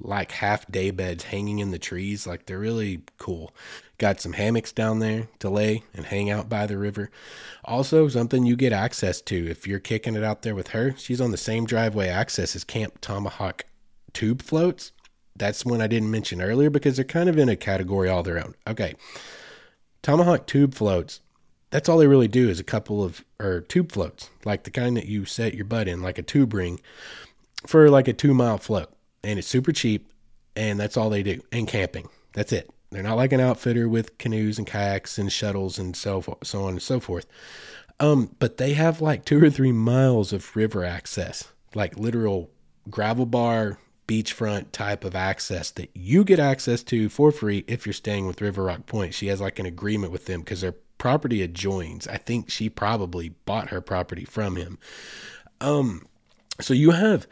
like 0.00 0.32
half 0.32 0.70
day 0.70 0.90
beds 0.90 1.24
hanging 1.24 1.60
in 1.60 1.70
the 1.70 1.78
trees. 1.78 2.26
Like 2.26 2.46
they're 2.46 2.58
really 2.58 3.02
cool. 3.18 3.54
Got 3.98 4.20
some 4.20 4.32
hammocks 4.32 4.72
down 4.72 5.00
there 5.00 5.28
to 5.40 5.50
lay 5.50 5.82
and 5.92 6.06
hang 6.06 6.30
out 6.30 6.48
by 6.48 6.66
the 6.66 6.78
river. 6.78 7.10
Also, 7.64 8.08
something 8.08 8.46
you 8.46 8.56
get 8.56 8.72
access 8.72 9.20
to 9.22 9.50
if 9.50 9.66
you're 9.66 9.80
kicking 9.80 10.14
it 10.14 10.22
out 10.22 10.42
there 10.42 10.54
with 10.54 10.68
her. 10.68 10.94
She's 10.96 11.20
on 11.20 11.32
the 11.32 11.36
same 11.36 11.66
driveway 11.66 12.08
access 12.08 12.54
as 12.54 12.62
Camp 12.64 13.00
Tomahawk 13.00 13.64
tube 14.12 14.42
floats. 14.42 14.92
That's 15.34 15.64
one 15.64 15.80
I 15.80 15.88
didn't 15.88 16.10
mention 16.10 16.40
earlier 16.40 16.70
because 16.70 16.96
they're 16.96 17.04
kind 17.04 17.28
of 17.28 17.38
in 17.38 17.48
a 17.48 17.56
category 17.56 18.08
all 18.08 18.22
their 18.22 18.38
own. 18.38 18.54
Okay. 18.66 18.94
Tomahawk 20.02 20.46
tube 20.46 20.74
floats. 20.74 21.20
That's 21.70 21.88
all 21.88 21.98
they 21.98 22.06
really 22.06 22.28
do 22.28 22.48
is 22.48 22.60
a 22.60 22.64
couple 22.64 23.04
of 23.04 23.24
or 23.40 23.60
tube 23.60 23.92
floats, 23.92 24.30
like 24.44 24.64
the 24.64 24.70
kind 24.70 24.96
that 24.96 25.06
you 25.06 25.24
set 25.24 25.54
your 25.54 25.64
butt 25.64 25.86
in, 25.88 26.02
like 26.02 26.18
a 26.18 26.22
tube 26.22 26.54
ring, 26.54 26.80
for 27.66 27.90
like 27.90 28.08
a 28.08 28.12
two 28.12 28.32
mile 28.32 28.58
float 28.58 28.90
and 29.22 29.38
it's 29.38 29.48
super 29.48 29.72
cheap, 29.72 30.12
and 30.56 30.78
that's 30.78 30.96
all 30.96 31.10
they 31.10 31.22
do. 31.22 31.40
And 31.52 31.66
camping, 31.66 32.08
that's 32.32 32.52
it. 32.52 32.70
They're 32.90 33.02
not 33.02 33.16
like 33.16 33.32
an 33.32 33.40
outfitter 33.40 33.88
with 33.88 34.18
canoes 34.18 34.58
and 34.58 34.66
kayaks 34.66 35.18
and 35.18 35.30
shuttles 35.30 35.78
and 35.78 35.94
so 35.94 36.38
so 36.42 36.64
on 36.64 36.70
and 36.70 36.82
so 36.82 37.00
forth. 37.00 37.26
Um, 38.00 38.34
but 38.38 38.56
they 38.56 38.74
have 38.74 39.00
like 39.00 39.24
two 39.24 39.42
or 39.42 39.50
three 39.50 39.72
miles 39.72 40.32
of 40.32 40.54
river 40.56 40.84
access, 40.84 41.48
like 41.74 41.98
literal 41.98 42.50
gravel 42.88 43.26
bar 43.26 43.78
beachfront 44.06 44.72
type 44.72 45.04
of 45.04 45.14
access 45.14 45.70
that 45.72 45.90
you 45.94 46.24
get 46.24 46.38
access 46.38 46.82
to 46.82 47.08
for 47.10 47.30
free 47.30 47.64
if 47.66 47.84
you're 47.84 47.92
staying 47.92 48.26
with 48.26 48.40
River 48.40 48.64
Rock 48.64 48.86
Point. 48.86 49.14
She 49.14 49.26
has 49.26 49.40
like 49.40 49.58
an 49.58 49.66
agreement 49.66 50.12
with 50.12 50.24
them 50.24 50.40
because 50.40 50.62
their 50.62 50.74
property 50.96 51.42
adjoins. 51.42 52.08
I 52.08 52.16
think 52.16 52.50
she 52.50 52.70
probably 52.70 53.30
bought 53.44 53.68
her 53.68 53.80
property 53.80 54.24
from 54.24 54.56
him. 54.56 54.78
Um, 55.60 56.06
so 56.60 56.72
you 56.72 56.92
have 56.92 57.26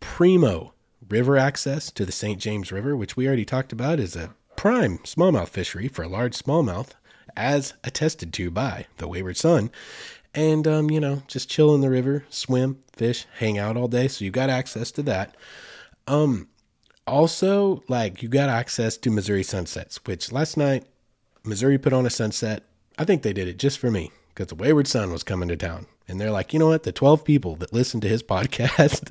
primo 0.00 0.72
river 1.08 1.36
access 1.36 1.90
to 1.92 2.04
the 2.04 2.12
St. 2.12 2.40
James 2.40 2.72
River, 2.72 2.96
which 2.96 3.16
we 3.16 3.26
already 3.26 3.44
talked 3.44 3.72
about 3.72 4.00
is 4.00 4.16
a 4.16 4.34
prime 4.56 4.98
smallmouth 4.98 5.48
fishery 5.48 5.88
for 5.88 6.02
a 6.02 6.08
large 6.08 6.36
smallmouth, 6.36 6.90
as 7.36 7.74
attested 7.84 8.32
to 8.34 8.50
by 8.50 8.86
the 8.96 9.08
Wayward 9.08 9.36
Son. 9.36 9.70
And, 10.34 10.66
um, 10.66 10.90
you 10.90 11.00
know, 11.00 11.22
just 11.26 11.48
chill 11.48 11.74
in 11.74 11.80
the 11.80 11.90
river, 11.90 12.24
swim, 12.28 12.78
fish, 12.92 13.26
hang 13.38 13.58
out 13.58 13.76
all 13.76 13.88
day. 13.88 14.08
So 14.08 14.24
you 14.24 14.30
got 14.30 14.50
access 14.50 14.90
to 14.92 15.02
that. 15.04 15.34
Um, 16.06 16.48
also, 17.06 17.82
like, 17.88 18.22
you 18.22 18.28
got 18.28 18.48
access 18.48 18.96
to 18.98 19.10
Missouri 19.10 19.42
sunsets, 19.42 19.98
which 20.04 20.32
last 20.32 20.56
night, 20.56 20.84
Missouri 21.44 21.78
put 21.78 21.92
on 21.92 22.04
a 22.04 22.10
sunset. 22.10 22.64
I 22.98 23.04
think 23.04 23.22
they 23.22 23.32
did 23.32 23.48
it 23.48 23.58
just 23.58 23.78
for 23.78 23.90
me 23.90 24.10
because 24.28 24.48
the 24.48 24.54
Wayward 24.54 24.86
Son 24.86 25.10
was 25.10 25.22
coming 25.22 25.48
to 25.48 25.56
town. 25.56 25.86
And 26.08 26.20
they're 26.20 26.30
like, 26.30 26.52
you 26.52 26.58
know 26.58 26.68
what? 26.68 26.82
The 26.82 26.92
12 26.92 27.24
people 27.24 27.56
that 27.56 27.72
listen 27.72 28.00
to 28.00 28.08
his 28.08 28.22
podcast 28.22 29.10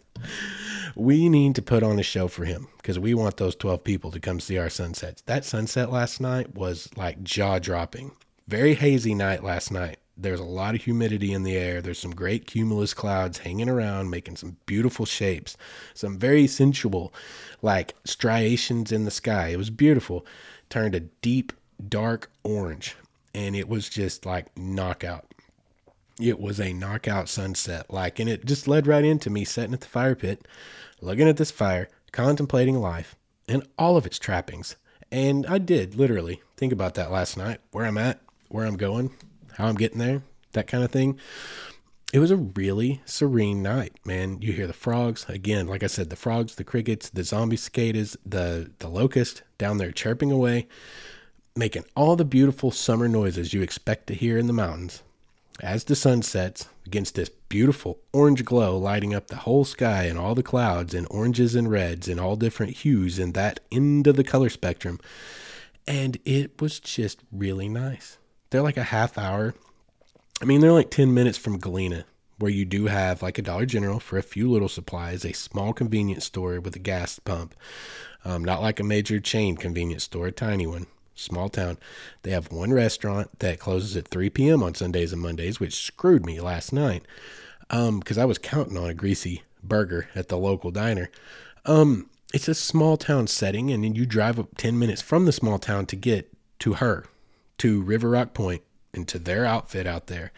we 0.96 1.30
need 1.30 1.56
to 1.56 1.62
put 1.62 1.84
on 1.84 2.00
a 2.00 2.04
show 2.04 2.28
for 2.28 2.46
him 2.46 2.68
because 2.78 2.98
we 2.98 3.14
want 3.14 3.38
those 3.38 3.56
12 3.56 3.84
people 3.84 4.12
to 4.12 4.20
come 4.20 4.40
see 4.40 4.58
our 4.58 4.70
sunsets. 4.70 5.22
That 5.24 5.46
sunset 5.46 5.92
last 5.92 6.22
night 6.22 6.56
was 6.56 6.90
like 6.96 7.24
jaw 7.24 7.60
dropping. 7.60 8.12
Very 8.48 8.76
hazy 8.76 9.14
night 9.14 9.44
last 9.44 9.72
night. 9.72 9.98
There's 10.18 10.40
a 10.40 10.46
lot 10.46 10.76
of 10.76 10.84
humidity 10.84 11.34
in 11.34 11.44
the 11.44 11.58
air. 11.58 11.82
There's 11.82 12.00
some 12.00 12.16
great 12.16 12.48
cumulus 12.48 12.94
clouds 12.94 13.40
hanging 13.40 13.68
around, 13.68 14.10
making 14.10 14.38
some 14.38 14.56
beautiful 14.66 15.06
shapes, 15.06 15.58
some 15.94 16.18
very 16.18 16.48
sensual, 16.48 17.14
like 17.62 17.96
striations 18.06 18.94
in 18.94 19.04
the 19.04 19.12
sky. 19.12 19.50
It 19.50 19.58
was 19.58 19.70
beautiful. 19.70 20.26
Turned 20.70 20.96
a 20.96 21.02
deep, 21.02 21.52
dark 21.90 22.32
orange, 22.44 22.96
and 23.34 23.58
it 23.58 23.68
was 23.68 23.90
just 23.90 24.26
like 24.26 24.56
knockout. 24.58 25.26
It 26.20 26.40
was 26.40 26.60
a 26.60 26.74
knockout 26.74 27.28
sunset, 27.28 27.92
like, 27.92 28.20
and 28.20 28.30
it 28.30 28.46
just 28.46 28.68
led 28.68 28.88
right 28.88 29.04
into 29.04 29.30
me 29.30 29.44
sitting 29.44 29.74
at 29.74 29.82
the 29.82 29.88
fire 29.88 30.16
pit, 30.16 30.48
looking 31.02 31.28
at 31.28 31.38
this 31.38 31.52
fire, 31.52 31.90
contemplating 32.12 32.80
life 32.80 33.16
and 33.48 33.68
all 33.78 33.98
of 33.98 34.06
its 34.06 34.18
trappings. 34.18 34.76
And 35.12 35.46
I 35.46 35.58
did 35.58 35.96
literally 35.96 36.42
think 36.58 36.74
about 36.74 36.96
that 36.96 37.12
last 37.12 37.38
night 37.38 37.60
where 37.72 37.86
I'm 37.86 37.98
at, 37.98 38.22
where 38.50 38.66
I'm 38.66 38.78
going, 38.78 39.12
how 39.54 39.68
I'm 39.68 39.76
getting 39.76 40.00
there, 40.00 40.24
that 40.54 40.68
kind 40.68 40.84
of 40.84 40.92
thing. 40.92 41.20
It 42.14 42.20
was 42.20 42.32
a 42.32 42.38
really 42.38 43.02
serene 43.06 43.62
night, 43.62 43.94
man. 44.06 44.42
You 44.42 44.54
hear 44.54 44.68
the 44.68 44.74
frogs 44.74 45.26
again, 45.28 45.68
like 45.68 45.84
I 45.84 45.88
said, 45.88 46.10
the 46.10 46.16
frogs, 46.16 46.56
the 46.56 46.64
crickets, 46.64 47.10
the 47.10 47.24
zombie 47.24 47.58
cicadas, 47.58 48.16
the 48.26 48.72
the 48.80 48.88
locust 48.88 49.44
down 49.58 49.80
there 49.80 49.92
chirping 49.92 50.32
away, 50.32 50.68
making 51.58 51.84
all 51.96 52.16
the 52.16 52.24
beautiful 52.24 52.72
summer 52.72 53.10
noises 53.10 53.54
you 53.54 53.62
expect 53.62 54.08
to 54.08 54.14
hear 54.14 54.38
in 54.38 54.48
the 54.48 54.54
mountains. 54.54 55.04
As 55.62 55.86
the 55.86 55.96
sun 55.96 56.22
sets 56.22 56.68
against 56.86 57.16
this 57.16 57.30
beautiful 57.30 58.00
orange 58.12 58.44
glow 58.44 58.78
lighting 58.78 59.14
up 59.14 59.28
the 59.28 59.38
whole 59.38 59.64
sky 59.64 60.04
and 60.04 60.20
all 60.20 60.36
the 60.36 60.44
clouds 60.44 60.94
in 60.94 61.06
oranges 61.06 61.56
and 61.56 61.72
reds 61.72 62.10
and 62.10 62.20
all 62.20 62.36
different 62.36 62.78
hues 62.78 63.18
in 63.18 63.32
that 63.34 63.62
end 63.72 64.06
of 64.06 64.18
the 64.18 64.24
color 64.24 64.50
spectrum. 64.50 65.00
And 65.88 66.18
it 66.26 66.62
was 66.62 66.80
just 66.80 67.22
really 67.32 67.70
nice. 67.70 68.18
They're 68.50 68.62
like 68.62 68.78
a 68.78 68.84
half 68.84 69.18
hour. 69.18 69.56
I 70.42 70.46
mean, 70.46 70.60
they're 70.60 70.74
like 70.74 70.92
10 70.92 71.14
minutes 71.14 71.38
from 71.38 71.60
Galena, 71.60 72.04
where 72.38 72.52
you 72.52 72.66
do 72.66 72.88
have 72.88 73.22
like 73.22 73.38
a 73.38 73.42
Dollar 73.42 73.66
General 73.66 74.02
for 74.02 74.18
a 74.18 74.24
few 74.24 74.52
little 74.52 74.68
supplies, 74.68 75.24
a 75.24 75.32
small 75.32 75.72
convenience 75.72 76.26
store 76.26 76.60
with 76.60 76.76
a 76.76 76.80
gas 76.80 77.18
pump. 77.20 77.56
Um, 78.26 78.44
not 78.44 78.62
like 78.62 78.82
a 78.82 78.84
major 78.84 79.22
chain 79.22 79.56
convenience 79.56 80.04
store, 80.04 80.28
a 80.28 80.32
tiny 80.32 80.68
one 80.68 80.88
small 81.16 81.50
town. 81.50 81.78
They 82.22 82.32
have 82.32 82.52
one 82.52 82.74
restaurant 82.74 83.40
that 83.40 83.60
closes 83.60 83.96
at 83.98 84.08
3 84.08 84.30
p.m. 84.30 84.62
on 84.62 84.76
Sundays 84.76 85.14
and 85.14 85.22
Mondays, 85.22 85.60
which 85.60 85.84
screwed 85.84 86.26
me 86.26 86.40
last 86.40 86.72
night 86.72 87.04
because 87.70 88.18
um, 88.18 88.22
I 88.22 88.26
was 88.26 88.38
counting 88.38 88.78
on 88.78 88.90
a 88.90 88.94
greasy 88.94 89.44
burger 89.64 90.08
at 90.16 90.28
the 90.28 90.38
local 90.38 90.72
diner. 90.72 91.10
Um, 91.66 92.10
it's 92.34 92.48
a 92.48 92.54
small 92.54 92.98
town 92.98 93.28
setting, 93.28 93.72
and 93.72 93.84
then 93.84 93.96
you 93.96 94.06
drive 94.06 94.40
up 94.40 94.58
10 94.58 94.78
minutes 94.78 95.02
from 95.02 95.26
the 95.26 95.32
small 95.32 95.58
town 95.58 95.86
to 95.88 95.96
get 95.96 96.32
to 96.60 96.74
her, 96.74 97.06
to 97.60 97.82
River 97.82 98.10
Rock 98.10 98.34
Point, 98.34 98.62
and 98.94 99.08
to 99.08 99.20
their 99.20 99.46
outfit 99.46 99.88
out 99.88 100.08
there. 100.08 100.32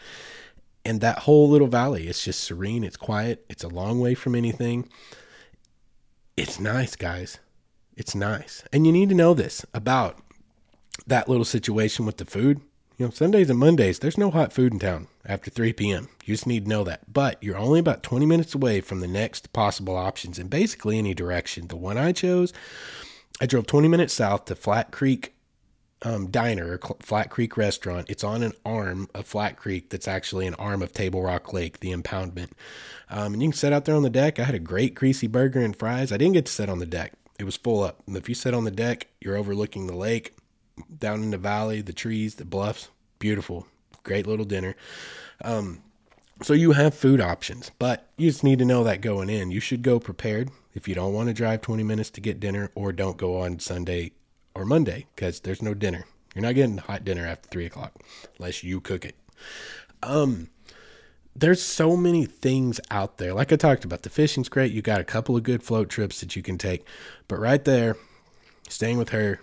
And 0.84 1.00
that 1.00 1.20
whole 1.20 1.48
little 1.48 1.66
valley, 1.66 2.08
it's 2.08 2.24
just 2.24 2.40
serene, 2.40 2.84
it's 2.84 2.96
quiet, 2.96 3.44
it's 3.50 3.64
a 3.64 3.68
long 3.68 4.00
way 4.00 4.14
from 4.14 4.34
anything. 4.34 4.88
It's 6.36 6.60
nice, 6.60 6.96
guys. 6.96 7.40
It's 7.96 8.14
nice. 8.14 8.62
And 8.72 8.86
you 8.86 8.92
need 8.92 9.08
to 9.08 9.14
know 9.14 9.34
this 9.34 9.66
about 9.74 10.18
that 11.06 11.28
little 11.28 11.44
situation 11.44 12.06
with 12.06 12.16
the 12.18 12.24
food. 12.24 12.60
You 12.96 13.06
know, 13.06 13.10
Sundays 13.10 13.48
and 13.48 13.58
Mondays, 13.58 14.00
there's 14.00 14.18
no 14.18 14.30
hot 14.30 14.52
food 14.52 14.72
in 14.72 14.80
town 14.80 15.06
after 15.24 15.50
3 15.50 15.72
p.m. 15.72 16.08
You 16.24 16.34
just 16.34 16.46
need 16.46 16.64
to 16.64 16.68
know 16.68 16.82
that. 16.84 17.12
But 17.12 17.40
you're 17.42 17.56
only 17.56 17.78
about 17.78 18.02
20 18.02 18.26
minutes 18.26 18.54
away 18.54 18.80
from 18.80 19.00
the 19.00 19.06
next 19.06 19.52
possible 19.52 19.96
options 19.96 20.38
in 20.38 20.48
basically 20.48 20.98
any 20.98 21.14
direction. 21.14 21.68
The 21.68 21.76
one 21.76 21.96
I 21.96 22.10
chose, 22.12 22.52
I 23.40 23.46
drove 23.46 23.66
20 23.66 23.86
minutes 23.86 24.14
south 24.14 24.46
to 24.46 24.56
Flat 24.56 24.90
Creek 24.90 25.34
um, 26.02 26.30
Diner, 26.30 26.78
Flat 27.00 27.30
Creek 27.30 27.56
Restaurant. 27.56 28.08
It's 28.08 28.24
on 28.24 28.42
an 28.42 28.52
arm 28.64 29.08
of 29.14 29.26
Flat 29.26 29.56
Creek 29.56 29.90
that's 29.90 30.08
actually 30.08 30.46
an 30.46 30.54
arm 30.54 30.82
of 30.82 30.92
Table 30.92 31.22
Rock 31.22 31.52
Lake, 31.52 31.80
the 31.80 31.92
impoundment. 31.92 32.50
Um, 33.10 33.32
and 33.32 33.42
you 33.42 33.48
can 33.48 33.56
sit 33.56 33.72
out 33.72 33.84
there 33.84 33.96
on 33.96 34.02
the 34.02 34.10
deck. 34.10 34.38
I 34.38 34.44
had 34.44 34.54
a 34.54 34.60
great 34.60 34.94
greasy 34.94 35.26
burger 35.26 35.60
and 35.60 35.76
fries. 35.76 36.12
I 36.12 36.16
didn't 36.16 36.34
get 36.34 36.46
to 36.46 36.52
sit 36.52 36.68
on 36.68 36.78
the 36.78 36.86
deck, 36.86 37.14
it 37.38 37.44
was 37.44 37.56
full 37.56 37.82
up. 37.82 38.02
And 38.06 38.16
if 38.16 38.28
you 38.28 38.34
sit 38.34 38.54
on 38.54 38.64
the 38.64 38.70
deck, 38.70 39.08
you're 39.20 39.36
overlooking 39.36 39.86
the 39.86 39.96
lake 39.96 40.36
down 40.98 41.22
in 41.22 41.30
the 41.30 41.38
valley, 41.38 41.80
the 41.80 41.92
trees, 41.92 42.36
the 42.36 42.44
bluffs, 42.44 42.88
beautiful, 43.18 43.66
great 44.04 44.26
little 44.26 44.44
dinner. 44.44 44.74
Um, 45.42 45.82
So 46.42 46.54
you 46.54 46.70
have 46.72 46.94
food 46.94 47.20
options, 47.20 47.72
but 47.80 48.06
you 48.16 48.30
just 48.30 48.44
need 48.44 48.60
to 48.60 48.64
know 48.64 48.84
that 48.84 49.00
going 49.00 49.28
in. 49.28 49.50
You 49.50 49.58
should 49.58 49.82
go 49.82 49.98
prepared 49.98 50.50
if 50.72 50.86
you 50.86 50.94
don't 50.94 51.12
want 51.12 51.28
to 51.28 51.34
drive 51.34 51.62
20 51.62 51.82
minutes 51.82 52.10
to 52.10 52.20
get 52.20 52.38
dinner, 52.38 52.70
or 52.76 52.92
don't 52.92 53.16
go 53.16 53.38
on 53.40 53.58
Sunday 53.58 54.12
or 54.54 54.64
Monday 54.64 55.06
because 55.16 55.40
there's 55.40 55.62
no 55.62 55.74
dinner. 55.74 56.04
You're 56.34 56.42
not 56.44 56.54
getting 56.54 56.78
hot 56.78 57.04
dinner 57.04 57.26
after 57.26 57.48
three 57.48 57.66
o'clock 57.66 57.92
unless 58.38 58.62
you 58.62 58.80
cook 58.80 59.04
it. 59.04 59.16
Um, 60.02 60.50
there's 61.34 61.60
so 61.62 61.96
many 61.96 62.24
things 62.24 62.80
out 62.90 63.18
there. 63.18 63.34
Like 63.34 63.52
I 63.52 63.56
talked 63.56 63.84
about, 63.84 64.02
the 64.02 64.10
fishing's 64.10 64.48
great. 64.48 64.72
You 64.72 64.80
got 64.82 65.00
a 65.00 65.04
couple 65.04 65.36
of 65.36 65.42
good 65.42 65.64
float 65.64 65.88
trips 65.88 66.20
that 66.20 66.36
you 66.36 66.42
can 66.42 66.56
take, 66.58 66.84
but 67.26 67.40
right 67.40 67.64
there, 67.64 67.96
staying 68.68 68.98
with 68.98 69.08
her 69.08 69.40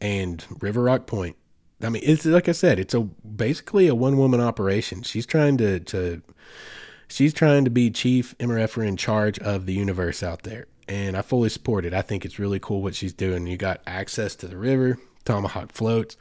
and 0.00 0.44
River 0.60 0.82
Rock 0.82 1.06
Point. 1.06 1.36
I 1.82 1.88
mean, 1.90 2.02
it's 2.04 2.24
like 2.24 2.48
I 2.48 2.52
said, 2.52 2.78
it's 2.78 2.94
a 2.94 3.00
basically 3.00 3.86
a 3.86 3.94
one 3.94 4.16
woman 4.16 4.40
operation. 4.40 5.02
She's 5.02 5.26
trying 5.26 5.58
to 5.58 5.80
to 5.80 6.22
she's 7.08 7.32
trying 7.32 7.64
to 7.64 7.70
be 7.70 7.90
chief 7.90 8.36
MRFer 8.38 8.86
in 8.86 8.96
charge 8.96 9.38
of 9.40 9.66
the 9.66 9.74
universe 9.74 10.22
out 10.22 10.42
there. 10.42 10.66
And 10.88 11.16
I 11.16 11.22
fully 11.22 11.50
support 11.50 11.84
it. 11.84 11.92
I 11.92 12.02
think 12.02 12.24
it's 12.24 12.38
really 12.38 12.58
cool 12.58 12.82
what 12.82 12.94
she's 12.94 13.12
doing. 13.12 13.46
You 13.46 13.56
got 13.56 13.82
access 13.86 14.34
to 14.36 14.48
the 14.48 14.56
river, 14.56 14.98
tomahawk 15.24 15.72
floats. 15.72 16.16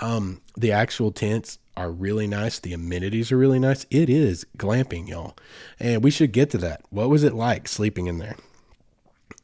Um, 0.00 0.40
the 0.56 0.72
actual 0.72 1.12
tents 1.12 1.58
are 1.76 1.90
really 1.90 2.26
nice. 2.26 2.58
The 2.58 2.72
amenities 2.72 3.30
are 3.30 3.36
really 3.36 3.58
nice. 3.58 3.84
It 3.90 4.08
is 4.08 4.46
glamping, 4.56 5.08
y'all. 5.08 5.36
And 5.78 6.02
we 6.02 6.10
should 6.10 6.32
get 6.32 6.50
to 6.50 6.58
that. 6.58 6.82
What 6.90 7.10
was 7.10 7.22
it 7.22 7.34
like 7.34 7.68
sleeping 7.68 8.06
in 8.06 8.18
there? 8.18 8.36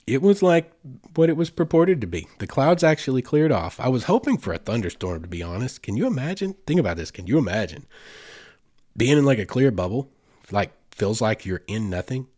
It 0.06 0.22
was 0.22 0.42
like 0.42 0.72
what 1.16 1.28
it 1.28 1.36
was 1.36 1.50
purported 1.50 2.00
to 2.00 2.06
be. 2.06 2.26
The 2.38 2.46
clouds 2.46 2.84
actually 2.84 3.22
cleared 3.22 3.52
off. 3.52 3.80
I 3.80 3.88
was 3.88 4.04
hoping 4.04 4.38
for 4.38 4.52
a 4.52 4.58
thunderstorm, 4.58 5.22
to 5.22 5.28
be 5.28 5.42
honest. 5.42 5.82
Can 5.82 5.96
you 5.96 6.06
imagine? 6.06 6.54
Think 6.66 6.80
about 6.80 6.96
this. 6.96 7.10
Can 7.10 7.26
you 7.26 7.38
imagine 7.38 7.86
being 8.96 9.18
in 9.18 9.24
like 9.24 9.38
a 9.38 9.46
clear 9.46 9.70
bubble? 9.70 10.10
Like, 10.50 10.72
feels 10.90 11.20
like 11.20 11.44
you're 11.44 11.62
in 11.66 11.90
nothing 11.90 12.28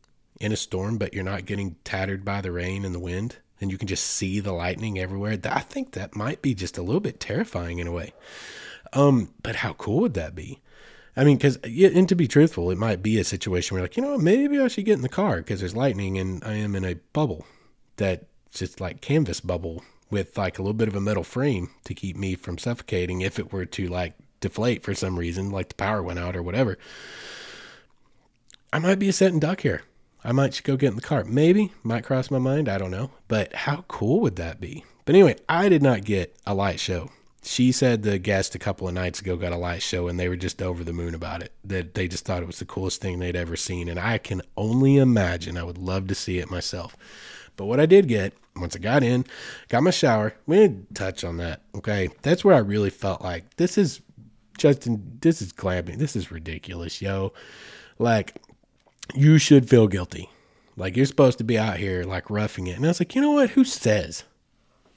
in 0.40 0.52
a 0.52 0.56
storm, 0.56 0.98
but 0.98 1.14
you're 1.14 1.24
not 1.24 1.46
getting 1.46 1.76
tattered 1.84 2.24
by 2.24 2.40
the 2.40 2.52
rain 2.52 2.84
and 2.84 2.94
the 2.94 3.00
wind, 3.00 3.36
and 3.60 3.70
you 3.70 3.78
can 3.78 3.88
just 3.88 4.06
see 4.06 4.40
the 4.40 4.52
lightning 4.52 4.98
everywhere. 4.98 5.38
I 5.44 5.60
think 5.60 5.92
that 5.92 6.16
might 6.16 6.42
be 6.42 6.54
just 6.54 6.78
a 6.78 6.82
little 6.82 7.00
bit 7.00 7.20
terrifying 7.20 7.78
in 7.78 7.86
a 7.86 7.92
way. 7.92 8.12
Um, 8.92 9.34
but 9.42 9.56
how 9.56 9.72
cool 9.74 10.00
would 10.00 10.14
that 10.14 10.34
be? 10.34 10.60
I 11.16 11.24
mean, 11.24 11.38
because 11.38 11.56
and 11.64 12.08
to 12.08 12.14
be 12.14 12.28
truthful, 12.28 12.70
it 12.70 12.78
might 12.78 13.02
be 13.02 13.18
a 13.18 13.24
situation 13.24 13.74
where 13.74 13.82
like, 13.82 13.96
you 13.96 14.02
know, 14.02 14.18
maybe 14.18 14.60
I 14.60 14.68
should 14.68 14.84
get 14.84 14.96
in 14.96 15.00
the 15.00 15.08
car 15.08 15.38
because 15.38 15.60
there's 15.60 15.74
lightning 15.74 16.18
and 16.18 16.44
I 16.44 16.54
am 16.54 16.76
in 16.76 16.84
a 16.84 16.94
bubble 17.14 17.46
that's 17.96 18.24
just 18.58 18.80
like 18.80 19.00
canvas 19.00 19.40
bubble 19.40 19.84
with 20.10 20.36
like 20.36 20.58
a 20.58 20.62
little 20.62 20.74
bit 20.74 20.88
of 20.88 20.94
a 20.94 21.00
metal 21.00 21.24
frame 21.24 21.70
to 21.84 21.94
keep 21.94 22.16
me 22.16 22.34
from 22.34 22.58
suffocating 22.58 23.20
if 23.20 23.38
it 23.38 23.52
were 23.52 23.66
to 23.66 23.88
like 23.88 24.14
deflate 24.40 24.82
for 24.82 24.94
some 24.94 25.18
reason, 25.18 25.50
like 25.50 25.68
the 25.68 25.74
power 25.74 26.02
went 26.02 26.18
out 26.18 26.36
or 26.36 26.42
whatever. 26.42 26.78
I 28.72 28.78
might 28.78 28.98
be 28.98 29.08
a 29.08 29.12
sitting 29.12 29.40
duck 29.40 29.60
here. 29.62 29.82
I 30.22 30.32
might 30.32 30.60
go 30.64 30.76
get 30.76 30.90
in 30.90 30.96
the 30.96 31.02
car. 31.02 31.24
Maybe 31.24 31.72
might 31.82 32.04
cross 32.04 32.30
my 32.30 32.38
mind. 32.38 32.68
I 32.68 32.78
don't 32.78 32.90
know. 32.90 33.10
But 33.28 33.54
how 33.54 33.84
cool 33.88 34.20
would 34.20 34.36
that 34.36 34.60
be? 34.60 34.84
But 35.04 35.14
anyway, 35.14 35.36
I 35.48 35.68
did 35.68 35.82
not 35.82 36.04
get 36.04 36.36
a 36.46 36.54
light 36.54 36.80
show. 36.80 37.10
She 37.42 37.70
said 37.70 38.02
the 38.02 38.18
guest 38.18 38.56
a 38.56 38.58
couple 38.58 38.88
of 38.88 38.94
nights 38.94 39.20
ago 39.20 39.36
got 39.36 39.52
a 39.52 39.56
light 39.56 39.82
show 39.82 40.08
and 40.08 40.18
they 40.18 40.28
were 40.28 40.36
just 40.36 40.60
over 40.60 40.82
the 40.82 40.92
moon 40.92 41.14
about 41.14 41.44
it. 41.44 41.52
That 41.62 41.94
they 41.94 42.08
just 42.08 42.24
thought 42.24 42.42
it 42.42 42.46
was 42.48 42.58
the 42.58 42.64
coolest 42.64 43.00
thing 43.00 43.20
they'd 43.20 43.36
ever 43.36 43.56
seen. 43.56 43.88
And 43.88 44.00
I 44.00 44.18
can 44.18 44.42
only 44.56 44.96
imagine. 44.96 45.56
I 45.56 45.62
would 45.62 45.78
love 45.78 46.08
to 46.08 46.14
see 46.16 46.38
it 46.38 46.50
myself. 46.50 46.96
But 47.56 47.66
what 47.66 47.80
I 47.80 47.86
did 47.86 48.08
get 48.08 48.34
once 48.56 48.76
I 48.76 48.78
got 48.78 49.02
in, 49.02 49.24
got 49.68 49.82
my 49.82 49.90
shower, 49.90 50.34
we 50.46 50.56
didn't 50.56 50.94
touch 50.94 51.24
on 51.24 51.36
that. 51.38 51.62
Okay. 51.74 52.10
That's 52.22 52.44
where 52.44 52.54
I 52.54 52.58
really 52.58 52.90
felt 52.90 53.22
like 53.22 53.56
this 53.56 53.76
is 53.78 54.00
Justin, 54.58 55.18
this 55.20 55.42
is 55.42 55.52
glamping. 55.52 55.98
This 55.98 56.16
is 56.16 56.30
ridiculous, 56.30 57.02
yo. 57.02 57.32
Like, 57.98 58.36
you 59.14 59.38
should 59.38 59.68
feel 59.68 59.86
guilty. 59.86 60.30
Like 60.76 60.96
you're 60.96 61.06
supposed 61.06 61.38
to 61.38 61.44
be 61.44 61.58
out 61.58 61.78
here 61.78 62.04
like 62.04 62.28
roughing 62.30 62.66
it. 62.66 62.76
And 62.76 62.84
I 62.84 62.88
was 62.88 63.00
like, 63.00 63.14
you 63.14 63.20
know 63.20 63.32
what? 63.32 63.50
Who 63.50 63.64
says 63.64 64.24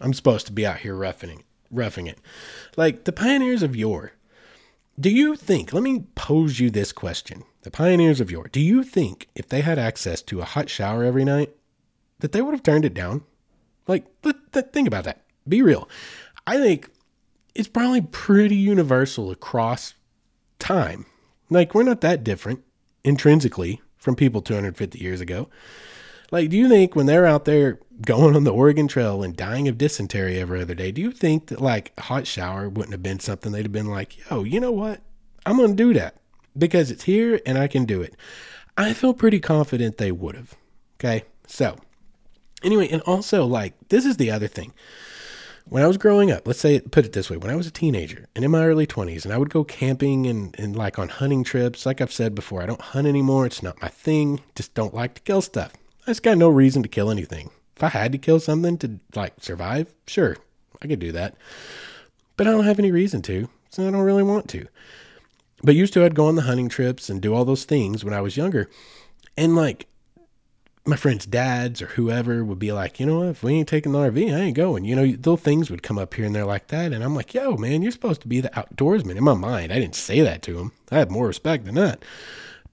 I'm 0.01 0.13
supposed 0.13 0.45
to 0.47 0.51
be 0.53 0.65
out 0.65 0.79
here 0.79 0.95
roughing 0.95 1.29
it? 1.29 1.45
Roughing 1.71 2.07
it. 2.07 2.19
Like 2.75 3.05
the 3.05 3.11
pioneers 3.11 3.63
of 3.63 3.75
yore. 3.75 4.13
Do 4.99 5.09
you 5.09 5.35
think, 5.37 5.71
let 5.71 5.83
me 5.83 6.03
pose 6.15 6.59
you 6.59 6.69
this 6.69 6.91
question. 6.91 7.43
The 7.61 7.71
pioneers 7.71 8.19
of 8.19 8.31
yore, 8.31 8.49
do 8.51 8.59
you 8.59 8.83
think 8.83 9.29
if 9.35 9.47
they 9.47 9.61
had 9.61 9.79
access 9.79 10.21
to 10.23 10.41
a 10.41 10.45
hot 10.45 10.69
shower 10.69 11.03
every 11.03 11.23
night, 11.23 11.55
that 12.19 12.31
they 12.31 12.41
would 12.41 12.53
have 12.53 12.63
turned 12.63 12.85
it 12.85 12.93
down? 12.93 13.23
Like, 13.87 14.05
think 14.21 14.87
about 14.87 15.05
that. 15.05 15.21
Be 15.47 15.61
real. 15.61 15.89
I 16.45 16.57
think 16.57 16.89
it's 17.55 17.67
probably 17.67 18.01
pretty 18.01 18.55
universal 18.55 19.31
across 19.31 19.93
time. 20.59 21.05
Like, 21.49 21.73
we're 21.73 21.83
not 21.83 22.01
that 22.01 22.23
different 22.23 22.63
intrinsically 23.03 23.81
from 23.97 24.15
people 24.15 24.41
250 24.41 24.99
years 24.99 25.21
ago. 25.21 25.49
Like, 26.31 26.49
do 26.49 26.57
you 26.57 26.69
think 26.69 26.95
when 26.95 27.07
they're 27.07 27.25
out 27.25 27.45
there 27.45 27.79
going 28.05 28.35
on 28.35 28.43
the 28.43 28.53
Oregon 28.53 28.87
Trail 28.87 29.23
and 29.23 29.35
dying 29.35 29.67
of 29.67 29.79
dysentery 29.79 30.39
every 30.39 30.61
other 30.61 30.75
day, 30.75 30.91
do 30.91 31.01
you 31.01 31.11
think 31.11 31.47
that 31.47 31.59
like 31.59 31.91
a 31.97 32.01
hot 32.01 32.27
shower 32.27 32.69
wouldn't 32.69 32.91
have 32.91 33.01
been 33.01 33.19
something 33.19 33.51
they'd 33.51 33.65
have 33.65 33.71
been 33.71 33.87
like, 33.87 34.29
yo, 34.29 34.43
you 34.43 34.59
know 34.59 34.71
what? 34.71 35.01
I'm 35.47 35.57
going 35.57 35.75
to 35.75 35.75
do 35.75 35.93
that 35.95 36.17
because 36.55 36.91
it's 36.91 37.03
here 37.03 37.41
and 37.47 37.57
I 37.57 37.67
can 37.67 37.85
do 37.85 38.03
it. 38.03 38.15
I 38.77 38.93
feel 38.93 39.15
pretty 39.15 39.39
confident 39.39 39.97
they 39.97 40.11
would 40.11 40.35
have. 40.35 40.55
Okay. 40.99 41.23
So, 41.47 41.77
anyway, 42.63 42.87
and 42.89 43.01
also, 43.03 43.45
like, 43.45 43.73
this 43.89 44.05
is 44.05 44.17
the 44.17 44.31
other 44.31 44.47
thing 44.47 44.73
when 45.69 45.83
I 45.83 45.87
was 45.87 45.97
growing 45.97 46.31
up, 46.31 46.47
let's 46.47 46.59
say, 46.59 46.79
put 46.79 47.05
it 47.05 47.13
this 47.13 47.29
way, 47.29 47.37
when 47.37 47.51
I 47.51 47.55
was 47.55 47.67
a 47.67 47.71
teenager 47.71 48.25
and 48.35 48.43
in 48.43 48.51
my 48.51 48.65
early 48.65 48.87
20s, 48.87 49.23
and 49.23 49.33
I 49.33 49.37
would 49.37 49.51
go 49.51 49.63
camping 49.63 50.25
and, 50.25 50.57
and 50.59 50.75
like 50.75 50.97
on 50.97 51.09
hunting 51.09 51.43
trips, 51.43 51.85
like 51.85 52.01
I've 52.01 52.11
said 52.11 52.33
before, 52.33 52.61
I 52.61 52.65
don't 52.65 52.81
hunt 52.81 53.07
anymore. 53.07 53.45
It's 53.45 53.63
not 53.63 53.81
my 53.81 53.87
thing. 53.87 54.41
Just 54.55 54.73
don't 54.73 54.95
like 54.95 55.13
to 55.15 55.21
kill 55.21 55.41
stuff. 55.41 55.73
I 56.03 56.11
just 56.11 56.23
got 56.23 56.37
no 56.37 56.49
reason 56.49 56.81
to 56.83 56.89
kill 56.89 57.11
anything. 57.11 57.51
If 57.75 57.83
I 57.83 57.89
had 57.89 58.11
to 58.11 58.17
kill 58.17 58.39
something 58.39 58.77
to 58.79 58.99
like 59.15 59.33
survive, 59.39 59.93
sure, 60.07 60.37
I 60.81 60.87
could 60.87 60.99
do 60.99 61.11
that. 61.11 61.35
But 62.35 62.47
I 62.47 62.51
don't 62.51 62.65
have 62.65 62.79
any 62.79 62.91
reason 62.91 63.21
to, 63.23 63.47
so 63.69 63.87
I 63.87 63.91
don't 63.91 64.01
really 64.01 64.23
want 64.23 64.49
to. 64.49 64.67
But 65.61 65.75
used 65.75 65.93
to, 65.93 66.03
I'd 66.03 66.15
go 66.15 66.25
on 66.25 66.35
the 66.35 66.43
hunting 66.43 66.69
trips 66.69 67.09
and 67.09 67.21
do 67.21 67.33
all 67.33 67.45
those 67.45 67.65
things 67.65 68.03
when 68.03 68.13
I 68.13 68.21
was 68.21 68.37
younger. 68.37 68.69
And 69.37 69.55
like, 69.55 69.87
my 70.85 70.95
friends' 70.95 71.25
dads 71.25 71.81
or 71.81 71.87
whoever 71.87 72.43
would 72.43 72.59
be 72.59 72.71
like, 72.71 72.99
you 72.99 73.05
know 73.05 73.19
what, 73.19 73.29
if 73.29 73.43
we 73.43 73.53
ain't 73.53 73.67
taking 73.67 73.91
the 73.91 73.99
RV, 73.99 74.33
I 74.33 74.39
ain't 74.39 74.55
going. 74.55 74.85
You 74.85 74.95
know, 74.95 75.03
little 75.03 75.37
things 75.37 75.69
would 75.69 75.83
come 75.83 75.99
up 75.99 76.13
here 76.13 76.25
and 76.25 76.33
there 76.33 76.45
like 76.45 76.67
that. 76.67 76.93
And 76.93 77.03
I'm 77.03 77.15
like, 77.15 77.33
yo, 77.33 77.57
man, 77.57 77.81
you're 77.81 77.91
supposed 77.91 78.21
to 78.21 78.27
be 78.27 78.41
the 78.41 78.49
outdoorsman. 78.49 79.15
In 79.15 79.23
my 79.23 79.33
mind, 79.33 79.71
I 79.71 79.79
didn't 79.79 79.95
say 79.95 80.21
that 80.21 80.41
to 80.43 80.57
him. 80.57 80.71
I 80.91 80.97
had 80.97 81.11
more 81.11 81.27
respect 81.27 81.65
than 81.65 81.75
that. 81.75 82.03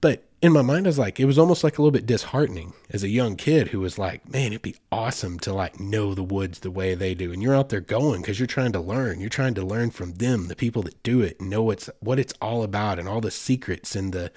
But 0.01 0.23
in 0.41 0.53
my 0.53 0.61
mind, 0.61 0.85
I 0.85 0.89
was 0.89 0.99
like, 0.99 1.19
it 1.19 1.25
was 1.25 1.39
almost 1.39 1.63
like 1.63 1.77
a 1.77 1.81
little 1.81 1.91
bit 1.91 2.05
disheartening 2.05 2.73
as 2.91 3.03
a 3.03 3.09
young 3.09 3.35
kid 3.35 3.69
who 3.69 3.79
was 3.79 3.97
like, 3.97 4.31
man, 4.31 4.47
it'd 4.47 4.61
be 4.61 4.75
awesome 4.91 5.39
to 5.39 5.53
like 5.53 5.79
know 5.79 6.13
the 6.13 6.23
woods 6.23 6.59
the 6.59 6.69
way 6.69 6.93
they 6.93 7.15
do. 7.15 7.33
And 7.33 7.41
you're 7.41 7.55
out 7.55 7.69
there 7.69 7.81
going 7.81 8.21
because 8.21 8.39
you're 8.39 8.45
trying 8.45 8.71
to 8.73 8.79
learn. 8.79 9.19
You're 9.19 9.29
trying 9.29 9.55
to 9.55 9.65
learn 9.65 9.89
from 9.89 10.13
them, 10.13 10.47
the 10.47 10.55
people 10.55 10.83
that 10.83 11.01
do 11.01 11.21
it, 11.21 11.41
know 11.41 11.63
what's 11.63 11.89
what 11.99 12.19
it's 12.19 12.33
all 12.39 12.61
about 12.61 12.99
and 12.99 13.09
all 13.09 13.21
the 13.21 13.31
secrets 13.31 13.95
and 13.95 14.13
the 14.13 14.31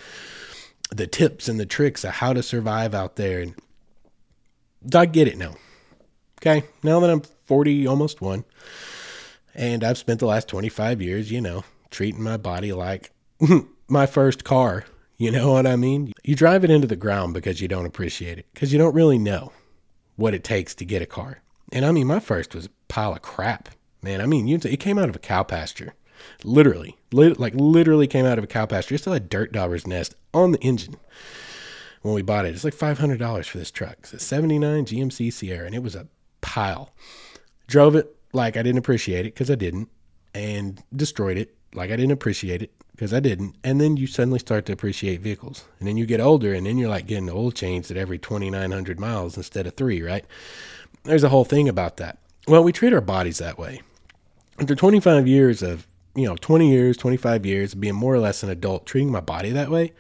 the 0.90 1.06
tips 1.06 1.48
and 1.48 1.58
the 1.58 1.66
tricks 1.66 2.04
of 2.04 2.12
how 2.12 2.32
to 2.32 2.42
survive 2.42 2.94
out 2.94 3.16
there. 3.16 3.40
And 3.40 3.54
I 4.94 5.06
get 5.06 5.28
it 5.28 5.38
now. 5.38 5.54
Okay. 6.40 6.64
Now 6.82 7.00
that 7.00 7.10
I'm 7.10 7.22
40, 7.46 7.86
almost 7.86 8.20
one, 8.20 8.44
and 9.54 9.84
I've 9.84 9.98
spent 9.98 10.20
the 10.20 10.26
last 10.26 10.48
25 10.48 11.02
years, 11.02 11.30
you 11.30 11.40
know, 11.40 11.64
treating 11.90 12.22
my 12.22 12.36
body 12.36 12.72
like 12.72 13.12
my 13.88 14.06
first 14.06 14.44
car. 14.44 14.84
You 15.18 15.30
know 15.30 15.52
what 15.52 15.66
I 15.66 15.76
mean? 15.76 16.12
You 16.24 16.34
drive 16.34 16.64
it 16.64 16.70
into 16.70 16.86
the 16.86 16.96
ground 16.96 17.34
because 17.34 17.60
you 17.60 17.68
don't 17.68 17.84
appreciate 17.84 18.38
it, 18.38 18.46
because 18.54 18.72
you 18.72 18.78
don't 18.78 18.94
really 18.94 19.18
know 19.18 19.52
what 20.16 20.32
it 20.32 20.44
takes 20.44 20.74
to 20.76 20.84
get 20.84 21.02
a 21.02 21.06
car. 21.06 21.42
And 21.72 21.84
I 21.84 21.92
mean, 21.92 22.06
my 22.06 22.20
first 22.20 22.54
was 22.54 22.66
a 22.66 22.70
pile 22.88 23.12
of 23.12 23.20
crap, 23.20 23.68
man. 24.02 24.22
I 24.22 24.26
mean, 24.26 24.48
it 24.48 24.80
came 24.80 24.98
out 24.98 25.10
of 25.10 25.16
a 25.16 25.20
cow 25.20 25.42
pasture, 25.42 25.92
literally, 26.44 26.96
li- 27.12 27.34
like 27.34 27.54
literally 27.54 28.06
came 28.06 28.26
out 28.26 28.38
of 28.38 28.44
a 28.44 28.48
cow 28.48 28.66
pasture. 28.66 28.94
It 28.94 28.98
still 28.98 29.12
had 29.12 29.28
dirt 29.28 29.52
dauber's 29.52 29.86
nest 29.86 30.14
on 30.34 30.52
the 30.52 30.60
engine 30.60 30.96
when 32.02 32.14
we 32.14 32.22
bought 32.22 32.46
it. 32.46 32.54
It's 32.54 32.64
like 32.64 32.74
$500 32.74 33.46
for 33.46 33.58
this 33.58 33.70
truck. 33.70 33.96
It's 34.00 34.12
a 34.12 34.18
79 34.18 34.86
GMC 34.86 35.32
Sierra, 35.32 35.66
and 35.66 35.74
it 35.74 35.82
was 35.82 35.94
a 35.94 36.08
pile. 36.40 36.92
Drove 37.66 37.94
it 37.96 38.14
like 38.32 38.56
I 38.56 38.62
didn't 38.62 38.78
appreciate 38.78 39.26
it 39.26 39.34
because 39.34 39.50
I 39.50 39.54
didn't, 39.54 39.88
and 40.34 40.82
destroyed 40.94 41.38
it 41.38 41.54
like 41.74 41.90
I 41.90 41.96
didn't 41.96 42.12
appreciate 42.12 42.62
it 42.62 42.72
because 42.92 43.14
I 43.14 43.20
didn't. 43.20 43.56
And 43.64 43.80
then 43.80 43.96
you 43.96 44.06
suddenly 44.06 44.38
start 44.38 44.66
to 44.66 44.72
appreciate 44.72 45.20
vehicles. 45.20 45.64
And 45.78 45.88
then 45.88 45.96
you 45.96 46.06
get 46.06 46.20
older, 46.20 46.52
and 46.52 46.66
then 46.66 46.78
you're 46.78 46.90
like 46.90 47.06
getting 47.06 47.26
the 47.26 47.34
oil 47.34 47.50
changed 47.50 47.90
at 47.90 47.96
every 47.96 48.18
2,900 48.18 49.00
miles 49.00 49.36
instead 49.36 49.66
of 49.66 49.74
three, 49.74 50.02
right? 50.02 50.24
There's 51.04 51.24
a 51.24 51.28
whole 51.28 51.44
thing 51.44 51.68
about 51.68 51.96
that. 51.98 52.18
Well, 52.46 52.64
we 52.64 52.72
treat 52.72 52.92
our 52.92 53.00
bodies 53.00 53.38
that 53.38 53.58
way. 53.58 53.82
After 54.58 54.74
25 54.74 55.26
years 55.26 55.62
of, 55.62 55.86
you 56.14 56.26
know, 56.26 56.36
20 56.36 56.70
years, 56.70 56.96
25 56.96 57.46
years 57.46 57.74
being 57.74 57.94
more 57.94 58.14
or 58.14 58.18
less 58.18 58.42
an 58.42 58.50
adult, 58.50 58.86
treating 58.86 59.10
my 59.10 59.20
body 59.20 59.50
that 59.50 59.70
way, 59.70 59.92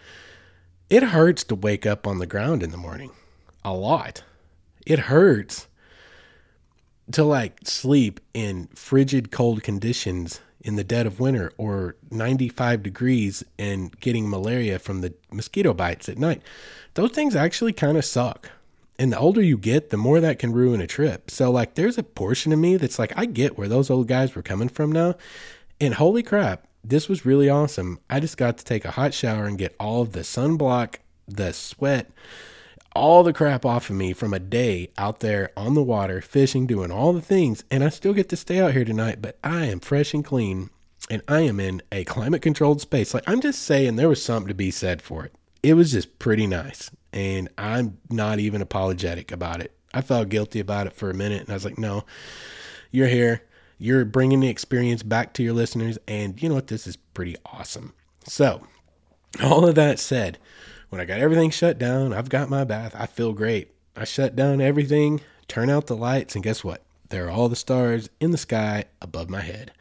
it 0.88 1.02
hurts 1.02 1.44
to 1.44 1.54
wake 1.54 1.86
up 1.86 2.06
on 2.06 2.18
the 2.18 2.26
ground 2.26 2.62
in 2.62 2.70
the 2.70 2.76
morning. 2.76 3.10
A 3.64 3.72
lot. 3.72 4.24
It 4.86 4.98
hurts 4.98 5.68
to 7.12 7.24
like 7.24 7.58
sleep 7.64 8.20
in 8.34 8.68
frigid 8.74 9.30
cold 9.30 9.62
conditions 9.62 10.40
in 10.62 10.76
the 10.76 10.84
dead 10.84 11.06
of 11.06 11.20
winter 11.20 11.52
or 11.56 11.96
95 12.10 12.82
degrees 12.82 13.42
and 13.58 13.98
getting 14.00 14.28
malaria 14.28 14.78
from 14.78 15.00
the 15.00 15.14
mosquito 15.30 15.72
bites 15.72 16.08
at 16.08 16.18
night. 16.18 16.42
Those 16.94 17.12
things 17.12 17.34
actually 17.34 17.72
kind 17.72 17.96
of 17.96 18.04
suck. 18.04 18.50
And 18.98 19.12
the 19.12 19.18
older 19.18 19.40
you 19.40 19.56
get, 19.56 19.88
the 19.88 19.96
more 19.96 20.20
that 20.20 20.38
can 20.38 20.52
ruin 20.52 20.82
a 20.82 20.86
trip. 20.86 21.30
So, 21.30 21.50
like, 21.50 21.74
there's 21.74 21.96
a 21.96 22.02
portion 22.02 22.52
of 22.52 22.58
me 22.58 22.76
that's 22.76 22.98
like, 22.98 23.14
I 23.16 23.24
get 23.24 23.56
where 23.56 23.68
those 23.68 23.88
old 23.88 24.08
guys 24.08 24.34
were 24.34 24.42
coming 24.42 24.68
from 24.68 24.92
now. 24.92 25.14
And 25.80 25.94
holy 25.94 26.22
crap, 26.22 26.66
this 26.84 27.08
was 27.08 27.24
really 27.24 27.48
awesome. 27.48 28.00
I 28.08 28.20
just 28.20 28.36
got 28.36 28.58
to 28.58 28.64
take 28.64 28.84
a 28.84 28.90
hot 28.90 29.14
shower 29.14 29.46
and 29.46 29.58
get 29.58 29.74
all 29.80 30.02
of 30.02 30.12
the 30.12 30.20
sunblock, 30.20 30.96
the 31.26 31.52
sweat, 31.52 32.10
all 32.94 33.22
the 33.22 33.32
crap 33.32 33.64
off 33.64 33.88
of 33.88 33.96
me 33.96 34.12
from 34.12 34.34
a 34.34 34.38
day 34.38 34.90
out 34.98 35.20
there 35.20 35.50
on 35.56 35.74
the 35.74 35.82
water, 35.82 36.20
fishing, 36.20 36.66
doing 36.66 36.90
all 36.90 37.12
the 37.12 37.20
things. 37.20 37.64
And 37.70 37.82
I 37.82 37.88
still 37.88 38.12
get 38.12 38.28
to 38.30 38.36
stay 38.36 38.60
out 38.60 38.72
here 38.72 38.84
tonight, 38.84 39.22
but 39.22 39.38
I 39.42 39.66
am 39.66 39.80
fresh 39.80 40.12
and 40.12 40.24
clean 40.24 40.70
and 41.08 41.22
I 41.26 41.40
am 41.40 41.58
in 41.58 41.82
a 41.90 42.04
climate 42.04 42.42
controlled 42.42 42.80
space. 42.80 43.14
Like, 43.14 43.24
I'm 43.26 43.40
just 43.40 43.62
saying 43.62 43.96
there 43.96 44.08
was 44.08 44.22
something 44.22 44.48
to 44.48 44.54
be 44.54 44.70
said 44.70 45.02
for 45.02 45.24
it. 45.24 45.34
It 45.62 45.74
was 45.74 45.92
just 45.92 46.18
pretty 46.18 46.46
nice 46.46 46.90
and 47.12 47.48
I'm 47.58 47.98
not 48.08 48.38
even 48.38 48.62
apologetic 48.62 49.32
about 49.32 49.60
it. 49.60 49.72
I 49.92 50.02
felt 50.02 50.28
guilty 50.28 50.60
about 50.60 50.86
it 50.86 50.92
for 50.92 51.10
a 51.10 51.14
minute, 51.14 51.40
and 51.40 51.50
I 51.50 51.54
was 51.54 51.64
like, 51.64 51.78
no, 51.78 52.04
you're 52.92 53.08
here. 53.08 53.42
You're 53.82 54.04
bringing 54.04 54.40
the 54.40 54.48
experience 54.48 55.02
back 55.02 55.32
to 55.34 55.42
your 55.42 55.54
listeners, 55.54 55.98
and 56.06 56.40
you 56.42 56.50
know 56.50 56.56
what? 56.56 56.66
This 56.66 56.86
is 56.86 56.96
pretty 56.96 57.36
awesome. 57.46 57.94
So, 58.26 58.66
all 59.42 59.66
of 59.66 59.74
that 59.76 59.98
said, 59.98 60.36
when 60.90 61.00
I 61.00 61.06
got 61.06 61.18
everything 61.18 61.48
shut 61.48 61.78
down, 61.78 62.12
I've 62.12 62.28
got 62.28 62.50
my 62.50 62.64
bath. 62.64 62.94
I 62.94 63.06
feel 63.06 63.32
great. 63.32 63.72
I 63.96 64.04
shut 64.04 64.36
down 64.36 64.60
everything, 64.60 65.22
turn 65.48 65.70
out 65.70 65.86
the 65.86 65.96
lights, 65.96 66.34
and 66.34 66.44
guess 66.44 66.62
what? 66.62 66.82
There 67.08 67.26
are 67.26 67.30
all 67.30 67.48
the 67.48 67.56
stars 67.56 68.10
in 68.20 68.32
the 68.32 68.36
sky 68.36 68.84
above 69.00 69.30
my 69.30 69.40
head. 69.40 69.72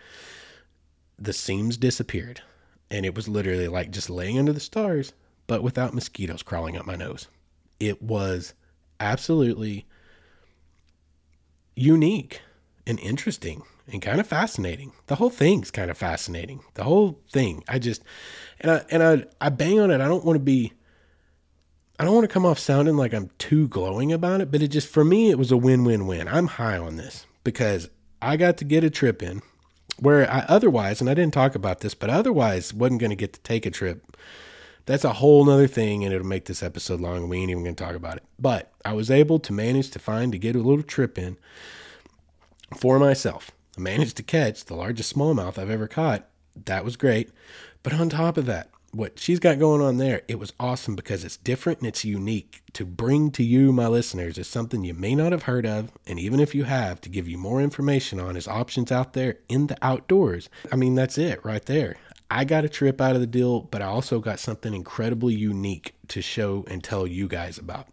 The 1.18 1.34
seams 1.34 1.76
disappeared, 1.76 2.42
and 2.90 3.06
it 3.06 3.16
was 3.16 3.28
literally 3.28 3.68
like 3.68 3.92
just 3.92 4.10
laying 4.10 4.40
under 4.40 4.54
the 4.54 4.62
stars 4.62 5.12
but 5.46 5.62
without 5.62 5.94
mosquitoes 5.94 6.42
crawling 6.42 6.78
up 6.78 6.86
my 6.86 6.96
nose. 6.96 7.28
It 7.82 8.02
was 8.02 8.54
absolutely 9.00 9.88
unique 11.76 12.40
and 12.88 12.98
interesting 13.00 13.64
and 13.92 14.02
kind 14.02 14.20
of 14.20 14.28
fascinating. 14.28 14.92
The 15.08 15.16
whole 15.16 15.30
thing's 15.30 15.72
kind 15.72 15.92
of 15.92 15.98
fascinating. 15.98 16.62
The 16.76 16.84
whole 16.84 17.20
thing. 17.32 17.64
I 17.68 17.80
just 17.80 18.04
and 18.60 18.72
I 18.72 18.86
and 18.90 19.04
I 19.04 19.26
I 19.40 19.50
bang 19.50 19.80
on 19.80 19.92
it. 19.92 20.02
I 20.02 20.08
don't 20.08 20.26
want 20.26 20.36
to 20.36 20.44
be 20.44 20.74
I 22.00 22.06
don't 22.06 22.16
want 22.16 22.24
to 22.24 22.34
come 22.34 22.46
off 22.46 22.60
sounding 22.60 22.96
like 22.96 23.14
I'm 23.14 23.30
too 23.38 23.68
glowing 23.68 24.14
about 24.14 24.42
it, 24.42 24.52
but 24.52 24.62
it 24.62 24.70
just 24.70 24.88
for 24.88 25.04
me 25.04 25.30
it 25.30 25.38
was 25.38 25.52
a 25.52 25.58
win-win-win. 25.58 26.28
I'm 26.28 26.48
high 26.48 26.78
on 26.78 26.96
this 26.96 27.26
because 27.44 27.90
I 28.22 28.38
got 28.38 28.58
to 28.58 28.66
get 28.66 28.84
a 28.84 28.90
trip 28.90 29.22
in 29.22 29.42
where 30.00 30.30
I 30.32 30.46
otherwise, 30.48 31.02
and 31.02 31.10
I 31.10 31.14
didn't 31.14 31.34
talk 31.34 31.56
about 31.56 31.82
this, 31.82 31.94
but 31.94 32.10
otherwise 32.10 32.74
wasn't 32.74 33.02
going 33.02 33.10
to 33.10 33.16
get 33.16 33.34
to 33.34 33.42
take 33.42 33.66
a 33.66 33.72
trip 33.72 34.16
that's 34.90 35.04
a 35.04 35.14
whole 35.14 35.46
nother 35.46 35.68
thing, 35.68 36.04
and 36.04 36.12
it'll 36.12 36.26
make 36.26 36.46
this 36.46 36.64
episode 36.64 37.00
long, 37.00 37.18
and 37.18 37.30
we 37.30 37.38
ain't 37.38 37.52
even 37.52 37.64
going 37.64 37.76
to 37.76 37.84
talk 37.84 37.96
about 37.96 38.18
it. 38.18 38.24
But 38.40 38.72
I 38.84 38.94
was 38.94 39.12
able 39.12 39.38
to 39.38 39.54
manage 39.54 39.92
to 39.92 40.00
find 40.00 40.32
to 40.32 40.40
get 40.40 40.56
a 40.56 40.60
little 40.60 40.82
trip 40.82 41.20
in 41.20 41.38
for 42.76 42.98
myself. 42.98 43.52
I 43.80 43.82
managed 43.82 44.18
to 44.18 44.24
catch 44.24 44.66
the 44.66 44.76
largest 44.76 45.16
smallmouth 45.16 45.58
I've 45.58 45.70
ever 45.70 45.88
caught. 45.88 46.28
That 46.66 46.84
was 46.84 46.98
great. 46.98 47.30
But 47.82 47.94
on 47.94 48.10
top 48.10 48.36
of 48.36 48.46
that, 48.48 48.70
what 48.92 49.18
she's 49.18 49.40
got 49.40 49.58
going 49.58 49.82
on 49.82 49.96
there, 49.96 50.24
it 50.28 50.38
was 50.38 50.52
awesome 50.60 50.98
because 50.98 51.24
it's 51.24 51.38
different 51.38 51.80
and 51.80 51.88
it's 51.88 52.04
unique 52.04 52.62
to 52.74 52.86
bring 52.86 53.32
to 53.32 53.44
you, 53.44 53.72
my 53.72 53.88
listeners, 53.88 54.38
is 54.38 54.50
something 54.50 54.84
you 54.84 54.94
may 54.94 55.16
not 55.16 55.32
have 55.32 55.44
heard 55.44 55.66
of. 55.66 55.94
And 56.06 56.20
even 56.20 56.42
if 56.42 56.54
you 56.54 56.66
have, 56.66 57.00
to 57.00 57.10
give 57.10 57.30
you 57.30 57.38
more 57.38 57.62
information 57.62 58.20
on 58.20 58.36
is 58.36 58.50
options 58.50 58.92
out 58.92 59.14
there 59.14 59.38
in 59.48 59.68
the 59.68 59.78
outdoors. 59.82 60.50
I 60.74 60.76
mean, 60.76 60.96
that's 60.96 61.18
it 61.18 61.46
right 61.46 61.66
there. 61.66 61.96
I 62.30 62.44
got 62.44 62.66
a 62.66 62.70
trip 62.70 63.00
out 63.00 63.16
of 63.16 63.22
the 63.22 63.28
deal, 63.28 63.62
but 63.62 63.82
I 63.82 63.86
also 63.86 64.20
got 64.20 64.40
something 64.40 64.74
incredibly 64.74 65.36
unique 65.36 65.96
to 66.10 66.22
show 66.22 66.66
and 66.68 66.84
tell 66.84 67.08
you 67.08 67.30
guys 67.30 67.58
about. 67.58 67.88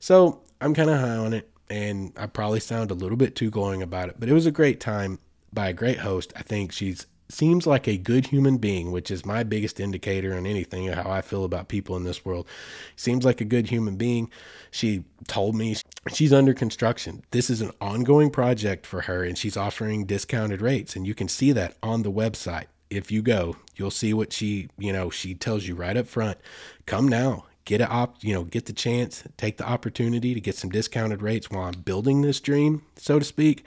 So 0.00 0.40
I'm 0.62 0.72
kind 0.72 0.88
of 0.88 0.98
high 0.98 1.16
on 1.16 1.34
it, 1.34 1.50
and 1.68 2.14
I 2.16 2.26
probably 2.26 2.60
sound 2.60 2.90
a 2.90 2.94
little 2.94 3.18
bit 3.18 3.36
too 3.36 3.50
glowing 3.50 3.82
about 3.82 4.08
it, 4.08 4.16
but 4.18 4.30
it 4.30 4.32
was 4.32 4.46
a 4.46 4.50
great 4.50 4.80
time 4.80 5.18
by 5.56 5.70
a 5.70 5.72
great 5.72 5.98
host. 5.98 6.32
I 6.36 6.42
think 6.42 6.70
she's 6.70 7.06
seems 7.28 7.66
like 7.66 7.88
a 7.88 7.96
good 7.96 8.26
human 8.26 8.56
being, 8.56 8.92
which 8.92 9.10
is 9.10 9.26
my 9.26 9.42
biggest 9.42 9.80
indicator 9.80 10.36
on 10.36 10.46
anything 10.46 10.86
how 10.86 11.10
I 11.10 11.22
feel 11.22 11.42
about 11.42 11.66
people 11.66 11.96
in 11.96 12.04
this 12.04 12.24
world. 12.24 12.46
Seems 12.94 13.24
like 13.24 13.40
a 13.40 13.44
good 13.44 13.68
human 13.68 13.96
being. 13.96 14.30
She 14.70 15.02
told 15.26 15.56
me 15.56 15.74
she's 16.12 16.32
under 16.32 16.54
construction. 16.54 17.24
This 17.32 17.50
is 17.50 17.60
an 17.62 17.72
ongoing 17.80 18.30
project 18.30 18.86
for 18.86 19.00
her 19.00 19.24
and 19.24 19.36
she's 19.36 19.56
offering 19.56 20.06
discounted 20.06 20.62
rates 20.62 20.94
and 20.94 21.04
you 21.04 21.16
can 21.16 21.26
see 21.26 21.50
that 21.50 21.76
on 21.82 22.02
the 22.02 22.12
website 22.12 22.66
if 22.90 23.10
you 23.10 23.22
go, 23.22 23.56
you'll 23.74 23.90
see 23.90 24.14
what 24.14 24.32
she, 24.32 24.68
you 24.78 24.92
know, 24.92 25.10
she 25.10 25.34
tells 25.34 25.66
you 25.66 25.74
right 25.74 25.96
up 25.96 26.06
front. 26.06 26.38
Come 26.86 27.08
now, 27.08 27.46
get 27.64 27.80
a 27.80 27.88
op, 27.88 28.22
you 28.22 28.32
know, 28.32 28.44
get 28.44 28.66
the 28.66 28.72
chance, 28.72 29.24
take 29.36 29.56
the 29.56 29.66
opportunity 29.66 30.34
to 30.34 30.40
get 30.40 30.54
some 30.54 30.70
discounted 30.70 31.22
rates 31.22 31.50
while 31.50 31.64
I'm 31.64 31.80
building 31.80 32.22
this 32.22 32.40
dream, 32.40 32.82
so 32.96 33.18
to 33.18 33.24
speak. 33.24 33.64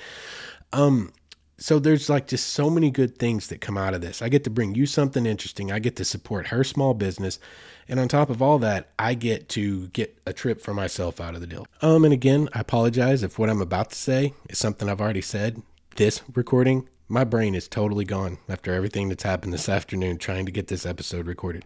Um, 0.72 1.12
so 1.60 1.80
there's 1.80 2.10
like 2.10 2.28
just 2.28 2.50
so 2.50 2.70
many 2.70 2.90
good 2.90 3.18
things 3.18 3.48
that 3.48 3.62
come 3.62 3.78
out 3.78 3.94
of 3.94 4.02
this. 4.02 4.22
I 4.22 4.30
get 4.30 4.44
to 4.46 4.50
bring 4.50 4.76
you 4.76 4.86
something 4.86 5.26
interesting. 5.26 5.72
I 5.72 5.80
get 5.80 5.96
to 5.98 6.06
support 6.06 6.48
her 6.48 6.64
small 6.64 6.94
business. 6.94 7.40
And 7.88 8.00
on 8.00 8.08
top 8.08 8.30
of 8.30 8.42
all 8.42 8.60
that, 8.60 8.92
I 8.98 9.14
get 9.14 9.50
to 9.50 9.88
get 9.90 10.18
a 10.26 10.34
trip 10.34 10.62
for 10.62 10.74
myself 10.74 11.20
out 11.20 11.36
of 11.36 11.42
the 11.42 11.48
deal. 11.48 11.68
Um, 11.82 12.06
and 12.06 12.14
again, 12.14 12.50
I 12.54 12.62
apologize 12.62 13.24
if 13.24 13.38
what 13.38 13.50
I'm 13.50 13.62
about 13.62 13.90
to 13.92 13.96
say 13.96 14.34
is 14.50 14.58
something 14.58 14.88
I've 14.88 15.02
already 15.02 15.22
said. 15.22 15.62
This 15.96 16.22
recording 16.34 16.88
my 17.10 17.24
brain 17.24 17.56
is 17.56 17.68
totally 17.68 18.06
gone 18.06 18.38
after 18.48 18.74
everything 18.74 19.10
that's 19.10 19.24
happened 19.24 19.52
this 19.52 19.68
afternoon 19.68 20.20
trying 20.20 20.46
to 20.46 20.52
get 20.52 20.68
this 20.68 20.86
episode 20.86 21.26
recorded. 21.26 21.66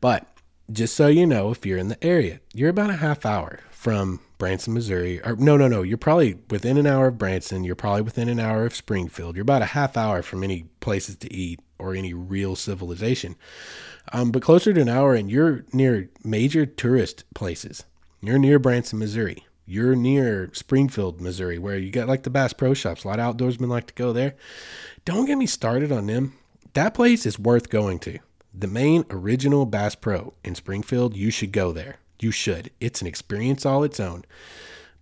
But 0.00 0.26
just 0.72 0.94
so 0.94 1.06
you 1.06 1.26
know, 1.26 1.50
if 1.50 1.64
you're 1.66 1.78
in 1.78 1.88
the 1.88 2.02
area, 2.04 2.40
you're 2.54 2.70
about 2.70 2.90
a 2.90 2.96
half 2.96 3.24
hour 3.26 3.60
from 3.70 4.20
Branson, 4.38 4.74
Missouri. 4.74 5.20
Or 5.24 5.36
no, 5.36 5.56
no, 5.56 5.68
no. 5.68 5.82
You're 5.82 5.98
probably 5.98 6.38
within 6.48 6.76
an 6.76 6.86
hour 6.86 7.08
of 7.08 7.18
Branson. 7.18 7.64
You're 7.64 7.74
probably 7.74 8.02
within 8.02 8.28
an 8.28 8.40
hour 8.40 8.64
of 8.64 8.74
Springfield. 8.74 9.36
You're 9.36 9.42
about 9.42 9.62
a 9.62 9.66
half 9.66 9.96
hour 9.96 10.22
from 10.22 10.44
any 10.44 10.64
places 10.80 11.16
to 11.16 11.32
eat 11.32 11.60
or 11.78 11.94
any 11.94 12.14
real 12.14 12.56
civilization. 12.56 13.36
Um, 14.12 14.30
but 14.30 14.42
closer 14.42 14.72
to 14.72 14.80
an 14.80 14.88
hour, 14.88 15.14
and 15.14 15.30
you're 15.30 15.64
near 15.72 16.10
major 16.24 16.66
tourist 16.66 17.24
places. 17.34 17.84
You're 18.20 18.38
near 18.38 18.58
Branson, 18.58 18.98
Missouri 18.98 19.44
you're 19.70 19.94
near 19.94 20.50
Springfield, 20.52 21.20
Missouri, 21.20 21.56
where 21.56 21.78
you 21.78 21.92
got 21.92 22.08
like 22.08 22.24
the 22.24 22.30
Bass 22.30 22.52
Pro 22.52 22.74
Shops. 22.74 23.04
A 23.04 23.08
lot 23.08 23.20
of 23.20 23.36
outdoorsmen 23.36 23.68
like 23.68 23.86
to 23.86 23.94
go 23.94 24.12
there. 24.12 24.34
Don't 25.04 25.26
get 25.26 25.38
me 25.38 25.46
started 25.46 25.92
on 25.92 26.08
them. 26.08 26.32
That 26.72 26.92
place 26.92 27.24
is 27.24 27.38
worth 27.38 27.70
going 27.70 28.00
to. 28.00 28.18
The 28.52 28.66
main 28.66 29.04
original 29.10 29.66
Bass 29.66 29.94
Pro 29.94 30.34
in 30.44 30.54
Springfield, 30.54 31.16
you 31.16 31.30
should 31.30 31.52
go 31.52 31.72
there. 31.72 31.96
You 32.20 32.30
should. 32.30 32.70
It's 32.80 33.00
an 33.00 33.06
experience 33.06 33.64
all 33.64 33.84
its 33.84 34.00
own. 34.00 34.24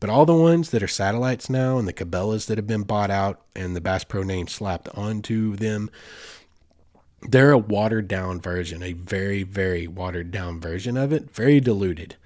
But 0.00 0.10
all 0.10 0.26
the 0.26 0.34
ones 0.34 0.70
that 0.70 0.82
are 0.82 0.88
satellites 0.88 1.50
now 1.50 1.78
and 1.78 1.88
the 1.88 1.92
Cabela's 1.92 2.46
that 2.46 2.58
have 2.58 2.66
been 2.66 2.84
bought 2.84 3.10
out 3.10 3.42
and 3.56 3.74
the 3.74 3.80
Bass 3.80 4.04
Pro 4.04 4.22
name 4.22 4.46
slapped 4.46 4.88
onto 4.90 5.56
them, 5.56 5.90
they're 7.22 7.50
a 7.50 7.58
watered 7.58 8.06
down 8.06 8.40
version, 8.40 8.82
a 8.82 8.92
very, 8.92 9.42
very 9.42 9.88
watered 9.88 10.30
down 10.30 10.60
version 10.60 10.96
of 10.96 11.12
it, 11.12 11.30
very 11.30 11.58
diluted 11.58 12.16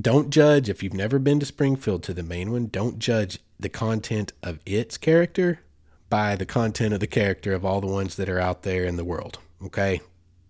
don't 0.00 0.30
judge 0.30 0.68
if 0.68 0.82
you've 0.82 0.94
never 0.94 1.18
been 1.18 1.40
to 1.40 1.46
Springfield 1.46 2.02
to 2.04 2.14
the 2.14 2.22
main 2.22 2.52
one. 2.52 2.66
Don't 2.66 2.98
judge 2.98 3.40
the 3.58 3.68
content 3.68 4.32
of 4.42 4.60
its 4.64 4.96
character 4.96 5.60
by 6.08 6.36
the 6.36 6.46
content 6.46 6.94
of 6.94 7.00
the 7.00 7.06
character 7.06 7.52
of 7.52 7.64
all 7.64 7.80
the 7.80 7.88
ones 7.88 8.14
that 8.16 8.28
are 8.28 8.38
out 8.38 8.62
there 8.62 8.84
in 8.84 8.96
the 8.96 9.04
world. 9.04 9.38
Okay, 9.64 10.00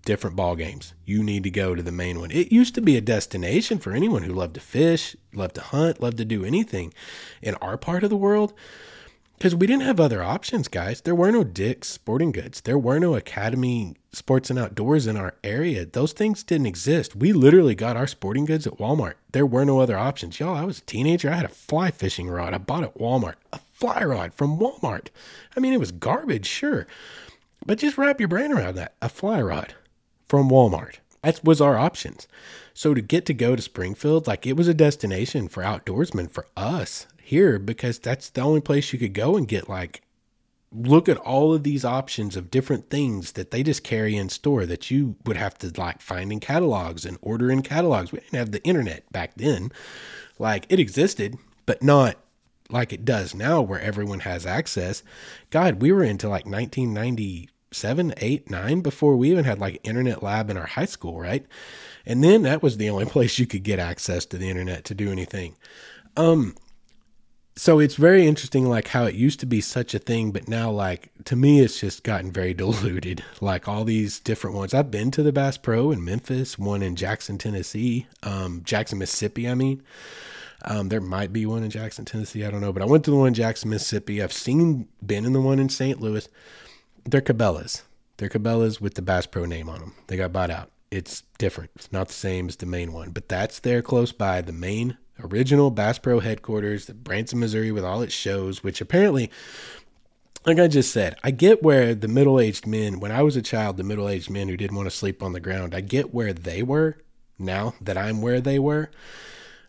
different 0.08 0.36
ball 0.36 0.56
games. 0.56 0.94
You 1.04 1.22
need 1.22 1.44
to 1.44 1.50
go 1.50 1.74
to 1.74 1.82
the 1.82 1.92
main 1.92 2.18
one. 2.18 2.30
It 2.30 2.50
used 2.50 2.74
to 2.76 2.80
be 2.80 2.96
a 2.96 3.02
destination 3.02 3.78
for 3.78 3.92
anyone 3.92 4.22
who 4.22 4.32
loved 4.32 4.54
to 4.54 4.60
fish, 4.60 5.14
loved 5.34 5.56
to 5.56 5.60
hunt, 5.60 6.00
loved 6.00 6.16
to 6.16 6.24
do 6.24 6.46
anything. 6.46 6.94
In 7.42 7.56
our 7.56 7.76
part 7.76 8.02
of 8.02 8.08
the 8.08 8.16
world, 8.16 8.54
because 9.36 9.54
we 9.54 9.66
didn't 9.66 9.82
have 9.82 10.00
other 10.00 10.22
options, 10.22 10.66
guys. 10.66 11.02
There 11.02 11.14
were 11.14 11.30
no 11.30 11.44
Dick's 11.44 11.88
Sporting 11.88 12.32
Goods. 12.32 12.62
There 12.62 12.78
were 12.78 12.98
no 12.98 13.16
Academy 13.16 13.96
Sports 14.12 14.48
and 14.48 14.58
Outdoors 14.58 15.06
in 15.06 15.18
our 15.18 15.34
area. 15.44 15.84
Those 15.84 16.14
things 16.14 16.42
didn't 16.42 16.68
exist. 16.68 17.14
We 17.14 17.34
literally 17.34 17.74
got 17.74 17.98
our 17.98 18.06
sporting 18.06 18.46
goods 18.46 18.66
at 18.66 18.78
Walmart. 18.78 19.14
There 19.32 19.44
were 19.44 19.66
no 19.66 19.78
other 19.78 19.98
options. 19.98 20.40
Y'all, 20.40 20.56
I 20.56 20.64
was 20.64 20.78
a 20.78 20.86
teenager. 20.86 21.30
I 21.30 21.34
had 21.34 21.44
a 21.44 21.50
fly 21.50 21.90
fishing 21.90 22.30
rod 22.30 22.54
I 22.54 22.58
bought 22.58 22.82
at 22.82 22.96
Walmart. 22.96 23.34
A 23.52 23.58
fly 23.74 24.02
rod 24.04 24.32
from 24.32 24.58
Walmart. 24.58 25.08
I 25.54 25.60
mean, 25.60 25.74
it 25.74 25.80
was 25.80 25.92
garbage, 25.92 26.46
sure. 26.46 26.86
But 27.66 27.78
just 27.78 27.98
wrap 27.98 28.20
your 28.20 28.28
brain 28.28 28.52
around 28.52 28.76
that. 28.76 28.94
A 29.02 29.10
fly 29.10 29.42
rod 29.42 29.74
from 30.28 30.50
Walmart. 30.50 30.96
That 31.22 31.44
was 31.44 31.60
our 31.60 31.76
options. 31.76 32.28
So 32.74 32.94
to 32.94 33.00
get 33.00 33.26
to 33.26 33.34
go 33.34 33.56
to 33.56 33.62
Springfield, 33.62 34.26
like 34.26 34.46
it 34.46 34.56
was 34.56 34.68
a 34.68 34.74
destination 34.74 35.48
for 35.48 35.62
outdoorsmen 35.62 36.30
for 36.30 36.46
us 36.56 37.06
here 37.20 37.58
because 37.58 37.98
that's 37.98 38.30
the 38.30 38.40
only 38.40 38.60
place 38.60 38.92
you 38.92 38.98
could 38.98 39.14
go 39.14 39.36
and 39.36 39.48
get 39.48 39.68
like 39.68 40.02
look 40.72 41.08
at 41.08 41.16
all 41.16 41.54
of 41.54 41.62
these 41.62 41.84
options 41.84 42.36
of 42.36 42.50
different 42.50 42.90
things 42.90 43.32
that 43.32 43.50
they 43.50 43.62
just 43.62 43.82
carry 43.82 44.16
in 44.16 44.28
store 44.28 44.66
that 44.66 44.90
you 44.90 45.16
would 45.24 45.36
have 45.36 45.56
to 45.58 45.72
like 45.80 46.00
find 46.00 46.30
in 46.30 46.40
catalogs 46.40 47.04
and 47.04 47.18
order 47.22 47.50
in 47.50 47.62
catalogs. 47.62 48.12
We 48.12 48.20
didn't 48.20 48.38
have 48.38 48.52
the 48.52 48.62
internet 48.64 49.10
back 49.10 49.32
then. 49.36 49.72
Like 50.38 50.66
it 50.68 50.78
existed, 50.78 51.38
but 51.66 51.82
not 51.82 52.16
like 52.70 52.92
it 52.92 53.04
does 53.04 53.34
now 53.34 53.62
where 53.62 53.80
everyone 53.80 54.20
has 54.20 54.44
access. 54.44 55.02
God, 55.50 55.80
we 55.80 55.90
were 55.90 56.04
into 56.04 56.28
like 56.28 56.44
1990 56.44 57.48
seven, 57.70 58.14
eight, 58.18 58.50
nine 58.50 58.80
before 58.80 59.16
we 59.16 59.30
even 59.30 59.44
had 59.44 59.58
like 59.58 59.80
internet 59.84 60.22
lab 60.22 60.50
in 60.50 60.56
our 60.56 60.66
high 60.66 60.84
school, 60.84 61.20
right? 61.20 61.44
And 62.06 62.24
then 62.24 62.42
that 62.42 62.62
was 62.62 62.76
the 62.76 62.90
only 62.90 63.04
place 63.06 63.38
you 63.38 63.46
could 63.46 63.62
get 63.62 63.78
access 63.78 64.24
to 64.26 64.38
the 64.38 64.48
internet 64.48 64.84
to 64.86 64.94
do 64.94 65.10
anything. 65.10 65.56
Um, 66.16 66.54
so 67.58 67.80
it's 67.80 67.96
very 67.96 68.24
interesting 68.24 68.68
like 68.68 68.86
how 68.86 69.04
it 69.04 69.16
used 69.16 69.40
to 69.40 69.46
be 69.46 69.60
such 69.60 69.92
a 69.92 69.98
thing 69.98 70.30
but 70.30 70.46
now 70.46 70.70
like 70.70 71.10
to 71.24 71.34
me 71.34 71.60
it's 71.60 71.80
just 71.80 72.04
gotten 72.04 72.30
very 72.30 72.54
diluted. 72.62 73.24
Like 73.40 73.66
all 73.66 73.84
these 73.84 74.20
different 74.20 74.56
ones. 74.56 74.72
I've 74.72 74.92
been 74.92 75.10
to 75.10 75.24
the 75.24 75.32
bass 75.32 75.56
pro 75.58 75.90
in 75.90 76.04
memphis 76.04 76.56
one 76.58 76.82
in 76.82 76.94
jackson 76.94 77.36
tennessee 77.36 78.06
um, 78.22 78.62
jackson 78.64 78.98
mississippi 78.98 79.48
i 79.48 79.54
mean. 79.54 79.82
Um, 80.64 80.88
there 80.88 81.00
might 81.00 81.32
be 81.32 81.46
one 81.46 81.64
in 81.64 81.70
jackson 81.70 82.04
tennessee 82.04 82.44
i 82.44 82.50
don't 82.50 82.60
know 82.60 82.72
but 82.72 82.82
i 82.82 82.86
went 82.86 83.04
to 83.04 83.10
the 83.10 83.16
one 83.16 83.28
in 83.28 83.34
jackson 83.34 83.70
mississippi. 83.70 84.22
I've 84.22 84.32
seen 84.32 84.86
been 85.04 85.24
in 85.24 85.32
the 85.32 85.40
one 85.40 85.58
in 85.58 85.68
st 85.68 86.00
louis 86.00 86.28
they're 87.10 87.20
cabela's. 87.20 87.82
They're 88.16 88.28
cabela's 88.28 88.80
with 88.80 88.94
the 88.94 89.02
bass 89.02 89.26
pro 89.26 89.44
name 89.44 89.68
on 89.68 89.80
them 89.80 89.94
they 90.06 90.16
got 90.16 90.32
bought 90.32 90.50
out. 90.50 90.70
It's 90.90 91.22
different. 91.38 91.70
It's 91.76 91.92
not 91.92 92.08
the 92.08 92.14
same 92.14 92.48
as 92.48 92.56
the 92.56 92.66
main 92.66 92.92
one 92.92 93.10
but 93.10 93.28
that's 93.28 93.60
there 93.60 93.82
close 93.82 94.12
by 94.12 94.40
the 94.40 94.52
main 94.52 94.96
original 95.22 95.70
Bass 95.70 95.98
Pro 95.98 96.20
headquarters, 96.20 96.86
the 96.86 96.94
Branson, 96.94 97.40
Missouri, 97.40 97.72
with 97.72 97.84
all 97.84 98.02
its 98.02 98.14
shows, 98.14 98.62
which 98.62 98.80
apparently, 98.80 99.30
like 100.46 100.58
I 100.58 100.68
just 100.68 100.92
said, 100.92 101.16
I 101.24 101.30
get 101.30 101.62
where 101.62 101.94
the 101.94 102.08
middle 102.08 102.40
aged 102.40 102.66
men, 102.66 103.00
when 103.00 103.12
I 103.12 103.22
was 103.22 103.36
a 103.36 103.42
child, 103.42 103.76
the 103.76 103.84
middle 103.84 104.08
aged 104.08 104.30
men 104.30 104.48
who 104.48 104.56
didn't 104.56 104.76
want 104.76 104.88
to 104.88 104.96
sleep 104.96 105.22
on 105.22 105.32
the 105.32 105.40
ground, 105.40 105.74
I 105.74 105.80
get 105.80 106.14
where 106.14 106.32
they 106.32 106.62
were 106.62 106.98
now 107.38 107.74
that 107.80 107.98
I'm 107.98 108.22
where 108.22 108.40
they 108.40 108.58
were. 108.58 108.90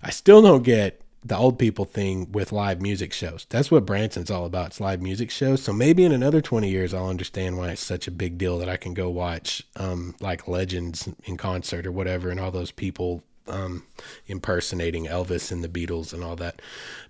I 0.02 0.12
still 0.12 0.42
don't 0.42 0.64
get 0.64 1.02
the 1.24 1.38
old 1.38 1.60
people 1.60 1.86
thing 1.86 2.32
with 2.32 2.52
live 2.52 2.82
music 2.82 3.12
shows. 3.12 3.46
That's 3.50 3.70
what 3.70 3.86
Branson's 3.86 4.32
all 4.32 4.46
about. 4.46 4.68
It's 4.68 4.80
live 4.80 5.02
music 5.02 5.30
shows. 5.32 5.62
So 5.62 5.74
maybe 5.74 6.06
in 6.06 6.12
another 6.12 6.42
20 6.42 6.70
years, 6.70 6.94
I'll 6.94 7.10
understand 7.10 7.58
why 7.58 7.70
it's 7.72 7.84
such 7.84 8.08
a 8.08 8.12
big 8.12 8.38
deal 8.38 8.58
that 8.60 8.70
I 8.70 8.78
can 8.78 8.94
go 8.94 9.10
watch 9.10 9.64
um, 9.76 10.16
like 10.22 10.48
legends 10.48 11.10
in 11.26 11.36
concert 11.38 11.86
or 11.86 11.92
whatever, 11.92 12.30
and 12.30 12.40
all 12.40 12.52
those 12.52 12.72
people 12.72 13.24
um, 13.48 13.84
impersonating 14.28 15.08
Elvis 15.08 15.52
and 15.52 15.64
the 15.64 15.68
Beatles 15.68 16.14
and 16.14 16.24
all 16.24 16.36
that. 16.38 16.62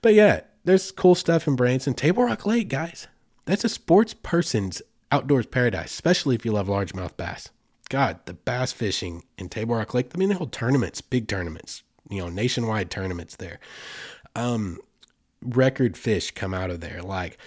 But 0.01 0.13
yeah, 0.15 0.41
there's 0.63 0.91
cool 0.91 1.15
stuff 1.15 1.47
in 1.47 1.55
Branson. 1.55 1.93
Table 1.93 2.23
Rock 2.23 2.45
Lake, 2.45 2.69
guys. 2.69 3.07
That's 3.45 3.63
a 3.63 3.69
sports 3.69 4.13
person's 4.13 4.81
outdoors 5.11 5.45
paradise, 5.45 5.91
especially 5.91 6.35
if 6.35 6.45
you 6.45 6.51
love 6.51 6.67
largemouth 6.67 7.17
bass. 7.17 7.49
God, 7.89 8.19
the 8.25 8.33
bass 8.33 8.71
fishing 8.71 9.23
in 9.37 9.49
Table 9.49 9.75
Rock 9.75 9.93
Lake. 9.93 10.11
I 10.13 10.17
mean, 10.17 10.29
they 10.29 10.35
hold 10.35 10.51
tournaments, 10.51 11.01
big 11.01 11.27
tournaments, 11.27 11.81
you 12.09 12.21
know, 12.21 12.29
nationwide 12.29 12.89
tournaments 12.89 13.35
there. 13.35 13.59
Um, 14.35 14.79
record 15.41 15.97
fish 15.97 16.31
come 16.31 16.53
out 16.53 16.69
of 16.69 16.81
there. 16.81 17.01
Like, 17.01 17.37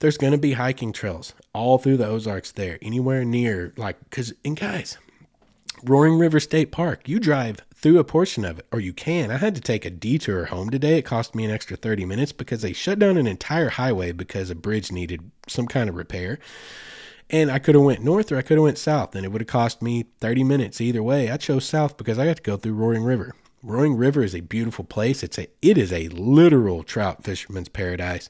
there's 0.00 0.18
going 0.18 0.32
to 0.32 0.38
be 0.38 0.52
hiking 0.52 0.92
trails 0.92 1.34
all 1.52 1.78
through 1.78 1.96
the 1.96 2.06
Ozarks 2.06 2.52
there, 2.52 2.78
anywhere 2.82 3.24
near, 3.24 3.72
like, 3.76 3.98
because, 4.04 4.32
and 4.44 4.58
guys, 4.58 4.98
Roaring 5.84 6.18
River 6.18 6.40
State 6.40 6.72
Park, 6.72 7.08
you 7.08 7.18
drive 7.18 7.60
through 7.74 7.98
a 7.98 8.04
portion 8.04 8.44
of 8.44 8.58
it, 8.58 8.66
or 8.72 8.80
you 8.80 8.92
can. 8.92 9.30
I 9.30 9.36
had 9.36 9.54
to 9.54 9.60
take 9.60 9.84
a 9.84 9.90
detour 9.90 10.46
home 10.46 10.70
today. 10.70 10.98
It 10.98 11.02
cost 11.02 11.34
me 11.34 11.44
an 11.44 11.50
extra 11.50 11.76
30 11.76 12.04
minutes 12.04 12.32
because 12.32 12.62
they 12.62 12.72
shut 12.72 12.98
down 12.98 13.16
an 13.16 13.26
entire 13.26 13.68
highway 13.68 14.12
because 14.12 14.50
a 14.50 14.54
bridge 14.54 14.90
needed 14.90 15.30
some 15.46 15.66
kind 15.66 15.88
of 15.88 15.94
repair. 15.94 16.38
And 17.28 17.50
I 17.50 17.58
could 17.58 17.74
have 17.74 17.84
went 17.84 18.02
north 18.02 18.30
or 18.32 18.38
I 18.38 18.42
could 18.42 18.56
have 18.56 18.64
went 18.64 18.78
south, 18.78 19.14
and 19.14 19.24
it 19.24 19.30
would 19.30 19.42
have 19.42 19.48
cost 19.48 19.82
me 19.82 20.06
30 20.20 20.44
minutes 20.44 20.80
either 20.80 21.02
way. 21.02 21.30
I 21.30 21.36
chose 21.36 21.64
south 21.64 21.96
because 21.96 22.18
I 22.18 22.26
got 22.26 22.36
to 22.36 22.42
go 22.42 22.56
through 22.56 22.74
Roaring 22.74 23.04
River. 23.04 23.34
Roaring 23.62 23.96
River 23.96 24.22
is 24.22 24.34
a 24.34 24.40
beautiful 24.40 24.84
place. 24.84 25.22
It's 25.22 25.38
a 25.38 25.48
it 25.62 25.78
is 25.78 25.92
a 25.92 26.08
literal 26.08 26.82
trout 26.82 27.24
fisherman's 27.24 27.68
paradise. 27.68 28.28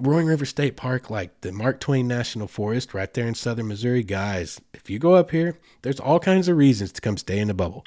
Roaring 0.00 0.26
River 0.26 0.44
State 0.44 0.76
Park, 0.76 1.08
like 1.08 1.40
the 1.42 1.52
Mark 1.52 1.78
Twain 1.78 2.08
National 2.08 2.48
Forest 2.48 2.94
right 2.94 3.12
there 3.14 3.26
in 3.26 3.34
southern 3.34 3.68
Missouri, 3.68 4.02
guys, 4.02 4.60
if 4.72 4.90
you 4.90 4.98
go 4.98 5.14
up 5.14 5.30
here, 5.30 5.56
there's 5.82 6.00
all 6.00 6.18
kinds 6.18 6.48
of 6.48 6.56
reasons 6.56 6.90
to 6.92 7.00
come 7.00 7.16
stay 7.16 7.38
in 7.38 7.48
the 7.48 7.54
bubble. 7.54 7.84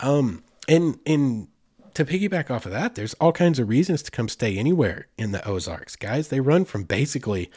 Um, 0.00 0.44
and 0.68 0.98
and 1.06 1.48
to 1.94 2.04
piggyback 2.04 2.50
off 2.50 2.66
of 2.66 2.72
that, 2.72 2.94
there's 2.94 3.14
all 3.14 3.32
kinds 3.32 3.58
of 3.58 3.68
reasons 3.68 4.02
to 4.02 4.10
come 4.10 4.28
stay 4.28 4.56
anywhere 4.56 5.08
in 5.18 5.32
the 5.32 5.46
Ozarks, 5.46 5.96
guys. 5.96 6.28
They 6.28 6.40
run 6.40 6.64
from 6.64 6.84
basically 6.84 7.50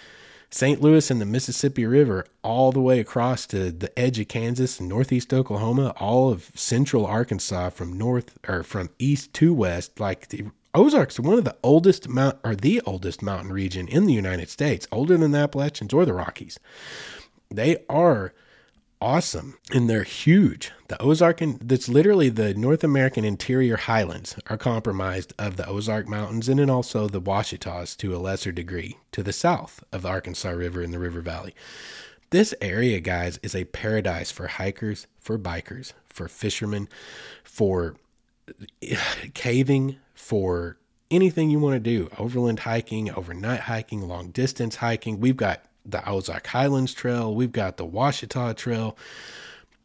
St. 0.53 0.79
Louis 0.81 1.09
and 1.09 1.19
the 1.19 1.25
Mississippi 1.25 1.83
River 1.83 2.27
all 2.43 2.71
the 2.71 2.79
way 2.79 2.99
across 2.99 3.47
to 3.47 3.71
the 3.71 3.97
edge 3.97 4.19
of 4.19 4.27
Kansas 4.27 4.79
and 4.79 4.87
northeast 4.87 5.33
Oklahoma, 5.33 5.95
all 5.97 6.29
of 6.29 6.51
central 6.53 7.07
Arkansas 7.07 7.71
from 7.71 7.97
north 7.97 8.37
or 8.47 8.61
from 8.61 8.91
east 8.99 9.33
to 9.33 9.51
west. 9.51 9.99
Like 9.99 10.27
the 10.27 10.45
Ozarks 10.75 11.17
are 11.17 11.23
one 11.23 11.39
of 11.39 11.43
the 11.43 11.57
oldest 11.63 12.07
mount 12.07 12.37
or 12.43 12.53
the 12.53 12.81
oldest 12.81 13.23
mountain 13.23 13.51
region 13.51 13.87
in 13.87 14.05
the 14.05 14.13
United 14.13 14.47
States, 14.47 14.87
older 14.91 15.17
than 15.17 15.31
the 15.31 15.39
Appalachians 15.39 15.91
or 15.91 16.05
the 16.05 16.13
Rockies. 16.13 16.59
They 17.49 17.77
are 17.89 18.35
awesome 19.03 19.57
and 19.73 19.89
they're 19.89 20.03
huge. 20.03 20.71
The 20.87 20.99
Ozark, 21.01 21.41
and 21.41 21.59
that's 21.59 21.89
literally 21.89 22.29
the 22.29 22.53
North 22.53 22.83
American 22.83 23.25
interior 23.25 23.75
highlands 23.75 24.35
are 24.47 24.57
comprised 24.57 25.33
of 25.37 25.57
the 25.57 25.67
Ozark 25.67 26.07
Mountains 26.07 26.47
and 26.47 26.57
then 26.57 26.69
also 26.69 27.07
the 27.07 27.21
Ouachitas 27.21 27.97
to 27.97 28.15
a 28.15 28.17
lesser 28.17 28.53
degree 28.53 28.97
to 29.11 29.21
the 29.21 29.33
south 29.33 29.83
of 29.91 30.03
the 30.03 30.07
Arkansas 30.07 30.51
River 30.51 30.81
and 30.81 30.93
the 30.93 30.99
River 30.99 31.19
Valley. 31.19 31.53
This 32.29 32.53
area, 32.61 33.01
guys, 33.01 33.39
is 33.43 33.53
a 33.53 33.65
paradise 33.65 34.31
for 34.31 34.47
hikers, 34.47 35.05
for 35.19 35.37
bikers, 35.37 35.91
for 36.05 36.29
fishermen, 36.29 36.87
for 37.43 37.97
caving, 39.33 39.97
for 40.15 40.77
anything 41.11 41.49
you 41.49 41.59
want 41.59 41.75
to 41.75 41.79
do 41.79 42.09
overland 42.17 42.59
hiking, 42.59 43.11
overnight 43.11 43.61
hiking, 43.61 44.07
long 44.07 44.29
distance 44.29 44.77
hiking. 44.77 45.19
We've 45.19 45.37
got 45.37 45.63
the 45.85 46.07
Ozark 46.07 46.47
Highlands 46.47 46.93
Trail, 46.93 47.33
we've 47.33 47.51
got 47.51 47.77
the 47.77 47.85
Ouachita 47.85 48.53
Trail. 48.55 48.97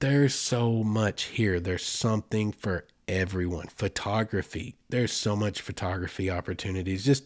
There's 0.01 0.34
so 0.34 0.84
much 0.84 1.24
here. 1.24 1.59
There's 1.59 1.84
something 1.84 2.53
for 2.53 2.84
everyone. 3.09 3.66
Photography. 3.66 4.76
There's 4.88 5.12
so 5.12 5.34
much 5.34 5.61
photography 5.61 6.30
opportunities. 6.30 7.05
Just 7.05 7.24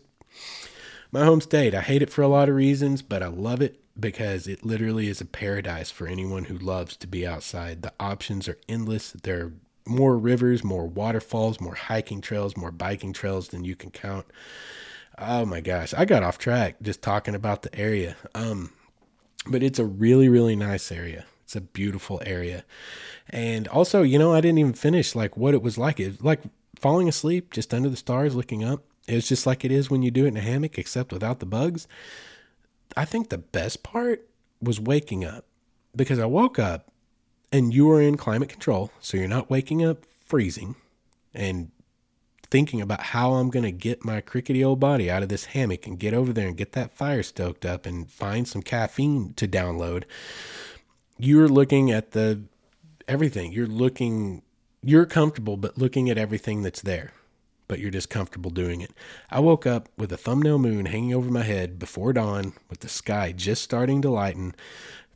my 1.11 1.25
home 1.25 1.41
state. 1.41 1.75
I 1.75 1.83
hate 1.83 2.03
it 2.03 2.11
for 2.11 2.23
a 2.23 2.29
lot 2.29 2.49
of 2.49 2.55
reasons, 2.55 3.03
but 3.03 3.23
I 3.23 3.27
love 3.27 3.61
it 3.61 3.81
because 3.99 4.47
it 4.47 4.65
literally 4.65 5.09
is 5.09 5.21
a 5.21 5.27
paradise 5.27 5.91
for 5.91 6.07
anyone 6.07 6.45
who 6.45 6.57
loves 6.57 6.97
to 6.97 7.07
be 7.07 7.27
outside. 7.27 7.83
The 7.83 7.93
options 8.01 8.49
are 8.49 8.59
endless. 8.69 9.13
There 9.13 9.45
are 9.45 9.53
more 9.87 10.17
rivers, 10.17 10.65
more 10.65 10.87
waterfalls, 10.87 11.61
more 11.61 11.75
hiking 11.75 12.21
trails, 12.21 12.57
more 12.57 12.71
biking 12.71 13.13
trails 13.13 13.49
than 13.49 13.65
you 13.65 13.77
can 13.77 13.91
count. 13.91 14.27
Oh 15.19 15.45
my 15.45 15.61
gosh, 15.61 15.95
I 15.95 16.05
got 16.05 16.23
off 16.23 16.39
track 16.39 16.77
just 16.83 17.03
talking 17.03 17.35
about 17.35 17.63
the 17.63 17.75
area. 17.79 18.17
Um, 18.35 18.73
but 19.47 19.63
it's 19.63 19.79
a 19.79 19.85
really, 19.85 20.29
really 20.29 20.57
nice 20.57 20.91
area. 20.91 21.27
It's 21.45 21.57
a 21.57 21.61
beautiful 21.61 22.23
area. 22.25 22.65
And 23.29 23.69
also, 23.69 24.03
you 24.03 24.19
know, 24.19 24.33
I 24.33 24.41
didn't 24.41 24.59
even 24.59 24.73
finish 24.73 25.15
like 25.15 25.37
what 25.37 25.55
it 25.55 25.63
was 25.63 25.79
like. 25.79 26.01
It 26.01 26.23
like 26.23 26.41
falling 26.79 27.09
asleep 27.09 27.53
just 27.53 27.75
under 27.75 27.89
the 27.89 27.97
stars 27.97 28.35
looking 28.35 28.65
up. 28.65 28.85
It 29.07 29.15
was 29.15 29.29
just 29.29 29.47
like 29.47 29.65
it 29.65 29.73
is 29.73 29.91
when 29.91 30.03
you 30.03 30.11
do 30.11 30.25
it 30.25 30.29
in 30.29 30.37
a 30.37 30.41
hammock, 30.41 30.79
except 30.79 31.13
without 31.13 31.41
the 31.41 31.47
bugs. 31.47 31.87
I 32.97 33.05
think 33.05 33.29
the 33.29 33.39
best 33.39 33.83
part 33.83 34.29
was 34.61 34.81
waking 34.81 35.25
up 35.25 35.45
because 35.95 36.19
I 36.19 36.27
woke 36.27 36.59
up 36.59 36.91
and 37.51 37.75
you 37.75 37.91
are 37.91 38.01
in 38.01 38.17
climate 38.17 38.49
control, 38.49 38.91
so 39.01 39.17
you're 39.17 39.29
not 39.29 39.51
waking 39.51 39.85
up 39.85 40.05
freezing 40.25 40.77
and 41.35 41.71
thinking 42.53 42.83
about 42.83 43.01
how 43.01 43.33
I'm 43.33 43.49
going 43.49 43.63
to 43.65 43.73
get 43.73 44.05
my 44.05 44.21
crickety 44.21 44.63
old 44.63 44.79
body 44.79 45.11
out 45.11 45.23
of 45.23 45.31
this 45.31 45.47
hammock 45.47 45.87
and 45.87 45.99
get 45.99 46.13
over 46.13 46.35
there 46.35 46.49
and 46.49 46.55
get 46.55 46.73
that 46.73 46.93
fire 46.93 47.23
stoked 47.23 47.65
up 47.65 47.87
and 47.87 48.11
find 48.11 48.47
some 48.47 48.61
caffeine 48.61 49.33
to 49.37 49.49
download. 49.49 50.05
You're 51.17 51.49
looking 51.49 51.91
at 51.91 52.11
the 52.11 52.43
everything. 53.09 53.53
You're 53.53 53.67
looking 53.67 54.43
you're 54.83 55.07
comfortable 55.07 55.57
but 55.57 55.79
looking 55.79 56.11
at 56.11 56.19
everything 56.19 56.61
that's 56.61 56.83
there. 56.83 57.13
But 57.69 57.79
you're 57.79 57.91
just 57.91 58.11
comfortable 58.11 58.51
doing 58.51 58.83
it. 58.83 58.91
I 59.31 59.41
woke 59.41 59.67
up 59.67 59.89
with 59.97 60.13
a 60.13 60.19
thumbnail 60.19 60.59
moon 60.59 60.85
hanging 60.85 61.15
over 61.15 61.31
my 61.31 61.45
head 61.45 61.79
before 61.79 62.13
dawn, 62.13 62.53
with 62.69 62.81
the 62.81 62.89
sky 62.91 63.33
just 63.33 63.63
starting 63.63 64.03
to 64.03 64.11
lighten, 64.11 64.55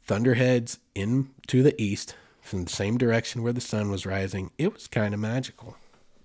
thunderheads 0.07 0.79
in 0.95 1.29
to 1.49 1.63
the 1.63 1.79
east, 1.81 2.15
from 2.41 2.65
the 2.65 2.71
same 2.71 2.97
direction 2.97 3.43
where 3.43 3.53
the 3.53 3.61
sun 3.61 3.91
was 3.91 4.07
rising, 4.07 4.53
it 4.57 4.73
was 4.73 4.87
kind 4.87 5.13
of 5.13 5.21
magical. 5.21 5.77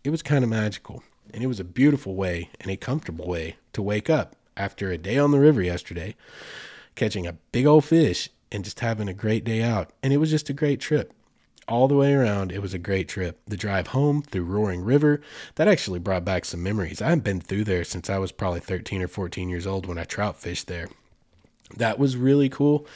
It 0.04 0.10
was 0.10 0.24
kind 0.24 0.44
of 0.44 0.50
magical. 0.50 1.04
And 1.34 1.44
it 1.44 1.48
was 1.48 1.60
a 1.60 1.66
beautiful 1.66 2.16
way 2.16 2.50
and 2.60 2.72
a 2.72 2.78
comfortable 2.78 3.28
way 3.28 3.58
to 3.74 3.82
wake 3.82 4.10
up 4.10 4.36
after 4.58 4.92
a 4.92 4.98
day 4.98 5.18
on 5.18 5.32
the 5.32 5.40
river 5.40 5.62
yesterday, 5.62 6.16
catching 6.96 7.28
a 7.28 7.38
big 7.52 7.66
old 7.66 7.86
fish 7.86 8.30
and 8.52 8.66
just 8.66 8.80
having 8.80 9.08
a 9.08 9.14
great 9.14 9.44
day 9.44 9.62
out. 9.62 9.92
And 10.04 10.12
it 10.12 10.18
was 10.18 10.30
just 10.30 10.50
a 10.50 10.54
great 10.54 10.80
trip. 10.80 11.14
All 11.68 11.88
the 11.88 11.96
way 11.96 12.14
around, 12.14 12.52
it 12.52 12.62
was 12.62 12.74
a 12.74 12.80
great 12.80 13.08
trip. 13.08 13.40
The 13.48 13.56
drive 13.56 13.88
home 13.88 14.24
through 14.24 14.44
Roaring 14.44 14.84
River, 14.84 15.22
that 15.56 15.68
actually 15.68 16.00
brought 16.00 16.26
back 16.26 16.44
some 16.44 16.64
memories. 16.64 17.02
I 17.02 17.10
haven't 17.10 17.24
been 17.24 17.40
through 17.40 17.64
there 17.64 17.84
since 17.84 18.10
I 18.10 18.18
was 18.18 18.32
probably 18.32 18.60
13 18.60 19.02
or 19.02 19.08
14 19.08 19.48
years 19.48 19.68
old 19.68 19.86
when 19.86 19.98
I 19.98 20.04
trout 20.04 20.38
fished 20.38 20.68
there. 20.68 20.90
That 21.78 22.00
was 22.00 22.18
really 22.18 22.50
cool 22.50 22.88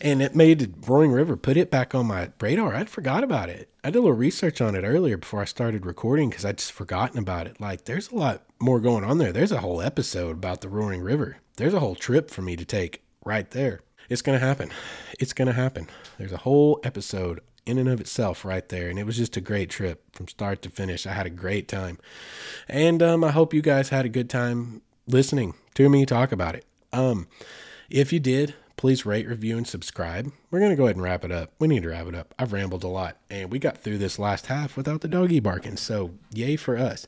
and 0.00 0.22
it 0.22 0.34
made 0.34 0.74
Roaring 0.86 1.12
River 1.12 1.36
put 1.36 1.56
it 1.56 1.70
back 1.70 1.94
on 1.94 2.06
my 2.06 2.30
radar. 2.40 2.74
I'd 2.74 2.90
forgot 2.90 3.24
about 3.24 3.48
it. 3.48 3.68
I 3.82 3.90
did 3.90 3.98
a 3.98 4.02
little 4.02 4.16
research 4.16 4.60
on 4.60 4.74
it 4.74 4.84
earlier 4.84 5.16
before 5.16 5.42
I 5.42 5.46
started 5.46 5.86
recording 5.86 6.30
because 6.30 6.44
I'd 6.44 6.58
just 6.58 6.72
forgotten 6.72 7.18
about 7.18 7.46
it. 7.46 7.60
Like, 7.60 7.84
there's 7.84 8.10
a 8.10 8.14
lot 8.14 8.42
more 8.60 8.80
going 8.80 9.04
on 9.04 9.18
there. 9.18 9.32
There's 9.32 9.52
a 9.52 9.60
whole 9.60 9.80
episode 9.80 10.36
about 10.36 10.60
the 10.60 10.68
Roaring 10.68 11.02
River. 11.02 11.38
There's 11.56 11.74
a 11.74 11.80
whole 11.80 11.94
trip 11.94 12.30
for 12.30 12.42
me 12.42 12.54
to 12.56 12.64
take 12.64 13.02
right 13.24 13.50
there. 13.50 13.80
It's 14.08 14.22
going 14.22 14.38
to 14.38 14.44
happen. 14.44 14.70
It's 15.18 15.32
going 15.32 15.48
to 15.48 15.54
happen. 15.54 15.88
There's 16.16 16.32
a 16.32 16.38
whole 16.38 16.80
episode 16.84 17.40
in 17.66 17.78
and 17.78 17.88
of 17.88 18.00
itself 18.00 18.44
right 18.44 18.66
there. 18.68 18.88
And 18.88 18.98
it 18.98 19.04
was 19.04 19.16
just 19.16 19.36
a 19.36 19.42
great 19.42 19.68
trip 19.68 20.02
from 20.12 20.28
start 20.28 20.62
to 20.62 20.70
finish. 20.70 21.06
I 21.06 21.12
had 21.12 21.26
a 21.26 21.30
great 21.30 21.68
time. 21.68 21.98
And 22.68 23.02
um, 23.02 23.24
I 23.24 23.30
hope 23.30 23.52
you 23.52 23.62
guys 23.62 23.88
had 23.88 24.06
a 24.06 24.10
good 24.10 24.30
time 24.30 24.80
listening 25.06 25.54
to 25.74 25.88
me 25.88 26.06
talk 26.06 26.32
about 26.32 26.54
it. 26.54 26.64
Um, 26.92 27.26
if 27.90 28.12
you 28.12 28.20
did, 28.20 28.54
please 28.76 29.04
rate, 29.04 29.26
review, 29.26 29.56
and 29.56 29.66
subscribe. 29.66 30.32
We're 30.50 30.60
going 30.60 30.70
to 30.70 30.76
go 30.76 30.84
ahead 30.84 30.96
and 30.96 31.02
wrap 31.02 31.24
it 31.24 31.32
up. 31.32 31.52
We 31.58 31.68
need 31.68 31.82
to 31.82 31.90
wrap 31.90 32.06
it 32.06 32.14
up. 32.14 32.34
I've 32.38 32.52
rambled 32.52 32.84
a 32.84 32.88
lot, 32.88 33.18
and 33.28 33.50
we 33.50 33.58
got 33.58 33.78
through 33.78 33.98
this 33.98 34.18
last 34.18 34.46
half 34.46 34.76
without 34.76 35.00
the 35.00 35.08
doggy 35.08 35.40
barking. 35.40 35.76
So, 35.76 36.12
yay 36.32 36.56
for 36.56 36.76
us. 36.76 37.06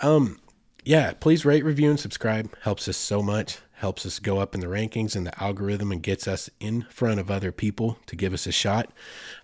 Um, 0.00 0.38
yeah, 0.84 1.12
please 1.12 1.44
rate, 1.44 1.64
review, 1.64 1.90
and 1.90 2.00
subscribe. 2.00 2.54
Helps 2.62 2.88
us 2.88 2.96
so 2.96 3.22
much. 3.22 3.58
Helps 3.80 4.04
us 4.04 4.18
go 4.18 4.40
up 4.40 4.54
in 4.54 4.60
the 4.60 4.66
rankings 4.66 5.16
and 5.16 5.26
the 5.26 5.42
algorithm 5.42 5.90
and 5.90 6.02
gets 6.02 6.28
us 6.28 6.50
in 6.60 6.82
front 6.90 7.18
of 7.18 7.30
other 7.30 7.50
people 7.50 7.96
to 8.04 8.14
give 8.14 8.34
us 8.34 8.46
a 8.46 8.52
shot. 8.52 8.92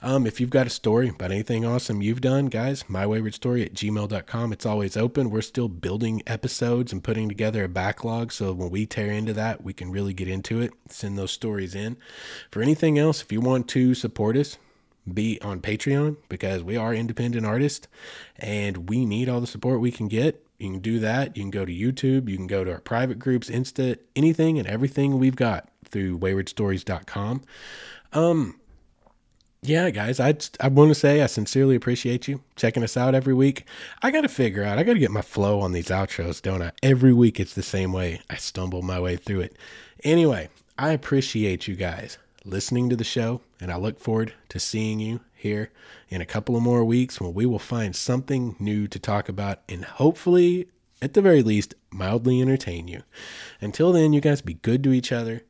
Um, 0.03 0.27
if 0.27 0.43
you've 0.43 0.51
got 0.51 0.67
a 0.67 0.71
story 0.71 1.09
about 1.09 1.33
anything 1.33 1.65
awesome 1.65 2.03
you've 2.03 2.21
done, 2.21 2.47
guys, 2.47 2.83
mywaywardstory 2.83 3.65
at 3.65 3.73
gmail.com. 3.73 4.53
It's 4.53 4.67
always 4.67 4.95
open. 4.95 5.31
We're 5.31 5.41
still 5.41 5.69
building 5.69 6.23
episodes 6.27 6.93
and 6.93 7.03
putting 7.03 7.31
together 7.31 7.65
a 7.65 7.69
backlog. 7.69 8.31
So 8.31 8.53
when 8.53 8.69
we 8.69 8.85
tear 8.85 9.11
into 9.11 9.33
that, 9.33 9.65
we 9.65 9.73
can 9.73 9.91
really 9.91 10.13
get 10.13 10.29
into 10.29 10.61
it, 10.61 10.71
send 10.91 11.17
those 11.17 11.33
stories 11.33 11.75
in. 11.75 11.97
For 12.51 12.61
anything 12.61 12.99
else, 12.99 13.23
if 13.23 13.33
you 13.33 13.41
want 13.41 13.69
to 13.69 13.95
support 13.95 14.37
us, 14.37 14.59
be 15.13 15.41
on 15.41 15.61
Patreon 15.61 16.19
because 16.29 16.63
we 16.63 16.77
are 16.77 16.93
independent 16.93 17.47
artists 17.47 17.89
and 18.39 18.91
we 18.91 19.07
need 19.07 19.31
all 19.31 19.41
the 19.41 19.47
support 19.47 19.81
we 19.81 19.93
can 19.93 20.09
get. 20.09 20.46
You 20.59 20.71
can 20.71 20.81
do 20.81 20.99
that. 21.01 21.37
You 21.37 21.43
can 21.43 21.51
go 21.51 21.65
to 21.65 21.73
YouTube. 21.73 22.29
You 22.29 22.37
can 22.37 22.47
go 22.47 22.65
to 22.65 22.73
our 22.73 22.81
private 22.81 23.19
groups, 23.19 23.51
Insta, 23.51 23.99
anything 24.15 24.59
and 24.59 24.67
everything 24.67 25.19
we've 25.19 25.37
got 25.37 25.69
through 25.85 26.19
waywardstories.com. 26.19 27.43
Um, 28.13 28.59
yeah, 29.63 29.91
guys, 29.91 30.21
I 30.21 30.35
I 30.61 30.69
want 30.69 30.91
to 30.91 30.95
say 30.95 31.23
I 31.23 31.27
sincerely 31.27 31.75
appreciate 31.75 32.29
you 32.29 32.41
checking 32.55 32.85
us 32.85 32.97
out 32.97 33.15
every 33.15 33.35
week. 33.35 33.65
I 34.03 34.11
got 34.11 34.21
to 34.21 34.29
figure 34.29 34.63
out, 34.63 34.79
I 34.79 34.85
got 34.85 34.93
to 34.95 34.99
get 34.99 35.11
my 35.11 35.23
flow 35.23 35.61
on 35.61 35.73
these 35.73 35.89
outros, 35.89 36.41
don't 36.41 36.63
I? 36.63 36.73
Every 36.83 37.13
week 37.13 37.41
it's 37.41 37.55
the 37.55 37.63
same 37.63 37.93
way. 37.93 38.21
I 38.31 38.37
stumble 38.37 38.83
my 38.83 39.01
way 39.01 39.17
through 39.17 39.41
it. 39.41 39.57
Anyway, 40.05 40.49
I 40.79 40.91
appreciate 40.91 41.67
you 41.67 41.75
guys 41.75 42.19
listening 42.45 42.89
to 42.91 42.97
the 42.97 43.05
show, 43.05 43.41
and 43.61 43.73
I 43.73 43.77
look 43.77 43.99
forward 43.99 44.33
to 44.51 44.61
seeing 44.61 45.01
you 45.01 45.21
here 45.47 45.71
in 46.09 46.21
a 46.21 46.27
couple 46.27 46.57
of 46.57 46.63
more 46.63 46.85
weeks 46.85 47.21
when 47.21 47.33
we 47.33 47.47
will 47.47 47.61
find 47.61 47.95
something 47.95 48.57
new 48.59 48.89
to 48.89 48.99
talk 48.99 49.29
about 49.29 49.61
and 49.69 49.85
hopefully, 49.85 50.69
at 51.01 51.15
the 51.15 51.23
very 51.23 51.43
least, 51.43 51.75
mildly 51.91 52.43
entertain 52.43 52.89
you. 52.89 53.03
Until 53.61 53.93
then, 53.93 54.13
you 54.13 54.21
guys 54.21 54.41
be 54.41 54.55
good 54.55 54.83
to 54.85 54.93
each 54.93 55.13
other. 55.13 55.43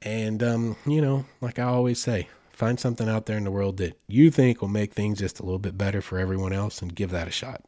And, 0.00 0.42
um, 0.42 0.76
you 0.86 1.00
know, 1.00 1.26
like 1.40 1.58
I 1.58 1.64
always 1.64 2.00
say, 2.00 2.28
find 2.52 2.78
something 2.78 3.08
out 3.08 3.26
there 3.26 3.36
in 3.36 3.44
the 3.44 3.50
world 3.50 3.78
that 3.78 3.98
you 4.06 4.30
think 4.30 4.60
will 4.60 4.68
make 4.68 4.92
things 4.92 5.18
just 5.18 5.40
a 5.40 5.44
little 5.44 5.58
bit 5.58 5.76
better 5.76 6.00
for 6.00 6.18
everyone 6.18 6.52
else 6.52 6.80
and 6.80 6.94
give 6.94 7.10
that 7.10 7.28
a 7.28 7.32
shot. 7.32 7.64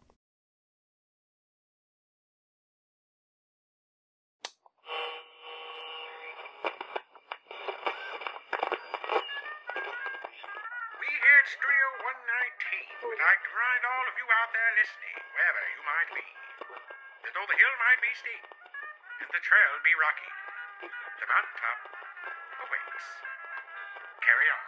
and 16.20 17.32
though 17.34 17.48
the 17.48 17.58
hill 17.58 17.74
might 17.80 18.00
be 18.04 18.12
steep, 18.14 18.44
and 19.24 19.30
the 19.34 19.42
trail 19.42 19.72
be 19.82 19.94
rocky, 19.98 20.30
the 20.90 21.26
mountaintop 21.26 21.78
awaits. 22.62 23.06
Carry 24.22 24.48
on. 24.52 24.64